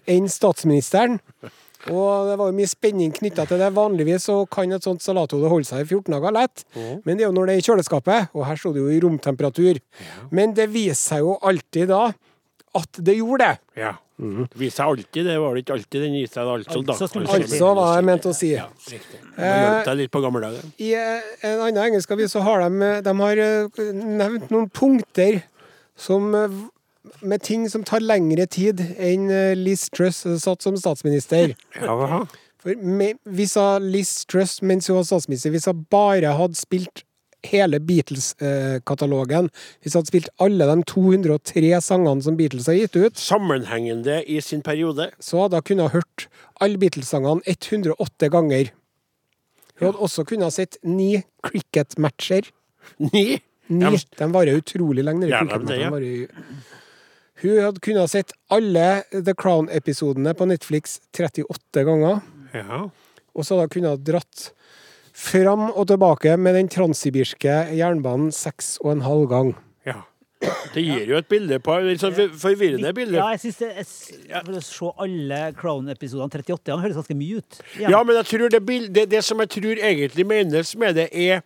enn 0.09 0.29
statsministeren? 0.31 1.19
Og 1.93 2.29
det 2.29 2.37
var 2.39 2.49
jo 2.49 2.57
mye 2.57 2.69
spenning 2.71 3.11
knytta 3.13 3.45
til 3.49 3.61
det. 3.61 3.71
Vanligvis 3.75 4.25
så 4.29 4.37
kan 4.49 4.71
et 4.73 4.85
sånt 4.85 5.03
salathode 5.05 5.51
holde 5.51 5.67
seg 5.69 5.83
i 5.83 5.89
14 5.89 6.15
dager 6.15 6.33
lett. 6.35 6.63
Men 7.05 7.15
det 7.17 7.25
er 7.25 7.27
jo 7.29 7.35
når 7.35 7.51
det 7.51 7.57
er 7.57 7.61
i 7.61 7.67
kjøleskapet, 7.67 8.31
og 8.33 8.47
her 8.49 8.57
sto 8.61 8.71
det 8.75 8.81
jo 8.81 8.93
i 8.93 9.01
romtemperatur. 9.03 9.81
Men 10.33 10.55
det 10.57 10.69
viser 10.73 10.97
seg 11.01 11.25
jo 11.27 11.37
alltid 11.45 11.91
da 11.93 12.07
at 12.75 12.97
det 13.07 13.19
gjorde 13.21 13.45
det. 13.45 13.61
ja. 13.83 13.93
Det 14.15 14.55
viser 14.55 14.77
seg 14.77 14.91
alltid, 14.93 15.25
det 15.27 15.33
var 15.43 15.55
det 15.57 15.61
ikke 15.65 15.73
alltid 15.75 16.03
den 16.05 16.13
viste 16.15 16.37
seg 16.39 16.47
altså, 16.47 16.81
da. 16.87 16.93
Altså 16.95 17.19
Altså, 17.19 17.71
hva 17.75 17.87
jeg 17.97 18.05
mente 18.07 18.29
å 18.31 18.35
si. 18.37 18.51
Ja, 18.53 18.69
riktig. 18.87 19.17
Det 19.35 19.49
hjalp 19.49 19.89
litt 19.99 20.11
på 20.13 20.21
gamle 20.23 20.39
dager. 20.45 20.69
I 20.79 20.93
eh, 20.95 21.25
en 21.49 21.63
annen 21.65 21.81
engelsk 21.83 22.13
avis 22.15 22.31
så 22.31 22.43
har 22.45 22.63
de, 22.63 22.91
de 23.03 23.13
har 23.19 23.41
eh, 23.43 23.81
nevnt 23.91 24.53
noen 24.55 24.69
punkter 24.71 25.41
som 25.99 26.31
eh, 26.31 26.55
med 27.21 27.43
ting 27.45 27.67
som 27.69 27.83
tar 27.87 28.03
lengre 28.03 28.45
tid 28.51 28.81
enn 28.97 29.29
eh, 29.33 29.53
Liz 29.57 29.87
Truss 29.93 30.23
satt 30.43 30.65
som 30.65 30.77
statsminister. 30.79 31.55
Ja, 31.81 32.25
For 32.61 32.75
med, 32.81 33.19
hvis 33.29 33.55
Liz 33.83 34.13
Truss 34.25 34.61
mens 34.65 34.87
hun 34.89 34.97
var 34.97 35.05
statsminister, 35.09 35.53
hvis 35.53 35.67
hun 35.69 35.83
bare 35.93 36.33
hadde 36.37 36.57
spilt 36.57 37.03
hele 37.45 37.77
Beatles-katalogen, 37.77 39.51
hvis 39.81 39.93
hun 39.93 39.99
hadde 39.99 40.09
spilt 40.09 40.31
alle 40.41 40.65
de 40.71 40.77
203 40.89 41.81
sangene 41.85 42.25
som 42.25 42.37
Beatles 42.39 42.69
har 42.71 42.77
gitt 42.79 42.97
ut, 42.97 43.19
Sammenhengende 43.21 44.23
i 44.25 44.39
sin 44.41 44.63
periode. 44.65 45.11
så 45.21 45.43
hadde 45.43 45.61
hun 45.61 45.67
kunnet 45.69 45.93
hørt 45.93 46.27
alle 46.61 46.81
Beatles-sangene 46.81 47.45
108 47.45 48.31
ganger. 48.33 48.71
Hun 49.77 49.89
hadde 49.91 50.05
også 50.07 50.25
kunnet 50.25 50.47
ha 50.49 50.55
sett 50.55 50.79
ni 50.83 51.19
cricket-matcher. 51.43 52.49
Ni. 53.11 53.41
Ni. 53.67 53.97
De 54.17 54.27
varer 54.31 54.59
utrolig 54.61 55.03
lenge. 55.03 55.27
Ja, 55.29 55.41
det, 55.43 55.79
ja. 55.81 55.89
Hun 57.43 57.59
hadde 57.59 57.81
kunnet 57.83 58.05
ha 58.05 58.07
sett 58.07 58.31
alle 58.53 59.03
The 59.11 59.35
Crown-episodene 59.35 60.33
på 60.37 60.47
Netflix 60.47 60.99
38 61.17 61.83
ganger. 61.87 62.21
Ja. 62.55 62.85
Og 63.35 63.43
så 63.43 63.57
hadde 63.57 63.67
hun 63.67 63.73
kunnet 63.75 63.95
ha 63.97 64.03
dratt 64.13 64.49
fram 65.15 65.69
og 65.69 65.87
tilbake 65.87 66.35
med 66.39 66.55
den 66.57 66.71
transsibirske 66.71 67.61
jernbanen 67.75 68.31
seks 68.35 68.75
og 68.83 68.97
en 68.97 69.07
halv 69.07 69.29
gang. 69.31 69.55
ja. 69.87 70.03
Det 70.75 70.81
gir 70.83 71.07
jo 71.09 71.17
et 71.17 71.27
bilde 71.31 71.57
på 71.63 71.77
et 71.89 72.01
sånn 72.01 72.13
forvirrende 72.37 72.91
bilde. 72.93 73.15
Ja, 73.17 73.31
jeg 73.33 73.39
synes 73.45 73.61
det 73.63 73.69
er, 74.35 74.49
å 74.51 74.61
se 74.61 74.89
alle 75.01 75.39
Crown-episodene 75.57 76.27
38 76.29 76.73
han 76.73 76.83
høres 76.83 76.99
ganske 76.99 77.15
mye 77.17 77.39
ut. 77.39 77.59
Ja, 77.79 78.01
men 78.03 78.19
jeg 78.19 78.27
tror 78.29 78.51
det, 78.53 78.61
det, 78.93 79.05
det 79.13 79.21
som 79.25 79.41
jeg 79.41 79.53
tror 79.55 79.81
egentlig 79.89 80.27
menes 80.27 80.75
med 80.77 80.99
det, 80.99 81.09
er 81.11 81.41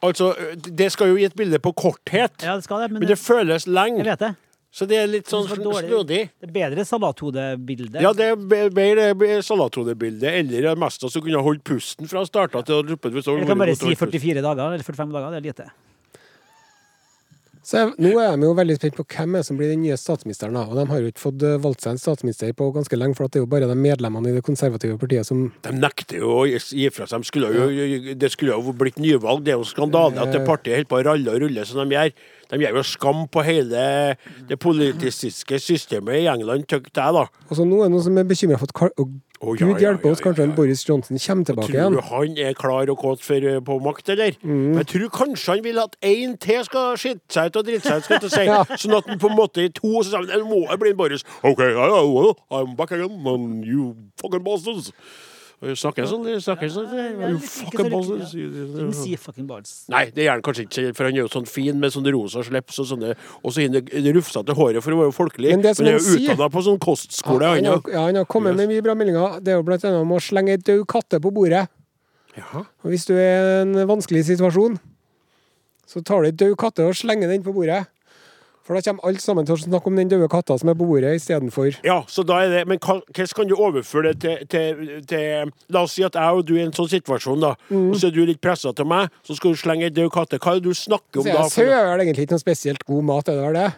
Altså, 0.00 0.30
det 0.64 0.86
skal 0.94 1.10
jo 1.10 1.18
gi 1.20 1.26
et 1.28 1.34
bilde 1.36 1.58
på 1.60 1.74
korthet, 1.76 2.32
Ja, 2.40 2.54
det 2.56 2.64
skal 2.64 2.86
det, 2.86 2.86
men, 2.88 3.02
men 3.02 3.10
det 3.10 3.18
føles 3.20 3.66
jeg 3.68 4.06
vet 4.06 4.22
det. 4.22 4.30
Så 4.70 4.86
det 4.86 5.00
er 5.00 5.08
litt 5.10 5.26
sånn 5.26 5.48
Det 5.50 5.56
er 5.58 5.88
snodig. 5.88 6.20
Det 6.38 6.46
er 6.46 6.54
bedre 6.54 6.84
salathodebilde. 6.86 8.02
Ja, 8.04 8.12
det 8.14 8.28
er 8.30 8.70
bedre 8.70 9.40
salathodebilde. 9.42 10.30
Eller 10.30 10.68
det 10.70 10.78
meste 10.78 11.08
mest 11.08 11.16
så 11.16 11.22
kunne 11.24 11.42
holdt 11.42 11.64
pusten 11.66 12.10
fra 12.10 12.22
starta 12.26 12.62
til 12.62 12.78
å 12.78 12.82
ruppe 12.86 13.10
Jeg 13.10 13.46
kan 13.50 13.58
bare 13.58 13.74
si 13.74 13.94
44 13.98 14.44
dager 14.46 14.68
eller 14.70 14.86
45 14.86 15.16
dager. 15.16 15.30
Det 15.34 15.40
er 15.40 15.48
lite. 15.50 15.70
Så 17.70 17.76
jeg, 17.76 17.90
nå 18.00 18.14
er 18.18 18.38
de 18.40 18.46
jo 18.48 18.54
veldig 18.56 18.74
spent 18.78 18.96
på 18.96 19.04
hvem 19.12 19.36
er 19.36 19.44
som 19.46 19.58
blir 19.58 19.68
den 19.70 19.82
nye 19.84 19.96
statsministeren. 20.00 20.56
da, 20.56 20.64
Og 20.64 20.78
de 20.78 20.86
har 20.88 21.02
jo 21.02 21.10
ikke 21.12 21.22
fått 21.22 21.42
eh, 21.44 21.58
valgt 21.60 21.84
seg 21.84 21.92
en 21.92 22.00
statsminister 22.00 22.54
på 22.56 22.70
ganske 22.74 22.96
lenge, 22.96 23.14
for 23.18 23.28
at 23.28 23.34
det 23.34 23.38
er 23.38 23.44
jo 23.44 23.50
bare 23.52 23.68
de 23.68 23.76
medlemmene 23.78 24.32
i 24.32 24.36
det 24.38 24.42
konservative 24.46 24.96
partiet 24.98 25.28
som 25.28 25.44
De 25.66 25.74
nekter 25.76 26.22
jo 26.22 26.32
å 26.40 26.46
gi 26.48 26.56
gi 26.80 26.88
fra 26.94 27.06
seg. 27.10 27.20
De 27.22 27.28
skulle 27.28 27.52
jo, 27.52 27.68
det 28.16 28.32
skulle 28.32 28.56
jo 28.56 28.74
blitt 28.80 28.98
nyvalg. 29.02 29.44
Det 29.44 29.54
er 29.54 29.60
jo 29.60 29.68
skandale 29.68 30.24
at 30.24 30.32
det 30.34 30.42
partiet 30.48 30.80
holder 30.80 30.90
på 30.90 30.98
å 31.02 31.04
ralle 31.12 31.34
og 31.36 31.44
rulle 31.44 31.66
som 31.68 31.82
de 31.84 31.98
gjør. 31.98 32.14
De 32.50 32.60
gjør 32.60 32.80
jo 32.80 32.84
skam 32.86 33.24
på 33.30 33.44
hele 33.46 33.86
det 34.48 34.58
politiske 34.60 35.58
systemet 35.62 36.22
i 36.22 36.28
England, 36.30 36.66
tykker 36.70 36.90
jeg, 36.90 37.16
da. 37.16 37.26
Og 37.48 37.56
så 37.58 37.66
nå 37.66 37.80
er 37.80 37.88
det 37.88 37.96
noen 37.96 38.06
som 38.06 38.18
er 38.20 38.30
bekymra 38.30 38.60
for 38.60 38.70
at 38.70 38.96
og 39.40 39.48
oh, 39.48 39.56
Gud 39.56 39.70
ja, 39.70 39.76
hjelpe 39.86 40.04
ja, 40.04 40.12
oss, 40.12 40.20
kanskje 40.20 40.44
ja. 40.44 40.52
Boris 40.52 40.82
Johnson 40.84 41.16
kommer 41.16 41.44
tilbake 41.48 41.72
igjen. 41.72 41.94
Tror 41.96 42.02
du 42.02 42.08
han 42.12 42.34
er 42.44 42.56
klar 42.58 42.90
og 42.92 42.98
kåt 43.00 43.22
for 43.24 43.46
eh, 43.48 43.62
på 43.64 43.78
makt, 43.80 44.10
eller? 44.12 44.34
Mm. 44.42 44.74
Jeg 44.76 44.86
tror 44.90 45.08
kanskje 45.14 45.54
han 45.54 45.64
vil 45.64 45.80
at 45.80 45.96
én 46.04 46.34
til 46.36 46.60
skal 46.66 46.98
skite 47.00 47.24
seg 47.32 47.48
ut 47.48 47.56
og 47.56 47.64
drite 47.70 47.86
seg 47.88 47.96
ut, 47.96 48.04
skal 48.04 48.28
jeg 48.28 48.34
si. 48.34 48.76
Sånn 48.84 48.98
at 48.98 49.08
han 49.08 49.22
på 49.22 49.30
en 49.30 49.38
måte 49.38 49.64
i 49.64 49.72
to 49.72 49.94
så 50.02 50.10
sier 50.10 50.28
han, 50.28 50.44
må 50.44 50.60
bli 50.82 50.92
en 50.92 51.00
Boris. 51.00 51.24
OK, 51.40 51.64
I, 51.70 51.72
I, 51.72 52.34
I'm 52.60 52.76
back 52.76 52.92
again, 52.92 53.16
and 53.24 53.64
you 53.64 53.94
fucking 54.20 54.44
bastards. 54.44 54.92
Snakker 55.60 56.06
jeg 56.06 56.08
sånn? 56.08 56.22
Snakker 56.40 56.64
jeg 56.64 56.72
sånn? 56.72 56.92
You 57.20 57.38
fucking 57.44 57.90
balls. 57.92 58.30
Ikke 58.32 58.92
sier 58.96 59.20
fucking 59.20 59.48
balls. 59.48 59.72
Nei, 59.92 60.06
det 60.16 60.24
gjør 60.24 60.38
han 60.38 60.44
kanskje 60.46 60.64
ikke, 60.64 60.84
for 60.96 61.04
han 61.04 61.18
er 61.18 61.20
jo 61.20 61.32
sånn 61.34 61.48
fin 61.52 61.76
med 61.82 61.92
sånn 61.92 62.08
rosa 62.16 62.40
slips 62.46 62.78
og 62.80 62.88
sånne 62.88 63.10
Og 63.44 63.52
så 63.52 63.66
det 63.68 64.14
rufsete 64.16 64.56
håret 64.56 64.80
for 64.80 64.96
å 64.96 65.02
være 65.02 65.12
folkelig. 65.12 65.50
Men 65.52 65.60
Men, 65.60 65.66
det 65.66 65.74
som 65.76 65.84
han 65.84 65.92
er 65.92 65.98
jo 65.98 66.14
utdanna 66.16 66.48
på 66.54 66.62
sånn 66.64 66.80
kostskole, 66.80 67.44
han, 67.44 67.60
han 67.60 67.68
har, 67.74 67.82
òg. 67.82 67.92
ja, 67.92 68.06
han 68.06 68.16
har 68.22 68.24
kommet 68.32 68.56
med 68.56 68.72
mye 68.72 68.86
bra 68.86 68.94
meldinger. 68.96 69.36
Det 69.44 69.52
er 69.52 69.60
jo 69.60 69.66
blant 69.68 69.84
annet 69.84 70.00
om 70.00 70.16
å 70.16 70.22
slenge 70.24 70.56
ei 70.56 70.62
død 70.64 70.86
katte 70.88 71.20
på 71.20 71.34
bordet. 71.36 71.66
Ja. 72.38 72.64
Og 72.80 72.88
hvis 72.94 73.04
du 73.10 73.12
er 73.18 73.28
i 73.28 73.60
en 73.66 73.76
vanskelig 73.90 74.24
situasjon, 74.30 74.80
så 75.90 76.00
tar 76.06 76.24
du 76.24 76.30
ei 76.30 76.36
død 76.40 76.56
katte 76.56 76.88
og 76.88 76.96
slenger 76.96 77.28
den 77.28 77.44
på 77.44 77.52
bordet. 77.52 77.82
For 78.66 78.76
da 78.76 78.82
kommer 78.84 79.06
alle 79.08 79.22
sammen 79.22 79.46
til 79.48 79.56
å 79.56 79.60
snakke 79.62 79.90
om 79.90 79.98
den 79.98 80.10
døde 80.10 80.28
katta 80.30 80.56
som 80.60 80.70
er 80.70 80.76
på 80.78 80.86
bordet, 80.88 81.14
istedenfor 81.18 81.80
Ja, 81.86 82.00
så 82.08 82.24
da 82.26 82.42
er 82.44 82.52
det 82.52 82.62
Men 82.70 82.80
hvordan 82.82 83.34
kan 83.36 83.50
du 83.50 83.56
overføre 83.56 84.12
det 84.12 84.20
til, 84.22 84.46
til, 84.52 85.02
til 85.10 85.52
La 85.72 85.84
oss 85.86 85.96
si 85.96 86.04
at 86.06 86.18
jeg 86.18 86.40
og 86.40 86.46
du 86.46 86.54
er 86.56 86.64
i 86.64 86.66
en 86.68 86.74
sånn 86.76 86.90
situasjon, 86.92 87.40
da. 87.42 87.54
Mm. 87.70 87.90
Og 87.90 88.00
så 88.00 88.10
er 88.10 88.16
du 88.16 88.22
litt 88.28 88.42
pressa 88.42 88.72
til 88.76 88.88
meg, 88.90 89.12
så 89.26 89.36
skal 89.38 89.54
du 89.54 89.60
slenge 89.60 89.88
ei 89.88 89.94
død 89.94 90.10
katt. 90.14 90.36
Hva 90.38 90.56
er 90.56 90.60
det 90.60 90.70
du 90.70 90.76
snakker 90.76 91.22
om 91.22 91.26
Så 91.26 91.30
da? 91.30 91.44
jeg 91.44 91.54
Sau 91.56 91.68
er 91.68 92.04
egentlig 92.04 92.26
ikke 92.28 92.36
noe 92.36 92.44
spesielt 92.44 92.84
god 92.88 93.08
mat, 93.10 93.30
er 93.30 93.40
det 93.40 93.46
vel 93.48 93.58
det? 93.60 93.70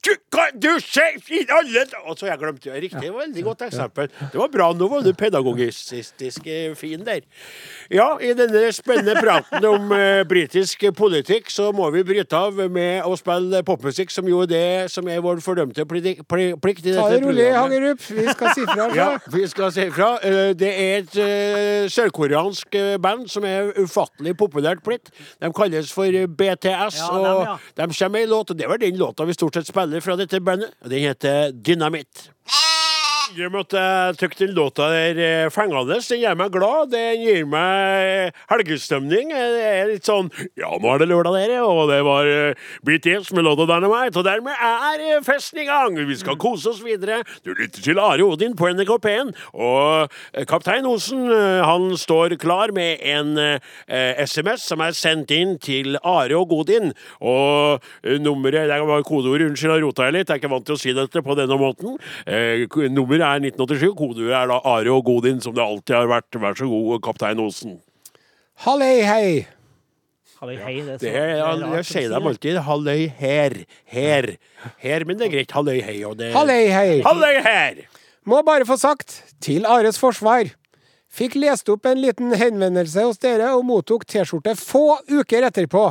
Du, 0.00 0.10
hva, 0.32 0.46
du 0.56 0.68
ser 0.80 1.18
i 1.28 1.42
alle 1.52 1.82
Og 2.08 2.14
så 2.16 2.28
jeg 2.30 2.38
glemte 2.40 2.70
det. 2.70 2.78
Riktig. 2.86 3.00
Det 3.02 3.10
var 3.12 3.20
et 3.20 3.28
veldig 3.28 3.42
godt 3.44 3.64
eksempel. 3.66 4.06
Det 4.32 4.38
var 4.40 4.48
bra. 4.54 4.68
Nå 4.72 4.86
var 4.88 5.02
du 5.04 5.10
pedagogistisk 5.18 6.46
eh, 6.48 6.70
fin 6.78 7.02
der. 7.04 7.20
Ja, 7.92 8.06
i 8.22 8.30
denne 8.38 8.62
spennende 8.72 9.20
praten 9.20 9.66
om 9.68 9.90
uh, 9.92 10.22
britisk 10.30 10.86
politikk, 10.96 11.50
så 11.52 11.68
må 11.76 11.90
vi 11.92 12.00
bryte 12.06 12.38
av 12.38 12.56
med 12.72 13.04
å 13.04 13.12
spille 13.18 13.60
popmusikk, 13.66 14.12
som 14.14 14.28
jo 14.30 14.40
er 14.46 14.50
det 14.54 14.62
som 14.94 15.08
er 15.12 15.20
vår 15.24 15.42
fordømte 15.44 15.84
pli- 15.90 16.16
pli- 16.24 16.54
plikt 16.62 16.86
i 16.86 16.94
dette 16.94 17.02
Ta 17.04 17.10
det 17.12 17.20
rolig. 17.26 17.48
Hagerup. 17.58 18.06
Vi 18.08 18.26
skal 18.32 18.54
si 18.56 18.64
fra. 18.70 18.88
Ja, 19.00 19.08
altså. 19.18 19.34
vi 19.36 19.44
skal 19.52 19.74
si 19.76 19.86
fra. 19.94 20.10
Uh, 20.24 20.38
Det 20.60 20.70
er 20.70 21.02
et 21.02 21.18
uh, 21.20 21.90
sørkoreansk 21.92 22.78
band 23.04 23.28
som 23.32 23.44
er 23.48 23.74
ufattelig 23.84 24.32
populært 24.40 24.80
blitt. 24.86 25.12
De 25.42 25.52
kalles 25.56 25.92
for 25.92 26.08
BTS, 26.40 27.02
Ja, 27.04 27.12
dem, 27.12 27.44
ja. 27.44 27.58
og 27.58 27.76
de 27.76 27.90
kommer 27.92 28.16
med 28.16 28.24
ei 28.24 28.30
låt, 28.32 28.50
og 28.56 28.58
det 28.58 28.68
var 28.70 28.80
den 28.80 28.96
låta 29.00 29.28
vi 29.28 29.36
stort 29.36 29.54
sett 29.60 29.68
spiller 29.68 29.88
fra 29.98 30.14
dette 30.20 30.38
bandet. 30.40 30.70
og 30.84 30.90
Den 30.92 31.02
heter 31.08 31.50
Dynamitt. 31.50 32.28
At 33.30 33.74
jeg 33.74 34.16
syns 34.18 34.38
den 34.38 34.54
låta 34.56 34.88
der 34.90 35.18
er 35.22 35.50
fengende. 35.54 35.98
Den 36.00 36.20
gjør 36.20 36.36
meg 36.38 36.50
glad. 36.52 36.90
Den 36.90 37.20
gir 37.22 37.46
meg 37.46 38.34
helgestemning. 38.50 39.30
Det 39.30 39.66
er 39.66 39.90
litt 39.90 40.06
sånn 40.08 40.30
Ja, 40.58 40.72
nå 40.80 40.90
er 40.90 41.02
det 41.02 41.08
lørdag, 41.10 41.36
dere, 41.38 41.60
og 41.62 41.90
det 41.90 42.00
var 42.06 42.26
eh, 42.26 42.58
BTS 42.86 43.32
med 43.36 43.44
låta 43.46 43.66
'Dynamite'. 43.68 44.18
Og 44.18 44.24
dermed 44.26 44.54
er 44.54 45.04
eh, 45.06 45.22
festen 45.22 45.62
i 45.62 45.66
gang. 45.68 45.94
Vi 45.94 46.16
skal 46.16 46.38
kose 46.40 46.70
oss 46.70 46.82
videre. 46.82 47.22
Du 47.44 47.54
lytter 47.54 47.82
til 47.82 47.98
Are 47.98 48.24
Odin 48.24 48.56
på 48.56 48.68
NRK 48.72 48.98
P1. 48.98 49.32
Og 49.54 50.10
eh, 50.34 50.44
kaptein 50.44 50.86
Osen 50.86 51.30
eh, 51.30 51.62
han 51.62 51.96
står 51.96 52.36
klar 52.40 52.74
med 52.74 52.98
en 53.02 53.38
eh, 53.38 54.24
SMS 54.26 54.66
som 54.66 54.82
er 54.82 54.96
sendt 54.96 55.30
inn 55.30 55.56
til 55.62 55.98
Are 56.02 56.34
og 56.36 56.48
Godin. 56.50 56.92
Og 57.20 57.80
eh, 58.02 58.18
nummeret 58.18 58.68
Det 58.70 58.80
var 58.86 59.02
kodeord. 59.06 59.46
Unnskyld, 59.46 59.76
jeg 59.76 59.84
rota 59.84 60.08
jeg 60.08 60.18
litt. 60.18 60.28
Jeg 60.28 60.38
er 60.38 60.42
ikke 60.42 60.54
vant 60.54 60.66
til 60.66 60.74
å 60.76 60.80
si 60.80 60.94
dette 60.96 61.22
på 61.22 61.38
denne 61.38 61.60
måten. 61.60 61.96
Eh, 62.26 62.66
k- 63.20 63.26
nummeret 63.26 63.44
er 63.44 63.46
1987. 63.52 63.94
Kodeordet 63.96 64.34
er 64.42 64.46
da 64.48 64.58
Are 64.64 64.90
og 64.96 65.04
Godin, 65.04 65.40
som 65.40 65.54
det 65.54 65.62
alltid 65.62 65.94
har 65.94 66.06
vært. 66.10 66.40
Vær 66.40 66.54
så 66.58 66.68
god, 66.68 67.00
kaptein 67.04 67.38
Osen. 67.40 67.80
Halløy, 68.64 69.00
hei. 69.04 69.46
Halløy, 70.40 70.56
hei, 70.56 70.74
det 70.80 70.88
er 70.88 70.98
så- 70.98 71.04
Det 71.04 71.14
er, 71.14 71.20
er 71.20 71.36
jeg, 71.36 71.42
rart 71.44 71.60
jeg 71.60 71.68
å 71.68 71.84
sier 71.84 72.02
si 72.02 72.08
dem 72.08 72.22
det. 72.22 72.30
alltid. 72.30 72.56
Halløy 72.64 73.08
her. 73.20 73.50
Her. 73.86 74.36
Her, 74.78 75.04
men 75.04 75.16
det 75.18 75.26
er 75.26 75.30
greit. 75.36 75.50
Halløy 75.52 75.80
hei. 75.82 76.02
Og 76.04 76.16
det 76.16 76.32
Halløy, 76.34 76.66
hei. 76.72 77.00
Halløy 77.02 77.42
her! 77.42 77.74
Må 78.26 78.42
bare 78.44 78.64
få 78.64 78.76
sagt, 78.78 79.22
til 79.40 79.64
Ares 79.66 79.98
forsvar. 79.98 80.50
Fikk 81.10 81.34
lest 81.42 81.66
opp 81.72 81.88
en 81.90 81.98
liten 81.98 82.30
henvendelse 82.38 83.02
hos 83.02 83.18
dere 83.18 83.48
og 83.56 83.64
mottok 83.66 84.04
T-skjorte 84.06 84.52
få 84.54 85.00
uker 85.10 85.42
etterpå. 85.48 85.88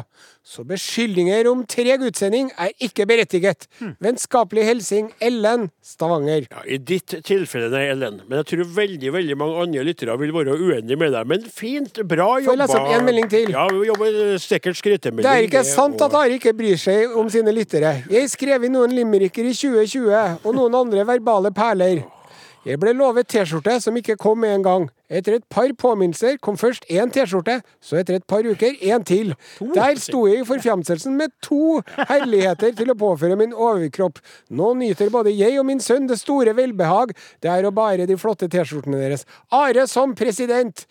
Så 0.48 0.64
beskyldninger 0.66 1.50
om 1.52 1.66
treg 1.68 2.06
utsending 2.08 2.48
er 2.56 2.72
ikke 2.82 3.04
berettiget. 3.10 3.68
Vennskapelig 4.00 4.64
hilsing 4.70 5.10
Ellen 5.20 5.68
Stavanger. 5.84 6.48
Ja, 6.48 6.64
I 6.64 6.80
ditt 6.80 7.18
tilfelle, 7.28 7.68
nei, 7.74 7.84
Ellen. 7.92 8.22
Men 8.30 8.40
jeg 8.40 8.48
tror 8.54 8.72
veldig 8.78 9.12
veldig 9.18 9.38
mange 9.42 9.66
andre 9.66 9.84
lyttere 9.90 10.16
vil 10.22 10.32
være 10.38 10.56
uenige 10.56 10.98
med 11.02 11.12
deg. 11.18 11.28
Men 11.34 11.44
fint, 11.52 12.00
bra 12.08 12.30
Får 12.38 12.54
jeg 12.56 12.62
lese 12.64 12.80
opp 12.80 12.94
en 12.96 13.06
melding 13.10 13.28
til? 13.34 13.52
Ja, 13.54 13.66
vi 13.76 13.90
jobber 13.90 14.22
sikkert 14.42 14.80
skrytemelding. 14.80 15.28
Det 15.28 15.34
er 15.36 15.50
ikke 15.50 15.66
sant 15.68 16.00
at 16.06 16.16
Are 16.20 16.40
ikke 16.40 16.56
bryr 16.56 16.80
seg 16.80 17.20
om 17.20 17.28
sine 17.32 17.52
lyttere. 17.56 17.98
Jeg 18.08 18.32
skrev 18.32 18.66
inn 18.70 18.78
noen 18.80 18.96
limericker 18.96 19.52
i 19.52 19.52
2020, 19.52 20.40
og 20.46 20.56
noen 20.56 20.80
andre 20.80 21.06
verbale 21.12 21.52
perler. 21.56 22.06
Jeg 22.68 22.80
ble 22.82 22.92
lovet 22.92 23.30
T-skjorte 23.32 23.78
som 23.80 23.96
ikke 23.96 24.18
kom 24.20 24.42
med 24.44 24.58
en 24.58 24.64
gang. 24.66 24.88
Etter 25.10 25.38
et 25.38 25.46
par 25.50 25.70
påminnelser 25.80 26.36
kom 26.44 26.58
først 26.60 26.84
én 26.92 27.12
T-skjorte, 27.14 27.62
så 27.80 28.02
etter 28.02 28.18
et 28.18 28.26
par 28.28 28.44
uker 28.44 28.76
én 28.84 29.06
til. 29.08 29.32
Der 29.76 29.96
sto 30.02 30.26
jeg 30.28 30.44
i 30.44 30.48
forfjamselsen 30.48 31.16
med 31.18 31.32
to 31.46 31.80
herligheter 32.10 32.76
til 32.76 32.92
å 32.92 32.98
påføre 33.00 33.38
min 33.40 33.56
overkropp. 33.56 34.20
Nå 34.52 34.74
nyter 34.82 35.14
både 35.14 35.32
jeg 35.32 35.56
og 35.62 35.70
min 35.70 35.80
sønn 35.84 36.10
det 36.12 36.20
store 36.20 36.56
velbehag. 36.58 37.16
Det 37.40 37.54
er 37.54 37.70
å 37.70 37.74
bære 37.76 38.10
de 38.10 38.20
flotte 38.20 38.52
T-skjortene 38.52 39.00
deres. 39.00 39.24
Are 39.56 39.88
som 39.88 40.18
president! 40.20 40.86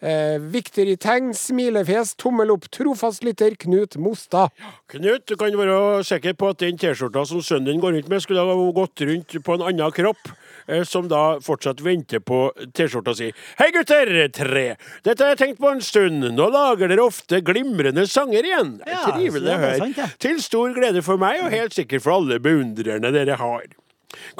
Eh, 0.00 0.38
i 0.38 0.96
tegn, 0.96 1.32
smilefjes, 1.34 2.14
tommel 2.16 2.52
opp, 2.54 2.68
trofast 2.70 3.24
lytter, 3.26 3.56
Knut 3.58 3.96
Mostad. 3.98 4.50
Knut, 4.86 5.24
du 5.26 5.34
kan 5.36 5.56
være 5.58 6.04
sikker 6.06 6.36
på 6.38 6.50
at 6.52 6.60
den 6.62 6.78
T-skjorta 6.78 7.24
som 7.26 7.42
sønnen 7.42 7.66
din 7.72 7.80
går 7.82 7.96
rundt 7.96 8.08
med, 8.08 8.22
skulle 8.22 8.44
ha 8.46 8.54
gått 8.76 9.02
rundt 9.02 9.34
på 9.42 9.56
en 9.56 9.64
annen 9.66 9.90
kropp. 9.92 10.30
eh, 10.68 10.84
Som 10.84 11.08
da 11.08 11.40
fortsatt 11.40 11.80
venter 11.82 12.20
på 12.20 12.52
T-skjorta 12.72 13.14
si. 13.16 13.32
Hei 13.58 13.70
gutter! 13.74 14.28
Tre. 14.28 14.76
Dette 15.02 15.24
har 15.24 15.34
jeg 15.34 15.38
tenkt 15.42 15.60
på 15.60 15.72
en 15.72 15.80
stund. 15.82 16.22
Nå 16.30 16.48
lager 16.52 16.88
dere 16.88 17.02
ofte 17.02 17.40
glimrende 17.42 18.06
sanger 18.06 18.46
igjen. 18.46 18.76
Ja, 18.86 19.02
Trivelig 19.10 19.50
å 19.50 19.58
høre. 19.58 20.08
Til 20.22 20.38
stor 20.42 20.72
glede 20.78 21.02
for 21.02 21.18
meg, 21.18 21.42
og 21.42 21.50
helt 21.50 21.74
sikkert 21.74 22.04
for 22.06 22.20
alle 22.20 22.38
beundrerne 22.38 23.10
dere 23.14 23.34
har. 23.40 23.66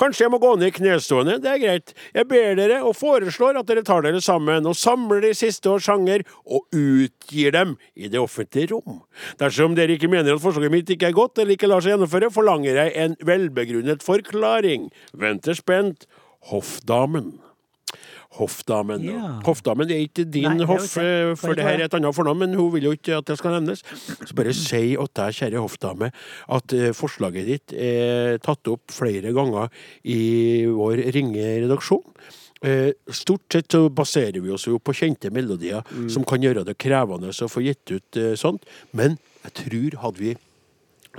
Kanskje 0.01 0.25
jeg 0.25 0.33
må 0.33 0.39
gå 0.41 0.55
ned 0.57 0.71
i 0.71 0.77
knestående, 0.79 1.37
det 1.45 1.51
er 1.53 1.61
greit. 1.61 1.93
Jeg 2.17 2.29
ber 2.31 2.55
dere 2.57 2.79
og 2.89 2.97
foreslår 2.97 3.59
at 3.61 3.69
dere 3.69 3.85
tar 3.85 4.05
dere 4.07 4.23
sammen 4.25 4.69
og 4.69 4.77
samler 4.79 5.21
de 5.27 5.35
siste 5.37 5.69
års 5.69 5.89
sanger 5.89 6.25
og 6.47 6.65
utgir 6.73 7.53
dem 7.57 7.75
i 7.93 8.09
det 8.09 8.21
offentlige 8.23 8.73
rom. 8.73 9.03
Dersom 9.41 9.77
dere 9.77 9.99
ikke 9.99 10.11
mener 10.13 10.37
at 10.37 10.45
forslaget 10.45 10.73
mitt 10.73 10.95
ikke 10.95 11.11
er 11.11 11.19
godt 11.19 11.43
eller 11.43 11.57
ikke 11.57 11.69
lar 11.69 11.85
seg 11.85 11.97
gjennomføre, 11.97 12.33
forlanger 12.33 12.81
jeg 12.81 12.97
en 13.05 13.19
velbegrunnet 13.29 14.07
forklaring. 14.07 14.89
Venter 15.13 15.59
spent. 15.59 16.09
Hoffdamen. 16.49 17.48
Hoffdamen. 18.37 19.05
Ja. 19.09 19.29
Hoffdamen 19.47 19.89
er 19.91 20.03
ikke 20.05 20.27
din 20.29 20.45
Nei, 20.61 20.67
hoff, 20.69 20.85
ikke. 20.85 21.37
for 21.41 21.57
det 21.57 21.65
her 21.65 21.79
er 21.81 21.87
et 21.87 21.95
annet 21.97 22.15
fornavn, 22.15 22.43
men 22.45 22.57
hun 22.59 22.69
vil 22.75 22.91
jo 22.91 22.93
ikke 22.97 23.17
at 23.23 23.31
det 23.31 23.39
skal 23.41 23.57
nevnes. 23.57 23.81
Så 24.29 24.37
bare 24.37 24.53
si 24.57 24.83
at 25.01 25.15
deg, 25.17 25.39
kjære 25.39 25.63
hoffdame, 25.65 26.11
at 26.59 26.75
eh, 26.77 26.91
forslaget 26.97 27.49
ditt 27.49 27.73
er 27.73 28.37
tatt 28.45 28.69
opp 28.69 28.93
flere 28.93 29.33
ganger 29.37 29.73
i 30.05 30.21
vår 30.69 31.07
ringe 31.17 31.47
redaksjon. 31.65 32.05
Eh, 32.69 32.91
Stort 33.15 33.49
sett 33.55 33.73
så 33.73 33.87
baserer 33.89 34.41
vi 34.43 34.53
oss 34.53 34.67
jo 34.69 34.81
på 34.83 34.93
kjente 34.99 35.31
melodier 35.33 35.87
som 36.11 36.25
kan 36.27 36.43
gjøre 36.43 36.67
det 36.67 36.75
krevende 36.83 37.31
å 37.33 37.49
få 37.51 37.63
gitt 37.65 37.87
ut 37.95 38.19
eh, 38.19 38.35
sånt, 38.39 38.67
men 38.93 39.17
jeg 39.47 39.57
tror 39.63 39.99
hadde 40.05 40.25
vi 40.25 40.37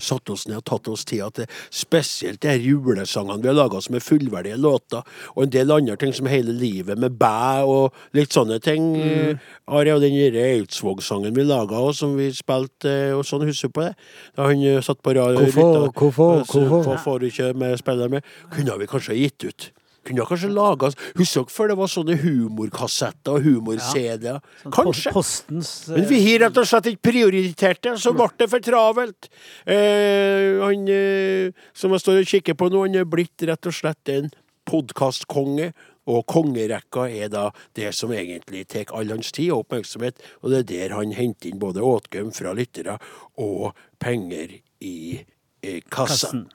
satt 0.04 0.30
oss 0.34 0.48
ned 0.48 0.60
og 0.62 0.66
tatt 0.70 0.90
oss 0.92 1.06
tid 1.08 1.36
til 1.36 1.48
spesielt 1.74 2.42
de 2.44 2.56
julesangene 2.64 3.42
vi 3.44 3.52
har 3.52 3.58
laga 3.58 3.82
som 3.84 3.98
er 3.98 4.04
fullverdige 4.04 4.60
låter, 4.60 5.06
og 5.36 5.44
en 5.44 5.54
del 5.54 5.72
andre 5.76 5.98
ting 6.00 6.14
som 6.16 6.30
Hele 6.30 6.54
livet 6.54 7.00
med 7.00 7.18
bæ 7.18 7.66
og 7.66 7.96
litt 8.14 8.36
sånne 8.36 8.60
ting. 8.62 8.92
Mm. 8.96 9.40
Ari 9.74 9.94
og 9.96 10.04
den 10.04 10.18
Eidsvåg-sangen 10.20 11.34
vi 11.36 11.46
laga 11.48 11.80
og 11.82 11.96
som 11.98 12.14
vi 12.20 12.30
spilte 12.36 12.94
og 13.16 13.26
sånn, 13.26 13.48
husker 13.50 13.72
du 13.72 13.78
på 13.80 13.88
det? 13.88 13.94
Da 14.38 14.50
han 14.50 14.62
eh, 14.62 14.82
satt 14.86 15.02
på 15.02 15.16
radio 15.18 15.42
Hvorfor, 15.48 15.90
hvorfor, 15.90 16.14
hvorfor? 16.46 16.68
Hvorfor 16.70 17.04
får 17.04 17.20
du 17.20 17.30
ikke 17.32 17.52
med 17.58 17.78
spiller 17.82 18.12
med? 18.12 18.34
Kunne 18.54 18.78
vi 18.80 18.90
kanskje 18.90 19.18
gitt 19.18 19.48
ut? 19.50 19.70
Kunne 20.08 20.26
kanskje 20.30 20.50
laga 20.54 20.90
Husker 21.20 21.44
dere 21.44 21.54
før 21.54 21.72
det 21.72 21.78
var 21.80 21.92
sånne 21.92 22.18
humorkassetter 22.22 23.36
og 23.38 23.46
humor-CD-er? 23.46 24.40
Sånn 24.64 24.76
Kanskje? 24.76 25.14
Postens, 25.16 25.72
Postens 25.84 25.98
Men 25.98 26.08
vi 26.12 26.22
har 26.26 26.44
rett 26.46 26.60
og 26.62 26.70
slett 26.70 26.90
ikke 26.94 27.12
prioritert 27.12 27.84
det, 27.86 27.96
så 28.02 28.14
ble 28.16 28.30
det 28.40 28.50
for 28.52 28.64
travelt. 28.64 29.30
Eh, 29.66 30.60
han 30.64 30.90
eh, 30.94 31.56
som 31.78 31.94
jeg 31.96 32.06
står 32.06 32.22
og 32.24 32.34
kikker 32.34 32.58
på 32.60 32.72
nå, 32.72 32.84
han 32.88 33.00
er 33.02 33.10
blitt 33.10 33.48
rett 33.50 33.70
og 33.70 33.76
slett 33.76 34.14
en 34.16 34.32
podkastkonge. 34.70 35.72
Og 36.10 36.24
kongerekka 36.26 37.04
er 37.12 37.30
da 37.30 37.50
det 37.78 37.92
som 37.94 38.10
egentlig 38.16 38.64
tar 38.72 38.90
all 38.98 39.12
hans 39.14 39.30
tid 39.36 39.52
og 39.54 39.68
oppmerksomhet, 39.68 40.18
og 40.42 40.50
det 40.50 40.64
er 40.64 40.70
der 40.72 40.96
han 40.98 41.14
henter 41.14 41.52
inn 41.52 41.62
både 41.62 41.84
åtgøm 41.86 42.32
fra 42.34 42.56
lyttere 42.58 42.96
og 43.38 43.78
penger 44.02 44.56
i 44.82 45.20
eh, 45.62 45.84
kassa. 45.86 46.32
kassen. 46.32 46.48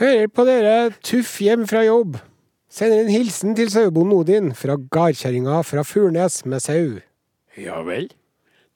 Hører 0.00 0.30
på 0.32 0.46
dere 0.48 0.94
Tuff 1.04 1.34
hjem 1.44 1.66
fra 1.68 1.82
jobb. 1.84 2.14
Sender 2.72 3.02
en 3.02 3.10
hilsen 3.12 3.52
til 3.52 3.68
sauebonden 3.68 4.14
Odin 4.16 4.46
fra 4.56 4.78
gardkjerringa 4.80 5.58
fra 5.68 5.82
Furnes 5.84 6.38
med 6.48 6.62
sau. 6.64 6.94
Ja 7.60 7.82
vel. 7.84 8.08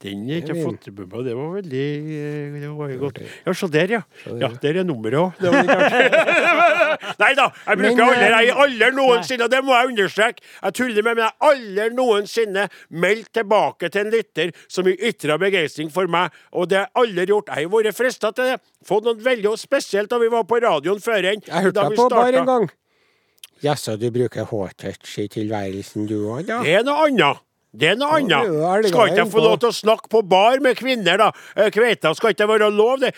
Den 0.05 0.27
er 0.29 0.43
ikke 0.43 0.57
fått 0.59 0.91
med 0.93 1.07
meg. 1.09 1.23
Det 1.25 1.35
var 1.39 1.53
veldig 1.55 1.85
eh, 2.19 2.57
det 2.61 2.71
var 2.77 2.91
godt. 3.01 3.21
Ja, 3.47 3.55
se 3.57 3.69
der, 3.73 3.95
ja. 3.95 4.01
Ja. 4.43 4.51
Der 4.61 4.81
er 4.83 4.85
nummeret 4.85 5.17
òg. 5.17 5.41
Nei 7.21 7.31
da, 7.37 7.47
jeg 7.67 7.79
bruker 7.81 8.03
aldri 8.05 8.29
Jeg 8.29 8.51
eh, 8.51 8.61
aldri 8.65 8.91
noensinne, 8.99 9.47
og 9.47 9.53
det 9.55 9.63
må 9.65 9.75
jeg 9.77 9.91
understreke, 9.93 10.45
jeg 10.61 10.77
tuller 10.79 11.07
med, 11.07 11.19
men 11.19 11.25
jeg 11.25 11.49
aldri 11.49 11.89
noensinne 11.97 12.67
meldt 13.05 13.33
tilbake 13.39 13.91
til 13.95 14.05
en 14.05 14.13
lytter 14.15 14.53
som 14.69 14.89
ytra 14.93 15.39
begeistring 15.41 15.91
for 15.95 16.11
meg, 16.11 16.37
og 16.53 16.69
det 16.71 16.83
har 16.83 16.87
jeg 16.91 17.05
aldri 17.05 17.27
gjort. 17.33 17.51
Jeg 17.55 17.69
har 17.69 17.75
vært 17.75 17.99
frista 17.99 18.33
til 18.37 18.53
det. 18.53 18.61
Fått 18.85 19.09
noe 19.09 19.17
veldig 19.25 19.55
og 19.55 19.61
spesielt 19.61 20.13
da 20.13 20.21
vi 20.21 20.31
var 20.33 20.45
på 20.49 20.61
radioen 20.65 21.01
før 21.03 21.23
den. 21.25 21.45
Jeg 21.49 21.69
hørte 21.71 21.81
deg 21.89 21.99
på 21.99 22.09
bare 22.13 22.43
en 22.45 22.51
gang. 22.53 22.69
Jaså, 23.65 23.97
du 23.97 24.11
bruker 24.13 24.45
H-touch 24.51 25.19
i 25.23 25.29
tilværelsen 25.33 26.09
du 26.11 26.19
òg, 26.29 26.45
da? 26.51 26.61
Det 26.67 26.75
er 26.77 26.85
noe 26.85 27.09
annet. 27.09 27.41
Det 27.75 27.89
er 27.91 27.97
noe 27.99 28.21
annet. 28.21 28.87
Skal 28.89 29.11
ikke 29.11 29.23
jeg 29.25 29.31
få 29.33 29.43
lov 29.43 29.57
til 29.63 29.71
å 29.73 29.75
snakke 29.75 30.11
på 30.13 30.21
bar 30.31 30.61
med 30.63 30.77
kvinner, 30.79 31.19
da? 31.19 31.31
Eh, 31.59 31.71
Kveita, 31.75 32.13
skal 32.15 32.35
ikke 32.35 32.45
det 32.45 32.51
være 32.53 32.69
lov, 32.71 33.03
det? 33.03 33.11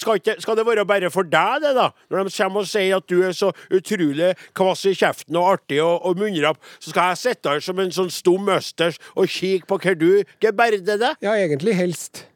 Skal, 0.00 0.20
ikke, 0.20 0.36
skal 0.44 0.58
det 0.58 0.66
være 0.68 0.84
bare 0.88 1.10
for 1.14 1.28
deg, 1.28 1.62
det, 1.64 1.72
da? 1.78 1.88
Når 2.12 2.28
de 2.28 2.34
kommer 2.36 2.66
og 2.66 2.68
sier 2.68 2.98
at 2.98 3.08
du 3.08 3.22
er 3.24 3.36
så 3.36 3.52
utrolig 3.72 4.34
kvass 4.58 4.84
i 4.90 4.92
kjeften 4.98 5.38
og 5.40 5.54
artig 5.54 5.80
og, 5.84 5.94
og 6.04 6.20
munnrapp, 6.20 6.60
så 6.78 6.92
skal 6.92 7.12
jeg 7.12 7.22
sitte 7.22 7.54
her 7.54 7.64
som 7.64 7.80
en 7.80 7.94
sånn 7.94 8.12
stum 8.12 8.52
østers 8.52 9.00
og 9.16 9.32
kikke 9.32 9.70
på 9.70 9.80
hva 9.80 9.96
du 9.96 10.10
geberder 10.44 11.00
deg? 11.00 11.24
Ja, 11.24 11.38
egentlig 11.38 11.76
helst. 11.78 12.26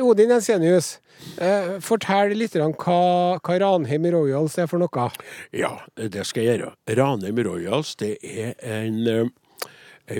Odin 0.00 0.30
Ensenius, 0.32 0.94
eh, 1.36 1.74
fortell 1.84 2.32
litt 2.38 2.54
om 2.56 2.72
hva, 2.72 3.36
hva 3.36 3.58
Ranheim 3.60 4.06
Royals 4.14 4.56
er 4.56 4.70
for 4.70 4.80
noe. 4.80 5.10
Ja, 5.52 5.74
det 5.98 6.24
skal 6.28 6.46
jeg 6.46 6.54
gjøre. 6.54 6.72
Ranheim 6.96 7.42
Royals, 7.44 7.92
det 8.00 8.14
er 8.24 8.54
en 8.64 9.02
eh, 9.04 9.20
en, 9.20 9.32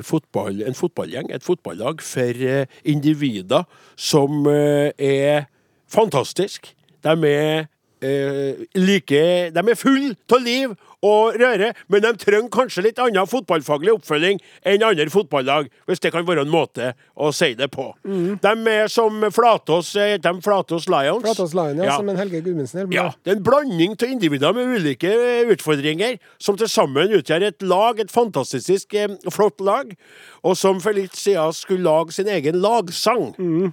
fotball, 0.06 0.62
en 0.66 0.76
fotballgjeng, 0.76 1.30
et 1.34 1.44
fotballag 1.44 2.02
for 2.04 2.44
eh, 2.46 2.66
individer 2.88 3.66
som 3.96 4.46
eh, 4.50 4.90
er 4.98 5.48
fantastisk. 5.90 6.72
De 7.04 7.14
er 7.28 7.68
eh, 8.02 8.64
like 8.74 9.50
De 9.54 9.62
er 9.70 9.78
full 9.78 10.14
av 10.32 10.40
liv 10.44 10.76
og 11.00 11.36
røre, 11.40 11.70
men 11.88 12.02
de 12.04 12.10
trenger 12.20 12.50
kanskje 12.52 12.82
litt 12.84 12.98
annen 13.00 13.24
fotballfaglig 13.24 13.94
oppfølging 13.94 14.36
enn 14.68 14.82
andre 14.84 15.06
fotballag, 15.08 15.70
hvis 15.88 16.02
det 16.04 16.10
kan 16.12 16.26
være 16.28 16.42
en 16.44 16.52
måte 16.52 16.90
å 17.16 17.30
si 17.32 17.54
det 17.56 17.70
på. 17.72 17.86
De 18.04 18.52
er 18.68 18.90
som 18.92 19.16
Flatås, 19.32 19.94
eh, 19.96 20.18
de 20.20 20.32
Flatås 20.44 20.90
Lions. 20.92 21.24
Flatås 21.24 21.54
Lion, 21.56 21.78
ja, 21.80 21.84
Ja. 21.88 21.96
som 21.96 22.08
en 22.12 22.20
Helge 22.20 22.42
Gudmundsen. 22.44 22.92
Ja, 22.92 23.14
det 23.24 23.32
er 23.32 23.36
en 23.38 23.42
blanding 23.42 23.96
av 23.96 24.08
individer 24.10 24.52
med 24.52 24.76
ulike 24.76 25.08
eh, 25.08 25.48
utfordringer, 25.56 26.18
som 26.38 26.56
til 26.60 26.68
sammen 26.68 27.08
utgjør 27.16 27.46
et 27.48 27.62
lag, 27.62 27.98
et 27.98 28.12
fantastisk 28.12 28.92
eh, 28.94 29.08
flott 29.32 29.58
lag, 29.64 29.96
og 30.44 30.54
som 30.56 30.80
for 30.84 30.92
litt 30.92 31.16
siden 31.16 31.52
skulle 31.56 31.82
lage 31.88 32.12
sin 32.12 32.28
egen 32.28 32.60
lagsang. 32.60 33.72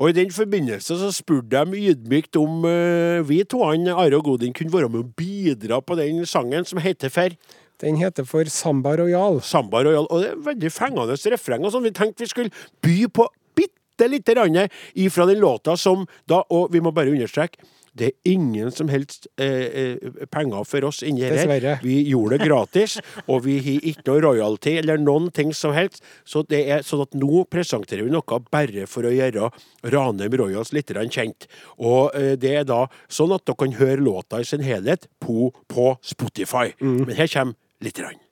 Og 0.00 0.10
i 0.10 0.16
den 0.16 0.30
forbindelse 0.32 0.96
så 0.96 1.10
spurte 1.12 1.60
de 1.60 1.80
ydmykt 1.92 2.38
om 2.40 2.64
uh, 2.64 3.20
vi 3.28 3.42
to, 3.44 3.60
han, 3.68 3.90
Are 3.92 4.16
og 4.16 4.24
Godin, 4.30 4.54
kunne 4.56 4.72
være 4.72 4.88
med 4.88 5.02
å 5.02 5.10
bidra 5.16 5.82
på 5.84 5.98
den 5.98 6.22
sangen 6.28 6.64
som 6.64 6.80
heter 6.80 7.12
for 7.12 7.36
Den 7.80 7.96
heter 8.00 8.24
for 8.28 8.48
Samba 8.48 8.94
Royal. 8.96 9.42
Samba 9.44 9.84
Royal. 9.84 10.08
Og 10.08 10.24
det 10.24 10.30
er 10.30 10.40
veldig 10.48 10.72
fengende 10.72 11.16
refreng. 11.32 11.64
og 11.64 11.72
sånn. 11.72 11.84
Vi 11.84 11.92
tenkte 11.96 12.24
vi 12.24 12.32
skulle 12.32 12.64
by 12.84 12.96
på 13.12 13.28
bitte 13.56 14.08
lite 14.08 14.36
grann 14.36 14.58
ifra 14.96 15.26
den 15.28 15.40
låta 15.40 15.76
som 15.76 16.06
da 16.28 16.42
Og 16.48 16.72
vi 16.72 16.80
må 16.80 16.92
bare 16.92 17.12
understreke. 17.12 17.60
Det 17.96 18.10
er 18.10 18.32
ingen 18.32 18.70
som 18.74 18.90
helst 18.92 19.26
eh, 19.40 19.96
eh, 19.96 20.24
penger 20.30 20.64
for 20.68 20.86
oss 20.88 21.02
inni 21.06 21.24
her. 21.24 21.34
Dessverre. 21.36 21.76
Vi 21.82 21.98
gjorde 22.10 22.38
det 22.38 22.48
gratis, 22.48 22.98
og 23.30 23.44
vi 23.46 23.58
har 23.64 23.88
ikke 23.92 24.06
noe 24.06 24.24
royalty 24.26 24.76
eller 24.80 25.00
noen 25.00 25.30
ting 25.34 25.52
som 25.56 25.74
helst. 25.76 26.04
Så 26.24 26.44
det 26.50 26.62
er 26.70 26.86
sånn 26.86 27.04
at 27.06 27.18
nå 27.18 27.44
presenterer 27.50 28.06
vi 28.06 28.14
noe 28.14 28.40
bare 28.50 28.86
for 28.90 29.08
å 29.08 29.14
gjøre 29.14 29.50
Ranheim 29.90 30.38
Royals 30.40 30.74
litt 30.76 30.90
kjent. 30.90 31.48
Og 31.78 32.14
eh, 32.18 32.34
det 32.40 32.56
er 32.62 32.66
da 32.68 32.84
sånn 33.08 33.34
at 33.36 33.46
dere 33.46 33.60
kan 33.64 33.78
høre 33.80 34.00
låta 34.04 34.40
i 34.40 34.48
sin 34.48 34.64
helhet 34.64 35.08
på, 35.22 35.50
på 35.68 35.94
Spotify. 36.02 36.70
Men 36.80 37.16
her 37.16 37.30
kommer 37.30 37.58
lite 37.80 38.04
grann. 38.04 38.29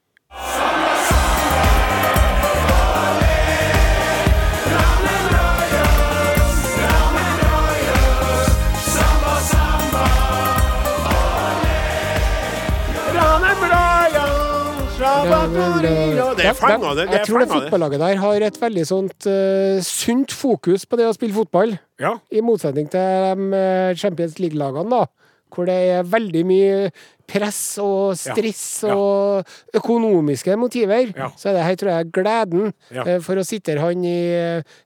Det 16.39 16.47
er 16.47 16.57
fanga, 16.57 16.95
Det 16.95 17.07
Jeg 17.11 17.27
tror 17.27 17.43
det 17.43 17.49
fotballaget 17.51 18.01
der 18.03 18.21
har 18.23 18.47
et 18.49 18.59
veldig 18.61 18.85
sånt 18.87 19.27
uh, 19.27 19.81
sunt 19.85 20.33
fokus 20.35 20.87
på 20.87 20.99
det 21.01 21.09
å 21.09 21.15
spille 21.17 21.37
fotball. 21.37 21.77
Ja. 21.99 22.15
I 22.31 22.43
motsetning 22.45 22.91
til 22.93 23.01
de 23.01 23.59
eh, 23.59 23.97
Champions 23.99 24.39
League-lagene, 24.39 24.87
da. 24.93 25.07
Hvor 25.51 25.67
det 25.67 25.75
er 25.97 26.07
veldig 26.07 26.45
mye 26.47 26.91
press 27.29 27.79
og 27.83 28.15
stress 28.21 28.85
Ja, 28.85 28.93
ja. 28.93 28.97
og 28.97 29.81
økonomiske 29.81 30.55
motiver. 30.61 31.11
Så 31.41 31.51
er 31.51 31.59
det 31.59 31.67
her, 31.67 31.79
tror 31.81 31.93
jeg, 31.97 32.11
gleden 32.15 32.73
eh, 32.95 33.17
for 33.25 33.41
å 33.41 33.47
sitte 33.49 33.79
han 33.81 34.05
i 34.07 34.19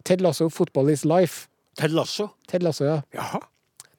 Ted 0.07 0.24
Lasso 0.24 0.49
Football 0.49 0.95
is 0.95 1.05
Life. 1.05 1.49
Ted 1.76 1.93
Lasso. 1.93 2.30
Ted 2.49 2.64
Lasso, 2.64 2.87
ja. 2.89 3.01
Jaha. 3.16 3.43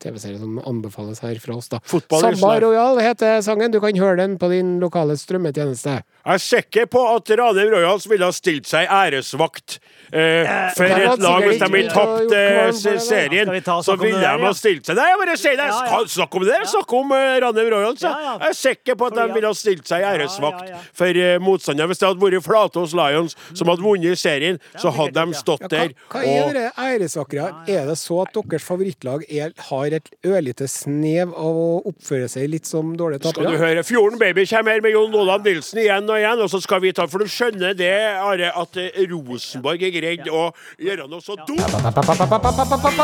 TV-serie 0.03 0.39
som 0.41 0.59
anbefales 0.67 1.21
her 1.23 1.39
fra 1.41 1.55
oss, 1.57 1.69
da. 1.71 1.79
Samba. 1.87 2.53
Royal 2.63 2.99
heter 3.03 3.41
sangen. 3.45 3.71
Du 3.71 3.79
kan 3.83 3.97
høre 3.99 4.17
den 4.19 4.37
på 4.39 4.49
din 4.51 4.75
lokale 4.83 5.15
strømmetjeneste. 5.19 6.01
Jeg 6.23 6.39
er 6.39 6.43
sikker 6.43 6.85
på 6.91 7.01
at 7.15 7.29
Ranheim 7.39 7.71
Royals 7.73 8.05
ville 8.07 8.27
ha 8.27 8.35
stilt 8.35 8.67
seg 8.69 8.87
æresvakt 8.87 9.77
eh, 10.11 10.47
for 10.75 10.87
et 10.87 11.01
hadde 11.03 11.23
lag 11.25 11.43
hvis 11.43 11.59
de 11.59 11.65
hadde 11.65 11.81
ikke 11.81 11.95
tapt 11.97 12.35
eh, 12.37 12.99
serien. 13.03 13.51
Så 13.83 13.97
ville 13.99 14.21
de 14.21 14.45
ha 14.45 14.53
stilt 14.55 14.87
seg 14.87 14.99
Nei, 14.99 15.07
jeg 15.09 15.19
bare 15.23 15.35
sier 15.41 15.57
det! 15.59 15.67
Ja, 15.67 15.81
ja. 15.89 15.99
Snakk 16.13 16.37
om 16.39 16.45
det! 16.47 16.59
Snakk 16.71 16.95
om 16.99 17.11
eh, 17.17 17.33
Ranheim 17.43 17.71
Royals. 17.73 18.05
Ja. 18.05 18.13
Jeg 18.37 18.53
er 18.53 18.59
sikker 18.59 18.99
på 18.99 19.09
at 19.09 19.17
de 19.19 19.27
ville 19.35 19.51
ha 19.51 19.57
stilt 19.57 19.89
seg 19.89 20.05
æresvakt 20.07 20.69
ja, 20.69 20.77
ja. 20.77 20.81
for 20.95 21.23
eh, 21.25 21.35
motstanderen. 21.43 21.91
Hvis 21.91 22.03
det 22.03 22.09
hadde 22.11 22.23
vært 22.23 22.47
Flatås 22.47 22.95
Lions 22.97 23.35
som 23.51 23.71
hadde 23.71 23.83
vunnet 23.83 24.19
serien, 24.19 24.61
så 24.79 24.93
hadde 24.95 25.27
de 25.27 25.39
stått 25.39 25.67
Ja, 25.67 25.71
hva, 25.71 25.75
der. 25.75 25.97
hva 26.11 26.23
er 26.23 26.57
det 26.59 26.65
æresvakre? 26.87 27.49
Er 27.71 27.91
det 27.91 27.97
så 27.99 28.21
at 28.23 28.35
deres 28.37 28.63
favorittlag 28.67 29.27
er, 29.27 29.51
har 29.69 29.92
et 29.97 30.09
ørlite 30.27 30.67
snev 30.69 31.33
av 31.33 31.59
å 31.59 31.81
oppføre 31.89 32.29
seg 32.31 32.49
litt 32.51 32.69
som 32.69 32.93
dårlige 32.97 33.31
Skal 33.33 33.49
du 33.51 33.57
høre 33.59 33.83
Fjorden 33.87 34.19
Baby 34.21 34.45
kommer 34.49 34.75
her 34.75 34.85
med 34.85 34.95
Jon 34.95 35.17
Olav 35.23 35.45
Nilsen 35.45 35.83
igjen 35.83 36.09
og 36.09 36.19
igjen, 36.19 36.43
og 36.45 36.51
så 36.51 36.61
skal 36.63 36.83
vi 36.83 36.93
ta 36.95 37.07
For 37.11 37.23
du 37.23 37.31
skjønner 37.31 37.77
det, 37.77 37.93
Are, 38.19 38.53
at 38.63 38.79
eh, 38.81 39.03
Rosenborg 39.11 39.83
er 39.83 39.93
greid 39.95 40.29
å 40.29 40.49
gjøre 40.81 41.09
noe 41.11 41.23
så 41.23 41.37
dumt. 41.47 41.63
Podkast, 41.63 43.03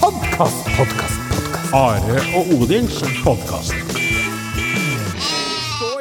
podkast, 0.00 0.72
podkast. 0.78 1.72
Are 1.76 2.24
og 2.38 2.58
Odins 2.58 3.02
podkast. 3.24 3.87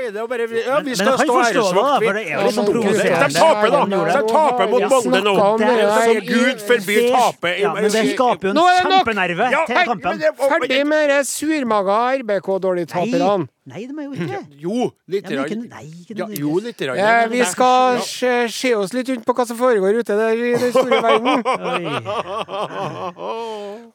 Så 0.07 0.11
er 0.11 0.15
det 0.15 0.21
å 0.23 0.27
bare 0.31 0.45
Ja, 0.47 0.77
vi 0.79 0.93
skal 0.95 1.17
stå 1.19 1.33
er 1.43 1.53
jo 1.57 1.63
litt 1.67 2.55
sånn 2.55 2.67
provoserende. 2.71 3.27
De 3.27 3.33
taper, 3.35 3.71
da! 3.73 3.79
De 3.87 4.21
taper 4.31 4.69
mot 4.71 4.85
Molde 4.93 5.19
nå. 5.25 5.33
Som 5.35 6.21
Gud 6.27 6.61
forby 6.63 6.95
Det- 6.95 7.11
tape. 7.11 7.51
Ja, 7.59 7.73
men 7.73 7.83
det 7.91 8.03
skaper 8.15 8.47
jo 8.47 8.53
en 8.53 8.57
er 8.57 8.87
kjempenerve 8.87 9.51
Ja, 9.51 9.65
til 9.67 9.75
kampen. 9.75 10.07
men 10.07 10.19
det- 10.19 10.31
Ferdig 10.37 10.85
med 10.87 11.09
de 11.09 11.19
surmaga 11.27 11.97
RBK-dårligtaperne. 12.21 13.47
Nei, 13.67 13.83
de 13.83 13.99
er 13.99 14.03
jo 14.03 14.11
ikke 14.15 14.27
det. 14.31 14.45
Jo, 14.63 14.91
litt. 15.11 15.29
Ja, 15.29 15.43
grann. 15.43 15.67
Ja, 16.15 16.25
jo, 16.39 16.59
litt. 16.63 16.77
grann. 16.77 16.97
Eh, 16.97 17.27
vi 17.27 17.43
skal 17.43 17.99
se, 17.99 18.47
se 18.47 18.73
oss 18.75 18.93
litt 18.93 19.09
rundt 19.09 19.25
på 19.25 19.33
hva 19.35 19.45
som 19.45 19.57
foregår 19.57 19.99
ute 19.99 20.15
der 20.15 20.31
i 20.31 20.55
den 20.55 20.71
store 20.71 21.01
verden. 21.07 21.43
Oi. 21.43 21.83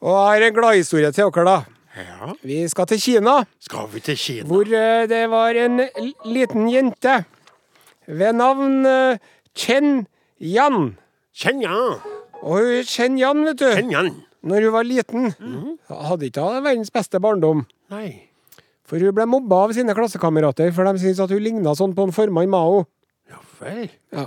Og 0.01 0.13
jeg 0.13 0.29
har 0.29 0.41
en 0.47 0.53
gladhistorie 0.53 1.11
til 1.11 1.31
dere, 1.31 1.45
da. 1.45 1.57
Ja. 1.93 2.31
Vi 2.41 2.63
skal 2.71 2.87
til 2.89 2.99
Kina, 3.01 3.43
Skal 3.61 3.87
vi 3.93 3.99
til 4.01 4.17
Kina? 4.17 4.47
hvor 4.49 4.65
eh, 4.65 5.05
det 5.07 5.29
var 5.29 5.53
en 5.61 5.81
liten 6.25 6.67
jente 6.71 7.19
ved 8.07 8.33
navn 8.33 8.85
eh, 8.89 9.17
Chen 9.55 10.07
Yan. 10.41 10.95
Chen 11.37 11.61
Yan. 11.61 11.99
Og 12.41 12.83
Chen 12.89 13.17
Yan, 13.21 13.45
vet 13.45 13.59
du, 13.61 13.67
Chen 13.77 13.91
Yan. 13.93 14.09
når 14.43 14.65
hun 14.65 14.73
var 14.73 14.83
liten, 14.83 15.29
hadde 15.89 16.25
ikke 16.31 16.41
hun 16.41 16.63
verdens 16.65 16.91
beste 16.91 17.19
barndom. 17.21 17.65
Nei. 17.93 18.29
For 18.89 18.99
hun 18.99 19.13
ble 19.15 19.25
mobba 19.29 19.61
av 19.67 19.71
sine 19.77 19.93
klassekamerater, 19.95 20.73
for 20.75 20.83
de 20.89 20.99
syntes 20.99 21.21
at 21.23 21.31
hun 21.31 21.39
ligna 21.45 21.71
sånn 21.77 21.93
på 21.95 22.03
en 22.09 22.11
formann 22.15 22.49
Mao. 22.51 22.83
Ja 23.29 23.39
vel. 23.61 23.85
Ja. 24.11 24.25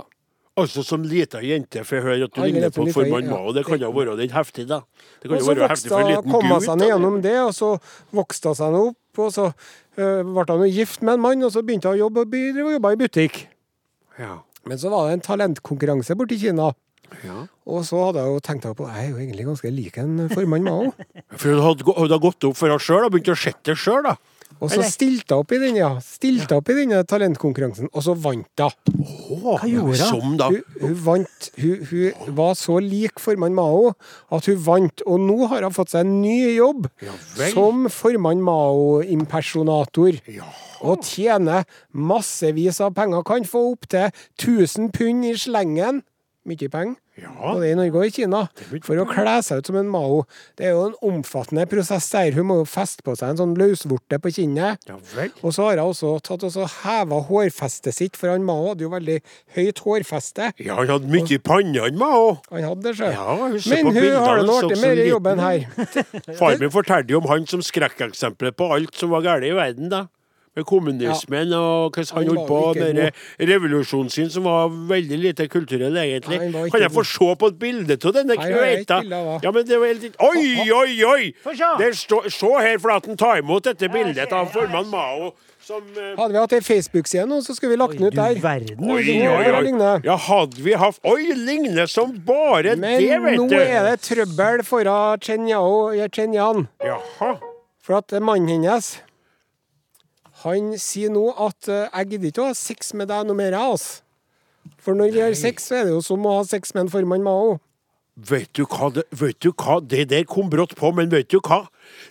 Altså 0.57 0.81
som 0.85 1.03
lita 1.05 1.41
jente 1.45 1.83
for 1.85 1.99
jeg 1.99 2.05
hører 2.05 2.23
at 2.25 2.33
du 2.33 2.41
ligner 2.41 2.71
på 2.73 2.87
formann. 2.93 3.27
Mao. 3.29 3.51
Det 3.53 3.63
kan 3.67 3.81
jo 3.81 3.91
være 3.93 4.15
litt 4.17 4.33
heftig, 4.33 4.65
da. 4.69 4.81
Det 5.21 5.29
kan 5.29 5.35
Og 5.35 5.43
jo 5.43 5.45
så 5.45 5.53
være 5.53 5.69
heftig 5.69 5.91
for 5.91 6.01
en 6.01 6.09
liten 6.09 6.33
kom 6.33 6.47
hun 6.47 6.53
gutt. 6.55 6.65
seg 6.65 6.81
da. 6.81 6.87
gjennom 6.89 7.19
det, 7.21 7.35
og 7.43 7.53
så 7.53 7.69
vokste 8.17 8.49
han 8.49 8.57
seg 8.57 8.79
opp, 8.79 9.21
og 9.21 9.29
så 9.35 9.45
øh, 9.51 10.33
ble 10.33 10.47
han 10.49 10.65
gift 10.73 11.05
med 11.05 11.17
en 11.17 11.23
mann, 11.27 11.45
og 11.45 11.53
så 11.53 11.61
begynte 11.61 11.91
han 11.91 11.99
å 11.99 12.07
jobbe 12.07 12.25
og 12.25 12.73
jobba 12.73 12.93
i 12.95 12.99
butikk. 13.03 13.39
Ja. 14.17 14.39
Men 14.67 14.81
så 14.81 14.89
var 14.91 15.07
det 15.07 15.19
en 15.19 15.25
talentkonkurranse 15.29 16.17
borte 16.17 16.35
i 16.35 16.41
Kina. 16.41 16.71
Ja. 17.23 17.45
Og 17.69 17.85
så 17.87 17.99
hadde 18.07 18.19
jeg 18.19 18.33
jo 18.33 18.39
tenkt 18.43 18.65
på 18.75 18.87
Jeg 18.89 19.05
er 19.05 19.11
jo 19.13 19.19
egentlig 19.21 19.45
ganske 19.47 19.69
lik 19.71 19.95
en 20.01 20.25
formann 20.33 20.65
Mao. 20.65 20.89
For 21.39 21.53
hun 21.53 21.63
hadde, 21.63 21.85
hadde 22.01 22.19
gått 22.23 22.47
opp 22.49 22.57
for 22.57 22.67
henne 22.67 22.83
sjøl 22.83 23.05
og 23.05 23.13
begynt 23.13 23.31
å 23.31 23.37
se 23.39 23.53
det 23.63 23.77
sjøl, 23.79 24.09
da. 24.09 24.17
Og 24.57 24.71
så 24.73 24.81
stilte 24.87 25.35
hun 25.35 25.43
opp 25.43 25.53
i 25.53 25.59
den, 25.61 25.77
ja. 25.79 25.91
Stilte 26.03 26.55
ja. 26.55 26.61
opp 26.61 26.71
i 26.71 26.77
denne 26.79 27.03
talentkonkurransen, 27.07 27.91
og 27.93 28.03
så 28.03 28.15
vant 28.17 28.63
hun. 28.63 28.95
Hva 29.55 29.69
gjorde 29.71 30.11
hun? 30.11 30.37
Som. 30.37 30.37
Hun, 30.41 30.63
hun 30.81 30.97
vant. 31.05 31.49
Hun, 31.61 31.87
hun 31.91 32.37
var 32.37 32.53
så 32.59 32.77
lik 32.83 33.21
formann 33.23 33.55
Mao 33.57 33.93
at 34.33 34.49
hun 34.49 34.59
vant. 34.65 35.03
Og 35.07 35.23
nå 35.23 35.47
har 35.51 35.65
hun 35.65 35.75
fått 35.75 35.95
seg 35.95 36.05
en 36.05 36.19
ny 36.21 36.37
jobb 36.57 36.89
Ja 37.03 37.15
som 37.53 37.87
formann 37.91 38.41
Mao-impersonator. 38.45 40.19
Ja. 40.31 40.47
Og 40.85 41.03
tjener 41.05 41.65
massevis 41.93 42.81
av 42.83 42.93
penger. 42.97 43.25
Kan 43.27 43.47
få 43.47 43.63
opptil 43.73 44.11
1000 44.37 44.91
pund 44.95 45.25
i 45.25 45.33
slengen. 45.37 46.03
Mye 46.47 46.69
penger. 46.71 46.97
Ja. 47.17 47.31
Både 47.39 47.71
i 47.71 47.75
Norge 47.77 47.97
og 47.97 48.05
i 48.05 48.11
Kina. 48.13 48.43
For 48.85 48.99
å 49.01 49.05
kle 49.09 49.37
seg 49.45 49.61
ut 49.61 49.69
som 49.71 49.77
en 49.79 49.89
Mao. 49.89 50.19
Det 50.59 50.67
er 50.67 50.75
jo 50.75 50.83
en 50.91 50.97
omfattende 51.09 51.65
prosess 51.69 52.09
der. 52.13 52.35
Hun 52.35 52.49
må 52.51 52.59
jo 52.59 52.67
feste 52.69 53.05
på 53.05 53.15
seg 53.17 53.33
en 53.33 53.39
sånn 53.41 53.55
løsvorte 53.57 54.19
på 54.21 54.31
kinnet. 54.35 54.85
Ja. 54.89 54.97
Og 55.41 55.55
så 55.55 55.65
har 55.65 55.81
hun 55.81 55.91
også 55.91 56.11
tatt 56.25 56.45
og 56.45 56.53
så 56.53 56.67
heva 56.83 57.21
hårfestet 57.29 57.97
sitt, 57.97 58.19
for 58.19 58.29
han 58.33 58.45
Mao 58.47 58.69
hadde 58.69 58.85
jo 58.85 58.91
veldig 58.93 59.17
høyt 59.57 59.81
hårfeste. 59.85 60.51
Ja, 60.61 60.77
han 60.77 60.93
hadde 60.93 61.09
mye 61.13 61.33
i 61.33 61.41
panna, 61.41 61.87
han 61.87 61.97
Mao. 61.97 62.35
Han 62.51 62.67
hadde 62.69 62.85
det 62.85 62.95
sjøl. 62.99 63.15
Ja, 63.17 63.37
Men 63.41 63.91
hun 63.97 64.11
har 64.13 64.41
det 64.41 64.45
nå 64.47 64.59
artig 64.61 64.81
med 64.83 65.01
i 65.01 65.09
jobben 65.09 65.41
her. 65.41 65.65
Far 66.37 66.61
min 66.61 66.73
fortalte 66.73 67.15
jo 67.15 67.23
om 67.23 67.31
han 67.31 67.49
som 67.49 67.65
skrekkeksempelet 67.65 68.57
på 68.57 68.69
alt 68.77 68.93
som 68.97 69.13
var 69.15 69.25
galt 69.25 69.47
i 69.47 69.55
verden, 69.57 69.89
da. 69.93 70.05
Kommunismen 70.63 71.53
og 71.53 71.91
hvordan 71.93 72.13
han 72.13 72.27
Han 72.27 72.37
holdt 72.37 72.47
på 72.47 72.73
med 72.77 73.49
revolusjonen 73.49 74.09
sin, 74.09 74.29
som 74.29 74.47
var 74.47 74.69
veldig 74.89 75.17
lite 75.17 75.47
kulturell, 75.47 75.97
egentlig. 75.97 76.39
Nei, 76.51 76.69
Kan 76.69 76.81
jeg 76.81 76.91
få 76.91 77.03
se 77.03 77.29
på 77.39 77.51
et 77.51 77.59
bilde 77.59 77.97
av 77.97 78.15
denne 78.15 78.37
kveita? 78.39 79.01
Ja, 79.43 79.51
men 79.51 79.67
det 79.67 79.79
var 79.79 79.87
helt 79.87 80.15
Oi, 80.19 80.71
oi, 80.71 81.03
oi! 81.03 81.33
Der 81.79 81.93
står 81.93 82.29
Se 82.37 82.49
her, 82.61 82.77
Flaten, 82.79 83.17
ta 83.17 83.37
imot 83.39 83.65
dette 83.65 83.89
bildet 83.89 84.33
av 84.33 84.49
formann 84.53 84.89
Mao. 84.91 85.33
Som 85.67 85.83
uh... 85.97 86.13
Hadde 86.15 86.31
vi 86.31 86.39
hatt 86.39 86.53
ei 86.55 86.61
Facebook-side 86.63 87.25
nå, 87.27 87.41
så 87.43 87.55
skulle 87.55 87.73
vi 87.73 87.79
lagt 87.81 87.97
den 87.99 88.07
ut 88.07 88.15
der. 88.15 88.37
verden. 88.39 88.77
Oi, 88.79 89.01
må 89.19 89.33
oi, 89.33 89.71
oi. 89.73 89.95
Ja, 90.05 90.15
hadde 90.27 90.63
vi 90.63 90.77
hatt 90.79 91.01
Oi, 91.03 91.33
ligner 91.35 91.89
som 91.91 92.13
bare 92.27 92.77
Men 92.77 93.01
det, 93.01 93.09
vet 93.09 93.19
du! 93.19 93.25
Men 93.25 93.51
nå 93.51 93.59
er 93.65 93.89
det 93.89 93.97
trøbbel 94.05 94.63
foran 94.67 95.19
Chen 95.19 95.49
Yao, 95.49 95.91
Chen 96.13 96.37
Yan. 96.37 96.69
Jaha. 96.85 97.33
For 97.83 97.99
at 97.99 98.15
eh, 98.15 98.23
mannen 98.23 98.47
hennes 98.47 98.97
Han 100.43 100.73
sier 100.77 101.09
nå 101.09 101.31
at 101.33 101.67
eh, 101.67 101.87
'jeg 101.89 102.09
gidder 102.11 102.27
ikke 102.31 102.43
å 102.43 102.51
ha 102.51 102.57
sex 102.57 102.93
med 102.93 103.09
deg 103.09 103.25
noe 103.25 103.37
mer', 103.37 103.55
jeg, 103.57 103.71
altså. 103.73 104.01
For 104.77 104.93
når 104.93 105.13
vi 105.15 105.19
har 105.23 105.33
sex, 105.33 105.69
så 105.69 105.79
er 105.79 105.87
det 105.87 105.93
jo 105.95 106.01
som 106.03 106.25
å 106.27 106.37
ha 106.37 106.43
sex 106.43 106.73
med 106.75 106.85
en 106.85 106.91
formann 106.91 107.23
Mao. 107.23 107.57
Vet 108.17 108.51
du 108.57 108.65
hva, 108.65 108.89
det, 108.93 109.05
vet 109.13 109.39
du 109.43 109.51
hva, 109.51 109.79
det 109.79 110.09
der 110.09 110.25
kom 110.27 110.49
brått 110.49 110.75
på, 110.75 110.91
men 110.91 111.09
vet 111.11 111.29
du 111.31 111.39
hva? 111.39 111.67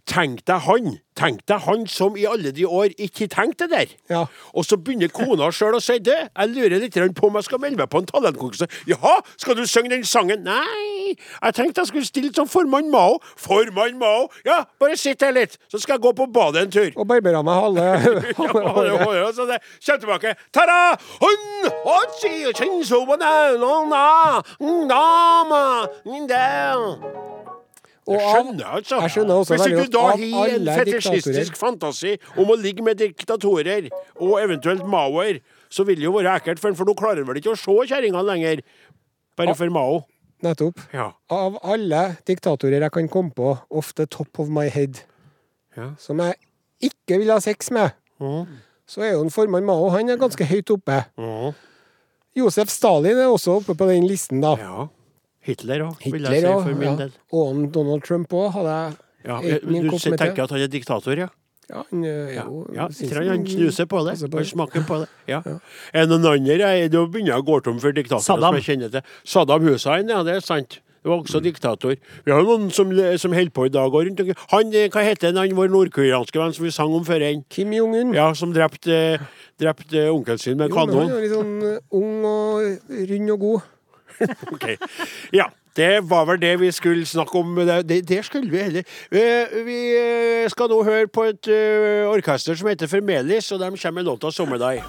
Tenk 0.07 0.45
deg 0.47 0.61
han, 0.63 0.99
tenk 1.19 1.41
deg 1.51 1.65
han 1.67 1.87
som 1.91 2.15
i 2.17 2.27
alle 2.31 2.53
de 2.55 2.63
år 2.67 2.93
ikke 2.95 3.27
tenkte 3.33 3.67
det 3.67 3.71
der. 3.75 3.87
Ja. 4.11 4.21
Og 4.55 4.65
så 4.65 4.77
begynner 4.79 5.11
kona 5.11 5.49
sjøl 5.51 5.75
å 5.75 5.81
si 5.83 5.99
det. 5.99 6.29
Jeg 6.31 6.53
lurer 6.53 6.79
litt 6.79 6.95
på 7.19 7.27
om 7.27 7.35
jeg 7.41 7.45
skal 7.49 7.59
melde 7.59 7.81
meg 7.81 7.91
på 7.91 7.99
en 7.99 8.07
talentkonkurranse. 8.07 8.69
Jaha, 8.87 9.17
skal 9.37 9.59
du 9.59 9.65
synge 9.67 9.91
den 9.91 10.05
sangen? 10.07 10.45
Nei, 10.47 11.17
jeg 11.19 11.55
tenkte 11.55 11.83
jeg 11.83 11.91
skulle 11.91 12.07
stille 12.07 12.31
som 12.37 12.47
formann 12.49 12.91
Mao. 12.91 13.19
Formann 13.37 13.99
Mao? 13.99 14.29
Ja, 14.47 14.63
bare 14.79 14.97
sitt 14.97 15.23
her 15.27 15.35
litt, 15.35 15.59
så 15.67 15.79
skal 15.83 15.99
jeg 15.99 16.07
gå 16.07 16.13
på 16.23 16.27
badet 16.31 16.63
en 16.67 16.71
tur. 16.71 16.91
Og 16.95 17.09
barbera 17.11 17.43
meg 17.43 17.55
halve 17.67 17.83
håret. 18.39 19.35
så 19.35 19.47
det 19.51 19.59
tilbake. 19.83 20.37
Ta-da! 20.55 20.95
Hun, 21.19 21.37
Jeg 28.07 28.23
skjønner, 28.23 28.67
altså. 28.79 28.99
jeg 29.03 29.11
skjønner 29.11 29.35
også 29.41 29.57
Hvis 29.57 29.67
ikke 29.67 29.85
du 29.87 29.95
da 29.97 30.03
har 30.15 30.53
en 30.55 30.69
fetisjistisk 30.79 31.57
fantasi 31.59 32.13
om 32.39 32.53
å 32.55 32.57
ligge 32.61 32.85
med 32.87 33.01
diktatorer, 33.01 33.89
og 34.23 34.37
eventuelt 34.39 34.85
Maoer, 34.87 35.41
så 35.69 35.83
vil 35.89 35.99
det 35.99 36.07
jo 36.07 36.13
være 36.15 36.37
ekkelt, 36.39 36.63
for, 36.63 36.77
for 36.79 36.87
nå 36.87 36.95
klarer 36.99 37.25
han 37.25 37.31
vel 37.33 37.41
ikke 37.41 37.57
å 37.57 37.59
se 37.59 37.75
kjerringene 37.91 38.23
lenger. 38.29 38.63
Bare 39.37 39.57
for 39.59 39.73
Mao. 39.75 40.05
Nettopp. 40.45 40.81
Ja. 40.95 41.11
Av 41.33 41.59
alle 41.65 42.03
diktatorer 42.29 42.85
jeg 42.87 42.93
kan 42.95 43.09
komme 43.11 43.35
på, 43.35 43.57
off 43.71 43.91
the 43.99 44.07
top 44.07 44.39
of 44.39 44.53
my 44.53 44.69
head, 44.73 45.03
Ja. 45.77 45.91
som 46.01 46.21
jeg 46.23 46.39
ikke 46.87 47.19
vil 47.21 47.31
ha 47.35 47.41
sex 47.43 47.71
med, 47.75 47.91
så 48.87 49.03
er 49.03 49.17
jo 49.17 49.25
en 49.27 49.33
formann 49.35 49.67
Mao 49.67 49.91
han 49.93 50.09
er 50.09 50.17
ganske 50.21 50.47
høyt 50.47 50.71
oppe. 50.73 51.03
Mm. 51.19 51.57
Josef 52.37 52.69
Stalin 52.73 53.19
er 53.19 53.33
også 53.33 53.59
oppe 53.59 53.75
på 53.77 53.89
den 53.91 54.07
listen, 54.07 54.41
da. 54.45 54.55
ja. 54.61 54.87
Hitler 55.47 55.87
òg, 55.87 55.97
vil 56.05 56.23
jeg 56.27 56.43
si 56.45 56.53
for 56.53 56.75
min 56.77 56.89
ja. 56.91 56.95
del. 57.05 57.13
og 57.33 57.65
Donald 57.75 58.03
Trump 58.07 58.33
òg, 58.37 58.53
hadde 58.59 58.77
jeg 58.77 58.95
Ja, 59.27 59.41
min 59.67 59.83
du 59.87 59.91
kopp 59.91 60.05
med 60.07 60.19
te. 60.19 60.25
tenker 60.27 60.45
at 60.47 60.51
han 60.55 60.61
er 60.67 60.71
diktator, 60.71 61.19
ja? 61.19 61.29
Ja, 61.67 61.81
han 61.91 62.05
er 62.07 62.29
Ja, 62.31 62.45
jo 62.47 62.61
ja 62.75 62.85
tror 62.95 63.27
han 63.27 63.47
snuser 63.51 63.87
på 63.91 64.05
det. 64.07 64.13
Han 64.23 64.45
smaker 64.47 64.85
på 64.87 65.01
det. 65.03 65.09
Ja. 65.27 65.41
Er 65.93 66.07
det 66.07 66.11
noen 66.13 66.27
andre? 66.31 66.59
Jeg, 66.63 66.91
da 66.93 67.01
begynner 67.11 67.41
å 67.41 67.47
gå 67.47 67.57
tom 67.67 67.81
for 67.83 67.91
diktatorer 67.97 68.23
Saddam. 68.23 68.55
som 68.55 68.61
jeg 68.61 68.67
kjenner 68.69 68.93
til. 68.95 69.03
Saddam 69.27 69.67
Hussein, 69.67 70.09
ja, 70.15 70.21
det 70.23 70.37
er 70.37 70.45
sant. 70.47 70.79
Det 71.03 71.11
var 71.11 71.21
også 71.23 71.39
diktator. 71.43 71.93
Vi 72.27 72.33
har 72.35 72.43
noen 72.43 72.71
som, 72.75 72.91
som 73.19 73.35
holder 73.35 73.51
på 73.55 73.67
i 73.67 73.71
dag 73.75 73.91
og 73.95 74.07
rundt 74.07 74.19
omkring. 74.23 74.39
Han, 74.51 74.73
eh, 74.75 74.89
hva 74.91 75.03
heter 75.07 75.31
han, 75.31 75.37
han 75.39 75.55
vår 75.59 75.69
nordkoreanske 75.75 76.39
venn 76.39 76.55
som 76.55 76.65
vi 76.67 76.73
sang 76.75 76.95
om 76.95 77.05
før 77.07 77.23
en? 77.23 77.45
Kim 77.51 77.71
Jong-un. 77.75 78.15
Ja, 78.15 78.33
som 78.35 78.51
drepte 78.55 79.19
drept 79.59 79.95
onkelen 79.95 80.39
sin 80.43 80.59
med 80.59 80.71
Jo, 80.71 80.75
men 80.87 80.95
han 80.95 81.07
kanon. 81.07 81.15
er 81.15 81.23
litt 81.23 81.35
sånn 81.35 81.55
eh, 81.63 81.79
ung 81.95 82.25
og 82.27 82.91
rund 83.11 83.31
og 83.37 83.41
god. 83.41 83.73
Ok. 84.55 84.69
Ja, 85.33 85.49
det 85.77 86.11
var 86.11 86.27
vel 86.27 86.41
det 86.41 86.55
vi 86.61 86.73
skulle 86.73 87.07
snakke 87.07 87.39
om. 87.39 87.55
Det, 87.57 88.09
det, 88.09 88.25
skulle 88.25 88.51
vi 88.51 88.63
heller. 88.63 88.85
Eh, 89.11 89.65
Vi 89.67 89.81
eh, 89.97 90.51
skal 90.51 90.71
nå 90.73 90.83
høre 90.85 91.09
på 91.09 91.27
et 91.29 91.49
eh, 91.53 92.09
orkester 92.09 92.55
som 92.57 92.69
heter 92.69 92.91
Fermelis, 92.91 93.53
og 93.53 93.61
de 93.61 93.73
kommer 93.77 94.03
med 94.03 94.05
låta 94.05 94.31
'Sommerdag'. 94.31 94.83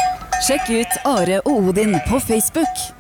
Sjekk 0.47 0.69
ut 0.69 1.01
Are 1.05 1.41
og 1.45 1.67
Odin 1.69 1.99
på 2.09 2.19
Facebook. 2.19 2.96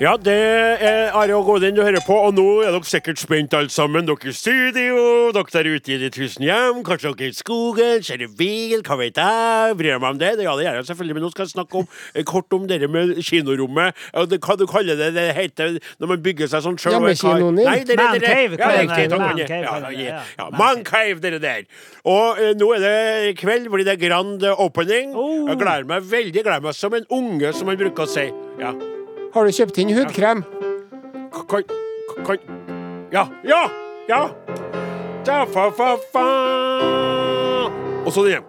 Ja, 0.00 0.16
det 0.16 0.32
er 0.32 1.12
Are 1.14 1.34
og 1.36 1.44
Godin 1.44 1.76
du 1.76 1.82
hører 1.84 2.00
på, 2.06 2.14
og 2.16 2.32
nå 2.34 2.44
er 2.64 2.72
dere 2.72 2.88
sikkert 2.88 3.20
spent 3.20 3.52
alle 3.54 3.70
sammen. 3.70 4.06
Dere 4.08 4.30
i 4.30 4.32
studio, 4.34 5.02
dere 5.36 5.52
der 5.52 5.68
ute 5.68 5.92
i 5.92 5.98
de 6.00 6.08
tusen 6.10 6.46
hjem, 6.46 6.80
kanskje 6.86 7.12
dere 7.18 7.28
i 7.28 7.36
skogen, 7.36 8.00
kjører 8.02 8.32
bil, 8.38 8.80
hva 8.86 8.96
vet 8.98 9.20
jeg. 9.20 9.76
Bryr 9.78 9.90
jeg 9.92 10.02
meg 10.02 10.14
om 10.16 10.22
det? 10.22 10.30
Ja, 10.42 10.54
det 10.56 10.64
gjør 10.64 10.78
jeg 10.80 10.86
selvfølgelig, 10.88 11.16
men 11.18 11.24
nå 11.26 11.30
skal 11.34 11.44
jeg 11.44 11.52
snakke 11.52 11.82
om, 11.82 11.86
eh, 12.14 12.24
kort 12.24 12.56
om 12.56 12.64
det 12.70 12.88
med 12.90 13.20
kinorommet. 13.22 14.00
og 14.14 14.30
det, 14.30 14.40
hva 14.40 14.56
du 14.58 14.66
kaller 14.66 14.96
det? 14.96 15.10
Det 15.14 15.26
heter 15.36 15.78
når 16.00 16.08
man 16.14 16.22
bygger 16.22 16.50
seg 16.50 16.64
sånn 16.64 16.80
sjøl. 16.80 16.96
Hjemmekinoen 16.96 17.60
din? 17.60 18.00
Mancave, 18.00 18.58
ja, 18.58 18.72
riktig, 18.80 19.10
takk, 19.12 20.56
Mancave, 20.58 21.20
dere 21.20 21.38
der. 21.38 21.68
Og 22.08 22.40
eh, 22.40 22.56
nå 22.56 22.72
er 22.78 22.82
det 22.88 23.36
kveld 23.38 23.68
blir 23.70 23.84
det 23.86 24.00
grand 24.00 24.42
opening. 24.56 25.14
Oh. 25.14 25.46
Jeg 25.52 25.60
gleder 25.62 25.86
meg 25.86 26.10
veldig, 26.10 26.42
gleder 26.42 26.64
meg 26.64 26.74
som 26.80 26.96
en 26.96 27.06
unge, 27.12 27.52
som 27.52 27.70
man 27.70 27.78
bruker 27.78 28.08
å 28.08 28.10
si. 28.10 28.26
Ja. 28.58 28.72
Har 29.32 29.46
du 29.48 29.52
kjøpt 29.56 29.78
inn 29.80 29.94
hudkrem? 29.96 30.42
Kan, 31.48 31.62
kan 32.26 32.38
Ja, 33.12 33.26
ja, 33.44 33.62
ja! 34.08 34.22
Da, 35.24 35.44
fa, 35.46 35.70
fa, 35.76 35.96
fa. 36.12 36.24
Og 38.04 38.12
så 38.12 38.24
den 38.26 38.32
igjen. 38.32 38.48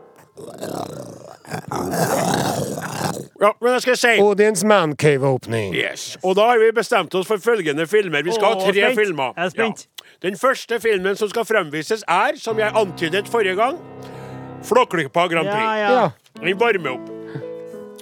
Ja, 3.44 3.52
men 3.62 3.74
jeg 3.76 3.82
skal 3.86 3.98
si 4.00 4.14
Odins 4.24 4.64
mancave-åpning. 4.68 5.76
Yes. 5.76 6.18
Og 6.24 6.36
da 6.40 6.50
har 6.54 6.60
vi 6.60 6.72
bestemt 6.76 7.16
oss 7.16 7.28
for 7.28 7.40
følgende 7.44 7.88
filmer. 7.88 8.24
Vi 8.24 8.36
skal 8.36 8.56
ha 8.56 8.60
tre 8.64 8.74
spent. 8.74 9.00
filmer. 9.00 9.34
Jeg 9.38 9.46
er 9.46 9.56
spent. 9.56 9.88
Ja. 9.88 10.14
Den 10.28 10.40
første 10.40 10.80
filmen 10.84 11.20
som 11.20 11.32
skal 11.32 11.46
fremvises, 11.46 12.04
er, 12.08 12.40
som 12.40 12.60
jeg 12.60 12.72
antydet 12.76 13.28
forrige 13.32 13.56
gang, 13.60 13.80
Flåklypa 14.64 15.28
Grand 15.28 15.48
Prix. 15.48 15.64
Ja, 15.64 15.76
ja. 15.76 15.92
Ja. 16.00 16.10
Den 16.40 16.60
varmer 16.60 16.96
opp. 16.98 17.13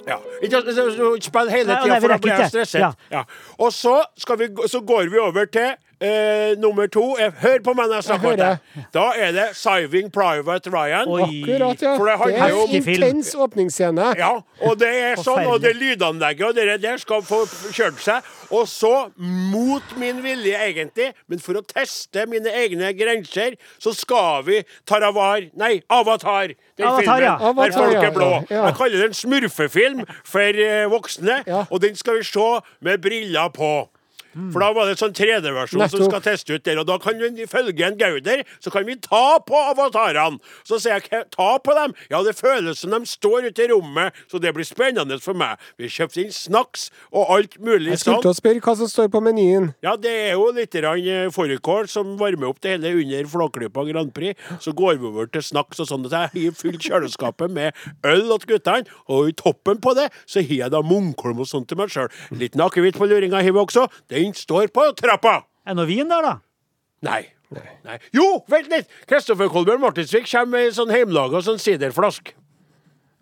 Ja. 0.08 0.16
Ikke 0.42 0.62
ikke 0.66 1.24
spill 1.24 1.50
hele 1.50 1.76
tida, 1.82 1.98
for 2.02 2.08
da 2.14 2.18
blir 2.18 2.34
jeg 2.40 2.50
stresset. 2.50 2.80
Ja. 2.80 2.90
Ja. 3.12 3.22
Og 3.58 3.72
så, 3.72 4.00
vi, 4.38 4.48
så 4.66 4.80
går 4.80 5.10
vi 5.12 5.18
over 5.18 5.44
til 5.44 5.74
eh, 6.02 6.58
nummer 6.58 6.86
to. 6.86 7.04
er 7.16 7.30
Hør 7.42 7.58
på 7.64 7.74
meg 7.78 7.88
når 7.88 7.94
jeg 8.00 8.04
snakker. 8.04 8.32
om 8.32 8.36
det! 8.42 8.84
Da 8.94 9.04
er 9.16 9.32
det 9.36 9.46
Siving 9.56 10.10
Private 10.12 10.70
Ryan. 10.72 11.08
Oi. 11.08 11.22
Akkurat, 11.22 11.82
ja. 11.82 11.96
Det 11.96 12.32
Det 12.32 12.38
er 12.42 12.56
en 12.56 12.74
intens 12.82 13.34
åpningsscene. 13.34 14.08
Ja, 14.18 14.32
og 14.60 14.78
det 14.80 14.90
er 14.90 15.22
sånn, 15.22 15.46
og 15.46 15.60
det 15.62 15.76
lydanlegget 15.76 16.46
og 16.48 16.54
det 16.58 16.78
der 16.82 16.96
skal 17.00 17.22
få 17.22 17.44
kjørt 17.72 18.00
seg. 18.02 18.22
Og 18.52 18.68
så, 18.68 19.08
mot 19.16 19.94
min 19.96 20.22
vilje 20.24 20.58
egentlig, 20.58 21.12
men 21.28 21.40
for 21.40 21.56
å 21.56 21.62
teste 21.64 22.26
mine 22.28 22.50
egne 22.52 22.92
grenser, 22.98 23.56
så 23.80 23.94
skal 23.96 24.44
vi 24.46 24.60
Taravar 24.88 25.46
Nei, 25.56 25.80
Avatar. 25.88 26.52
Den 26.76 26.86
Avatar, 26.86 27.02
filmen 27.04 27.24
ja. 27.24 27.52
der 27.62 27.72
folk 27.72 27.96
er 28.02 28.12
blå. 28.14 28.30
ja. 28.50 28.66
Jeg 28.66 28.76
kaller 28.76 28.98
det 28.98 29.08
en 29.12 29.14
smurfefilm 29.16 30.04
for 30.24 30.62
eh, 30.66 30.84
voksne, 30.92 31.42
og 31.70 31.80
den 31.82 31.96
skal 31.96 32.20
vi 32.20 32.26
se 32.28 32.48
med 32.80 33.00
briller 33.02 33.48
på. 33.54 33.72
For 34.32 34.62
da 34.62 34.70
var 34.72 34.88
det 34.88 34.96
en 34.96 35.00
sånn 35.02 35.14
3D-versjon 35.16 35.82
som 35.92 36.04
skal 36.06 36.22
teste 36.24 36.56
ut 36.56 36.64
der. 36.64 36.80
Og 36.80 36.86
da 36.88 36.96
kan 37.02 37.18
vi 37.20 37.44
ifølge 37.44 37.86
en 37.86 37.98
Gauder 38.00 38.42
så 38.62 38.72
kan 38.72 38.86
vi 38.88 38.96
ta 39.02 39.38
på 39.44 39.58
avatarene. 39.72 40.40
Så 40.64 40.78
sier 40.82 41.02
jeg 41.02 41.26
ta 41.34 41.50
på 41.62 41.74
dem. 41.76 41.94
Ja, 42.10 42.22
det 42.24 42.34
føles 42.38 42.80
som 42.82 42.94
de 42.94 43.02
står 43.08 43.48
ute 43.50 43.66
i 43.66 43.68
rommet, 43.72 44.16
så 44.30 44.40
det 44.42 44.54
blir 44.56 44.66
spennende 44.66 45.18
for 45.22 45.36
meg. 45.38 45.60
Vi 45.80 45.90
kjøpte 45.92 46.22
inn 46.24 46.32
snacks 46.34 46.88
og 47.12 47.30
alt 47.36 47.58
mulig 47.60 47.92
Jeg 47.92 48.00
sånn. 48.02 48.18
skulle 48.18 48.26
til 48.26 48.32
å 48.32 48.38
spørre 48.40 48.64
hva 48.64 48.76
som 48.80 48.90
står 48.90 49.10
på 49.12 49.22
menyen. 49.24 49.70
Ja, 49.84 49.96
det 50.00 50.12
er 50.30 50.32
jo 50.38 50.48
litt 50.56 50.74
eh, 50.78 51.28
fårikål 51.34 51.88
som 51.92 52.16
varmer 52.20 52.48
opp 52.50 52.60
det 52.64 52.76
hele 52.76 52.94
under 53.02 53.28
Flåklypa 53.32 53.84
Grand 53.90 54.12
Prix. 54.14 54.38
Så 54.64 54.72
går 54.76 54.98
vi 55.02 55.10
over 55.10 55.28
til 55.32 55.44
snacks 55.44 55.82
og 55.82 55.90
sånn. 55.90 56.08
Så 56.08 56.24
jeg 56.24 56.46
har 56.48 56.56
fylt 56.58 56.82
kjøleskapet 56.88 57.52
med 57.52 57.76
øl 58.08 58.24
til 58.38 58.54
guttene. 58.54 58.88
Og 59.12 59.30
i 59.32 59.36
toppen 59.36 59.80
på 59.82 59.94
det 59.98 60.08
så 60.24 60.40
har 60.42 60.56
jeg 60.64 60.72
da 60.72 60.82
Munkholm 60.82 61.42
og 61.42 61.48
sånt 61.50 61.68
til 61.70 61.78
meg 61.80 61.92
sjøl. 61.92 62.08
Litt 62.38 62.56
akevitt 62.62 62.96
på 62.98 63.08
luringa 63.10 63.42
har 63.42 63.52
vi 63.52 63.60
også. 63.62 63.86
Den 64.22 64.34
står 64.38 64.70
på 64.74 64.88
trappa. 64.98 65.42
Er 65.66 65.74
det 65.74 65.80
noe 65.82 65.90
vin 65.90 66.10
der, 66.10 66.22
da? 66.24 66.36
Nei. 67.02 67.22
Nei. 67.84 67.98
Jo, 68.16 68.26
vent 68.50 68.70
litt! 68.72 68.92
Kristoffer 69.10 69.50
Kolbjørn 69.52 69.82
Martinsvik 69.82 70.28
kommer 70.30 70.56
med 70.56 70.70
en 70.70 70.76
sånn 70.78 70.92
hjemmelaga 70.94 71.42
sånn 71.44 71.60
siderflask. 71.60 72.32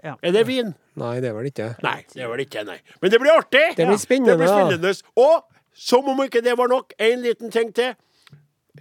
Ja. 0.05 0.15
Er 0.25 0.35
det 0.37 0.45
vin? 0.49 0.75
Nei, 1.01 1.15
det 1.23 1.31
er 1.31 1.37
vel 1.37 1.49
ikke. 1.51 1.71
Nei, 1.85 1.99
det 2.15 2.29
var 2.29 2.41
det 2.41 2.47
ikke, 2.49 2.65
nei. 2.69 2.79
Men 3.03 3.13
det 3.13 3.21
blir 3.23 3.33
artig! 3.35 3.65
Det 3.77 3.89
blir 3.89 4.01
spennende, 4.01 4.37
Det 4.37 4.45
blir 4.45 4.53
spennende. 4.53 4.93
Og 5.21 5.43
som 5.77 6.09
om 6.13 6.23
ikke 6.25 6.43
det 6.45 6.57
var 6.59 6.71
nok, 6.73 6.95
en 6.99 7.25
liten 7.25 7.53
ting 7.53 7.73
til. 7.77 7.95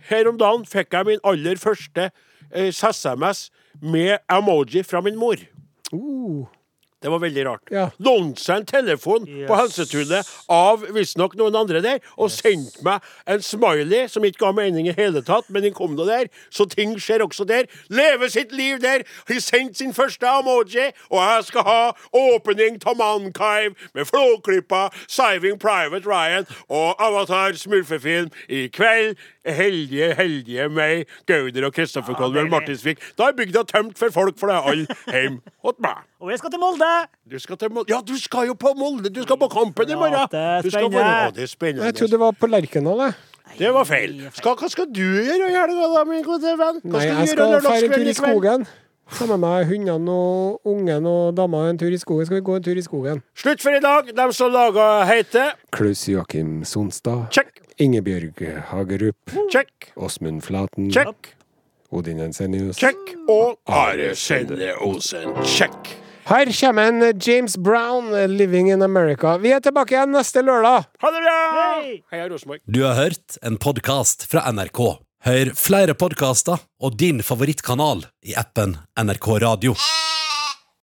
Her 0.09 0.29
om 0.29 0.37
dagen 0.39 0.65
fikk 0.69 0.93
jeg 0.95 1.07
min 1.09 1.23
aller 1.27 1.59
første 1.59 2.09
eh, 2.09 2.69
SMS 2.71 3.49
med 3.81 4.19
emoji 4.31 4.83
fra 4.85 5.01
min 5.05 5.17
mor. 5.19 5.41
Uh, 5.93 6.45
Det 7.01 7.07
var 7.11 7.21
veldig 7.23 7.43
rart. 7.47 7.69
Ja. 7.71 7.85
Lånte 8.03 8.41
seg 8.43 8.57
en 8.59 8.65
telefon 8.67 9.23
på 9.23 9.37
Yes. 9.39 9.59
Helsetunet 9.59 10.27
av 10.51 10.81
visstnok 10.95 11.35
noen 11.39 11.55
andre 11.55 11.79
der, 11.83 12.01
og 12.19 12.27
sendte 12.33 12.83
meg 12.83 13.05
en 13.29 13.39
smiley 13.45 14.09
som 14.11 14.25
ikke 14.27 14.41
ga 14.43 14.51
mening 14.57 14.89
i 14.89 14.95
hele 14.97 15.21
tatt, 15.23 15.47
men 15.49 15.63
den 15.63 15.73
kom 15.77 15.95
nå 15.95 16.03
der. 16.09 16.27
Så 16.51 16.67
ting 16.67 16.97
skjer 16.99 17.23
også 17.23 17.47
der. 17.47 17.69
Leve 17.87 18.27
sitt 18.29 18.51
liv 18.51 18.81
der. 18.83 19.05
Har 19.29 19.39
sendt 19.39 19.77
sin 19.79 19.93
første 19.95 20.27
emoji, 20.27 20.89
og 21.09 21.19
jeg 21.23 21.47
skal 21.47 21.67
ha 21.69 21.79
åpning 22.11 22.81
av 22.85 22.99
Mankive 22.99 23.75
med 23.95 24.07
Flåklypa, 24.09 24.89
Siving 25.07 25.59
Private 25.59 26.03
Ryan 26.07 26.47
og 26.67 26.99
Avatar 26.99 27.55
smurfefilm 27.55 28.29
i 28.49 28.67
kveld. 28.67 29.15
Heldige, 29.45 30.13
heldige 30.19 30.67
meg, 30.69 31.05
Gauder 31.29 31.65
og 31.69 31.73
Kristoffer 31.73 32.13
Kolbjørn. 32.13 32.49
Martinsvik. 32.51 32.99
Da 33.17 33.29
er 33.29 33.37
bygda 33.37 33.63
tømt 33.69 33.97
for 33.99 34.11
folk, 34.11 34.35
for 34.39 34.51
det 34.51 34.57
er 34.57 34.67
alle 34.71 34.97
hjem 35.07 35.39
hos 35.63 35.79
meg. 35.79 36.03
Og 36.19 36.33
jeg 36.33 36.41
skal 36.41 36.51
til 36.51 36.59
Molde! 36.59 36.91
Du 37.31 37.39
skal 37.39 37.57
til 37.57 37.71
Molde. 37.71 37.93
Ja, 37.93 38.01
du 38.03 38.17
skal 38.19 38.49
jo 38.49 38.53
på 38.59 38.73
Molde! 38.75 39.09
Du 39.15 39.21
skal 39.23 39.39
på 39.39 39.47
Kampen 39.47 39.89
i 39.89 39.95
morgen! 39.95 40.27
Du 40.63 40.69
skal 40.69 40.91
være... 40.91 41.31
Det 41.35 41.43
er 41.43 41.51
spennende. 41.51 41.85
jeg 41.85 41.95
trodde 41.95 42.11
det 42.11 42.19
var 42.19 42.35
på 42.35 42.47
Lerkendal, 42.51 43.05
jeg. 43.05 43.13
Det 43.59 43.71
var 43.73 43.87
feil. 43.87 44.19
Skal, 44.35 44.59
hva 44.59 44.67
skal 44.69 44.91
du 44.91 45.01
gjøre 45.01 45.47
i 45.47 45.55
helga, 45.55 45.87
da, 45.95 46.03
min 46.07 46.21
gode 46.27 46.53
venn? 46.59 46.83
Hva 46.83 46.99
Nei, 46.99 47.07
jeg 47.07 47.31
du 47.31 47.31
skal 47.31 47.65
feire 47.65 47.87
en 47.87 47.95
tur 47.95 48.11
i 48.11 48.17
skogen. 48.17 48.67
Ta 49.09 49.25
med 49.25 49.39
meg 49.41 49.65
hundene 49.65 50.13
og 50.13 50.67
ungen 50.69 51.07
og 51.09 51.31
dama 51.37 51.63
en 51.71 51.79
tur 51.81 51.89
i 51.89 51.97
skogen. 51.97 52.27
Skal 52.29 52.37
vi 52.37 52.45
gå 52.45 52.59
en 52.59 52.65
tur 52.67 52.77
i 52.77 52.83
skogen? 52.85 53.23
Slutt 53.33 53.63
for 53.63 53.73
i 53.73 53.81
dag. 53.81 54.11
dem 54.15 54.33
som 54.35 54.51
laga 54.53 54.89
heite, 55.09 55.47
Klaus 55.73 56.05
Joakim 56.07 56.63
Sonstad. 56.63 57.25
check, 57.31 57.49
Ingebjørg 57.79 58.41
Hagerup. 58.69 59.31
check, 59.51 59.91
Åsmund 59.95 60.41
Flaten. 60.43 60.91
check, 60.91 61.35
Odin 61.91 62.19
Ensenius. 62.19 62.77
check. 62.77 62.97
Og 63.29 63.59
Are 63.67 64.15
Sende 64.15 64.73
Osen, 64.81 65.33
check. 65.45 65.95
Her 66.29 66.45
kommer 66.59 66.87
en 66.87 67.19
James 67.19 67.57
Brown, 67.57 68.11
'Living 68.11 68.69
in 68.71 68.81
America'. 68.81 69.37
Vi 69.39 69.51
er 69.51 69.59
tilbake 69.59 69.95
igjen 69.95 70.11
neste 70.11 70.43
lørdag. 70.43 70.85
Ha 71.01 71.11
det 71.11 71.21
bra! 71.23 71.37
Hei! 71.81 72.03
Heia 72.11 72.27
Rosenborg. 72.29 72.59
Du 72.67 72.83
har 72.83 72.93
hørt 72.95 73.37
en 73.41 73.57
podkast 73.57 74.27
fra 74.29 74.43
NRK. 74.51 74.99
Hør 75.25 75.53
flere 75.55 75.95
podkaster 75.95 76.59
og 76.79 76.97
din 76.99 77.23
favorittkanal 77.23 78.05
i 78.23 78.35
appen 78.37 78.77
NRK 78.95 79.27
Radio. 79.41 79.73